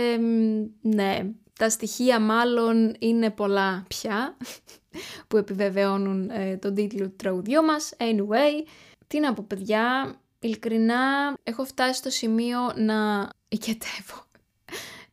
[0.81, 1.21] ναι,
[1.59, 4.37] τα στοιχεία μάλλον είναι πολλά πια
[5.29, 7.93] που επιβεβαιώνουν ε, τον τίτλο του τραγουδιού μας.
[7.97, 8.67] Anyway,
[9.07, 14.25] τι να πω παιδιά, ειλικρινά έχω φτάσει στο σημείο να οικετεύω.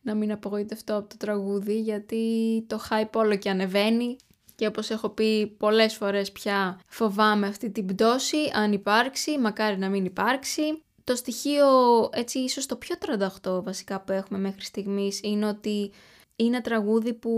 [0.02, 2.24] Να μην απογοητευτώ από το τραγούδι γιατί
[2.66, 4.16] το hype όλο και ανεβαίνει
[4.54, 9.88] και όπως έχω πει πολλές φορές πια φοβάμαι αυτή την πτώση, αν υπάρξει, μακάρι να
[9.88, 10.82] μην υπάρξει.
[11.04, 11.66] Το στοιχείο,
[12.12, 12.96] έτσι ίσως το πιο
[13.42, 15.90] 38 βασικά που έχουμε μέχρι στιγμής είναι ότι
[16.36, 17.32] είναι τραγούδι που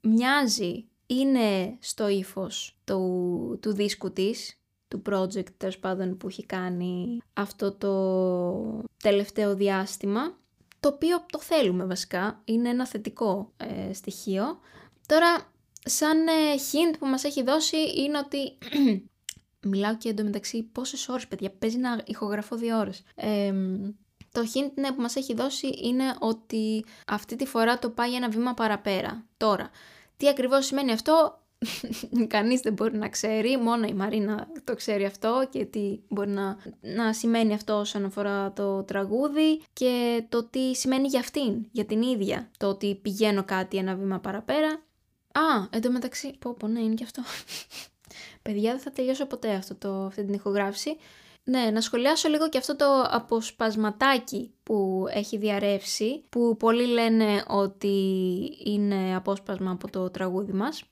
[0.00, 7.18] μοιάζει, είναι στο ύφος του, του δίσκου της, του project τέλος πάντων που έχει κάνει
[7.32, 10.36] αυτό το τελευταίο διάστημα,
[10.86, 14.58] το οποίο το θέλουμε βασικά, είναι ένα θετικό ε, στοιχείο.
[15.06, 15.52] Τώρα
[15.84, 16.32] σαν ε,
[16.72, 18.58] hint που μας έχει δώσει είναι ότι...
[19.70, 23.02] Μιλάω και εντωμεταξύ πόσες ώρες παιδιά, παίζει να ηχογραφώ δύο ώρες.
[24.32, 28.28] το hint ναι, που μας έχει δώσει είναι ότι αυτή τη φορά το πάει ένα
[28.28, 29.26] βήμα παραπέρα.
[29.36, 29.70] Τώρα,
[30.16, 31.42] τι ακριβώς σημαίνει αυτό,
[32.26, 36.56] κανείς δεν μπορεί να ξέρει, μόνο η Μαρίνα το ξέρει αυτό και τι μπορεί να,
[36.80, 42.02] να σημαίνει αυτό όσον αφορά το τραγούδι και το τι σημαίνει για αυτήν, για την
[42.02, 42.50] ίδια.
[42.56, 44.86] Το ότι πηγαίνω κάτι ένα βήμα παραπέρα
[45.36, 46.36] Α, εντωμεταξύ.
[46.38, 47.22] Πω, πω, ναι, είναι και αυτό.
[48.42, 50.96] Παιδιά, δεν θα τελειώσω ποτέ αυτό το, αυτή την ηχογράφηση.
[51.44, 57.96] Ναι, να σχολιάσω λίγο και αυτό το αποσπασματάκι που έχει διαρρεύσει, που πολλοί λένε ότι
[58.64, 60.84] είναι απόσπασμα από το τραγούδι μας.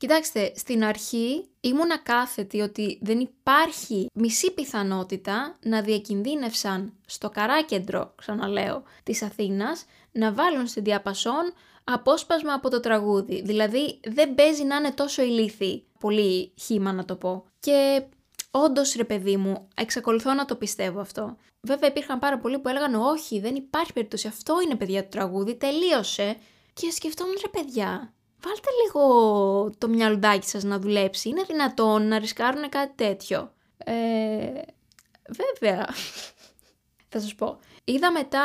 [0.00, 8.82] Κοιτάξτε, στην αρχή ήμουνα κάθετη ότι δεν υπάρχει μισή πιθανότητα να διακινδύνευσαν στο καράκεντρο, ξαναλέω,
[9.02, 11.52] της Αθήνας, να βάλουν στην διαπασόν
[11.84, 13.42] απόσπασμα από το τραγούδι.
[13.42, 15.82] Δηλαδή δεν παίζει να είναι τόσο ηλίθι.
[15.98, 17.44] Πολύ χήμα να το πω.
[17.60, 18.02] Και
[18.50, 21.36] όντως ρε παιδί μου, εξακολουθώ να το πιστεύω αυτό.
[21.60, 24.26] Βέβαια υπήρχαν πάρα πολλοί που έλεγαν όχι, δεν υπάρχει περίπτωση.
[24.26, 26.36] Αυτό είναι παιδιά του τραγούδι, τελείωσε.
[26.72, 28.12] Και σκεφτόμουν ρε παιδιά,
[28.42, 31.28] βάλτε λίγο το μυαλουδάκι σας να δουλέψει.
[31.28, 33.52] Είναι δυνατόν να ρισκάρουν κάτι τέτοιο.
[33.78, 34.62] Ε,
[35.28, 35.86] βέβαια.
[37.08, 37.58] Θα σας πω.
[37.84, 38.42] Είδα μετά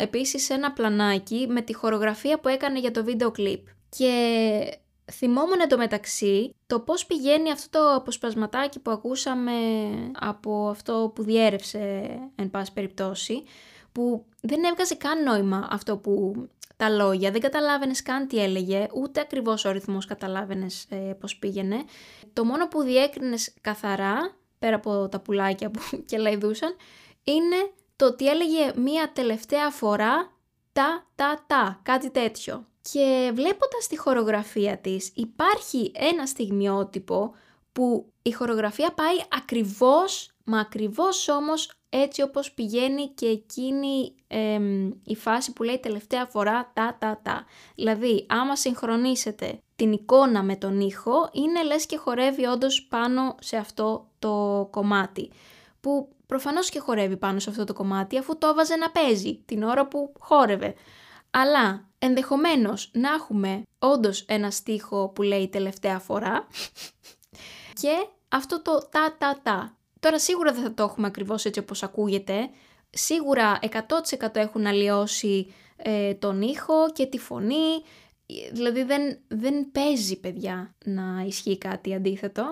[0.00, 3.66] επίσης ένα πλανάκι με τη χορογραφία που έκανε για το βίντεο κλιπ.
[3.88, 4.78] Και
[5.12, 9.52] θυμόμουν εντωμεταξύ το πώς πηγαίνει αυτό το αποσπασματάκι που ακούσαμε
[10.20, 13.42] από αυτό που διέρευσε εν πάση περιπτώσει,
[13.92, 16.34] που δεν έβγαζε καν νόημα αυτό που
[16.76, 21.84] τα λόγια, δεν καταλάβαινες καν τι έλεγε, ούτε ακριβώς ο ρυθμός καταλάβαινες ε, πώς πήγαινε.
[22.32, 26.76] Το μόνο που διέκρινες καθαρά, πέρα από τα πουλάκια που και λαϊδούσαν,
[27.24, 30.32] είναι το ότι έλεγε μία τελευταία φορά
[30.72, 32.66] τα, τα, τα, κάτι τέτοιο.
[32.92, 37.34] Και βλέποντας τη χορογραφία της υπάρχει ένα στιγμιότυπο
[37.72, 44.14] που η χορογραφία πάει ακριβώς, μα ακριβώς όμως έτσι όπως πηγαίνει και εκείνη
[45.04, 47.44] η φάση που λέει τελευταία φορά τα τα τα.
[47.74, 53.56] Δηλαδή άμα συγχρονίσετε την εικόνα με τον ήχο είναι λες και χορεύει όντως πάνω σε
[53.56, 55.30] αυτό το κομμάτι.
[55.80, 59.62] Που Προφανώς και χορεύει πάνω σε αυτό το κομμάτι αφού το έβαζε να παίζει την
[59.62, 60.74] ώρα που χόρευε.
[61.30, 66.46] Αλλά ενδεχομένως να έχουμε όντως ένα στίχο που λέει τελευταία φορά
[67.80, 69.76] και αυτό το τα τα τα.
[70.04, 72.50] Τώρα σίγουρα δεν θα το έχουμε ακριβώς έτσι όπως ακούγεται,
[72.90, 73.58] σίγουρα
[74.20, 77.82] 100% έχουν αλλοιώσει ε, τον ήχο και τη φωνή,
[78.52, 82.42] δηλαδή δεν, δεν παίζει παιδιά να ισχύει κάτι αντίθετο,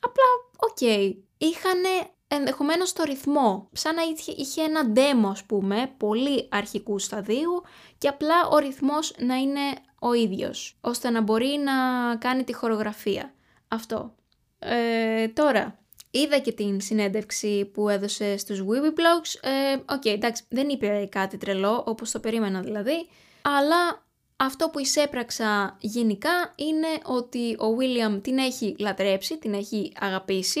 [0.00, 0.24] απλά
[0.56, 1.88] ok, okay, είχανε
[2.28, 7.62] ενδεχομένως το ρυθμό, σαν να είχε, είχε ένα demo ας πούμε, πολύ αρχικού σταδίου
[7.98, 9.60] και απλά ο ρυθμός να είναι
[10.00, 11.72] ο ίδιος, ώστε να μπορεί να
[12.16, 13.34] κάνει τη χορογραφία.
[13.68, 14.14] Αυτό.
[14.58, 15.81] Ε, τώρα,
[16.14, 19.48] είδα και την συνέντευξη που έδωσε στους Wiwibloggs.
[19.48, 23.08] Ε, ok, okay, εντάξει, δεν είπε κάτι τρελό, όπως το περίμενα δηλαδή,
[23.42, 24.06] αλλά
[24.36, 30.60] αυτό που εισέπραξα γενικά είναι ότι ο William την έχει λατρέψει, την έχει αγαπήσει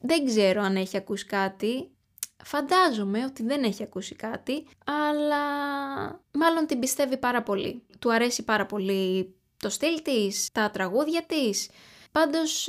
[0.00, 1.90] δεν ξέρω αν έχει ακούσει κάτι.
[2.44, 5.44] Φαντάζομαι ότι δεν έχει ακούσει κάτι, αλλά
[6.32, 7.82] μάλλον την πιστεύει πάρα πολύ.
[7.98, 11.70] Του αρέσει πάρα πολύ το στυλ της, τα τραγούδια της.
[12.12, 12.68] Πάντως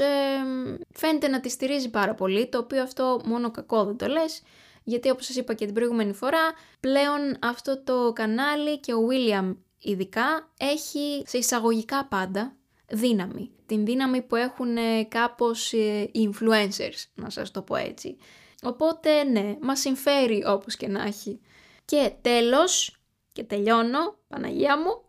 [0.94, 4.42] φαίνεται να τη στηρίζει πάρα πολύ, το οποίο αυτό μόνο κακό δεν το λες,
[4.84, 9.56] γιατί όπως σας είπα και την προηγούμενη φορά, πλέον αυτό το κανάλι και ο William
[9.80, 12.56] ειδικά έχει σε εισαγωγικά πάντα
[12.88, 13.52] δύναμη.
[13.66, 18.18] Την δύναμη που έχουν ε, κάπως ε, influencers, να σας το πω έτσι.
[18.64, 21.42] Οπότε ναι, μας συμφέρει όπως και να έχει.
[21.86, 23.02] Και τέλος,
[23.32, 25.02] και τελειώνω, Παναγία μου,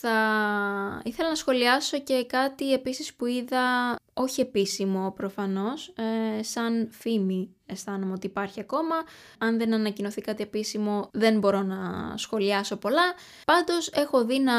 [0.00, 7.56] θα ήθελα να σχολιάσω και κάτι επίσης που είδα, όχι επίσημο προφανώς, ε, σαν φήμη
[7.66, 8.94] αισθάνομαι ότι υπάρχει ακόμα.
[9.38, 13.14] Αν δεν ανακοινωθεί κάτι επίσημο δεν μπορώ να σχολιάσω πολλά.
[13.44, 14.54] Πάντως έχω δει να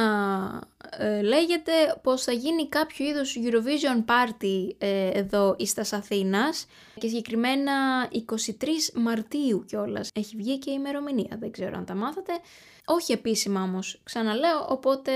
[0.97, 1.71] ε, λέγεται
[2.01, 6.65] πως θα γίνει κάποιο είδους Eurovision Party ε, εδώ εις Αθήνας
[6.99, 7.73] και συγκεκριμένα
[8.11, 8.45] 23
[8.93, 10.09] Μαρτίου κιόλας.
[10.13, 12.31] Έχει βγει και η ημερομηνία, δεν ξέρω αν τα μάθατε.
[12.85, 15.11] Όχι επίσημα όμως, ξαναλέω, οπότε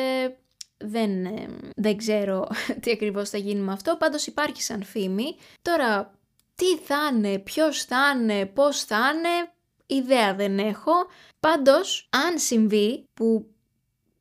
[0.77, 2.47] δεν, ε, δεν ξέρω
[2.81, 5.35] τι ακριβώς θα γίνει με αυτό, πάντως υπάρχει σαν φήμη.
[5.61, 6.13] Τώρα,
[6.55, 9.51] τι θα είναι, ποιος θα είναι, πώς θα είναι,
[9.85, 10.91] ιδέα δεν έχω.
[11.39, 13.52] Πάντως, αν συμβεί, που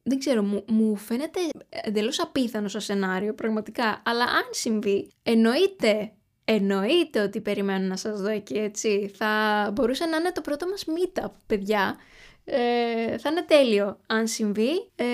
[0.02, 6.12] δεν ξέρω, μου, μου φαίνεται εντελώς απίθανο στο σενάριο, πραγματικά, αλλά αν συμβεί, εννοείται
[6.44, 9.10] Εννοείται ότι περιμένω να σας δω εκεί, έτσι.
[9.14, 11.96] Θα μπορούσε να είναι το πρώτο μας meetup, παιδιά.
[12.44, 15.04] Ε, θα είναι τέλειο αν συμβεί ε,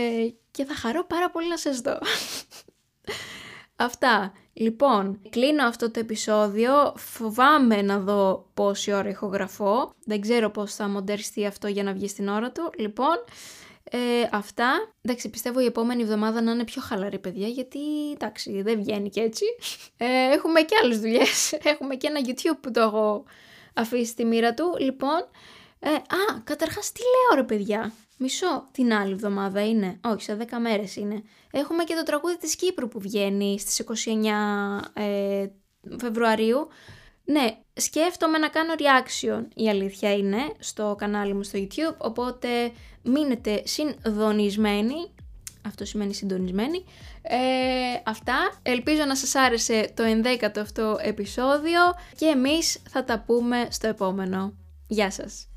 [0.50, 1.98] και θα χαρώ πάρα πολύ να σας δω.
[3.76, 4.32] Αυτά.
[4.52, 6.94] Λοιπόν, κλείνω αυτό το επεισόδιο.
[6.96, 9.92] Φοβάμαι να δω πόση ώρα ηχογραφώ.
[10.04, 12.70] Δεν ξέρω πώς θα μοντεριστεί αυτό για να βγει στην ώρα του.
[12.78, 13.24] Λοιπόν,
[13.90, 13.98] ε,
[14.32, 14.94] αυτά.
[15.02, 17.78] Εντάξει, πιστεύω η επόμενη εβδομάδα να είναι πιο χαλαρή, παιδιά, γιατί
[18.12, 19.44] εντάξει, δεν βγαίνει και έτσι.
[19.96, 21.52] Ε, έχουμε και άλλες δουλειές.
[21.72, 23.24] Έχουμε και ένα YouTube που το έχω
[23.74, 24.76] αφήσει στη μοίρα του.
[24.78, 25.28] Λοιπόν,
[25.78, 30.00] ε, α, καταρχάς τι λέω ρε παιδιά; Μισό την άλλη εβδομάδα είναι.
[30.04, 31.22] Όχι, σε 10 μέρες είναι.
[31.50, 35.46] Έχουμε και το τραγούδι της Κύπρου που βγαίνει στις 29 ε,
[36.00, 36.68] Φεβρουαρίου.
[37.30, 42.48] Ναι, σκέφτομαι να κάνω reaction, η αλήθεια είναι, στο κανάλι μου στο YouTube, οπότε
[43.02, 45.14] μείνετε συνδονισμένοι,
[45.66, 46.84] αυτό σημαίνει συντονισμένοι.
[47.22, 47.36] Ε,
[48.04, 51.80] αυτά, ελπίζω να σας άρεσε το 11ο αυτό επεισόδιο
[52.16, 54.52] και εμείς θα τα πούμε στο επόμενο.
[54.88, 55.48] Γεια σας!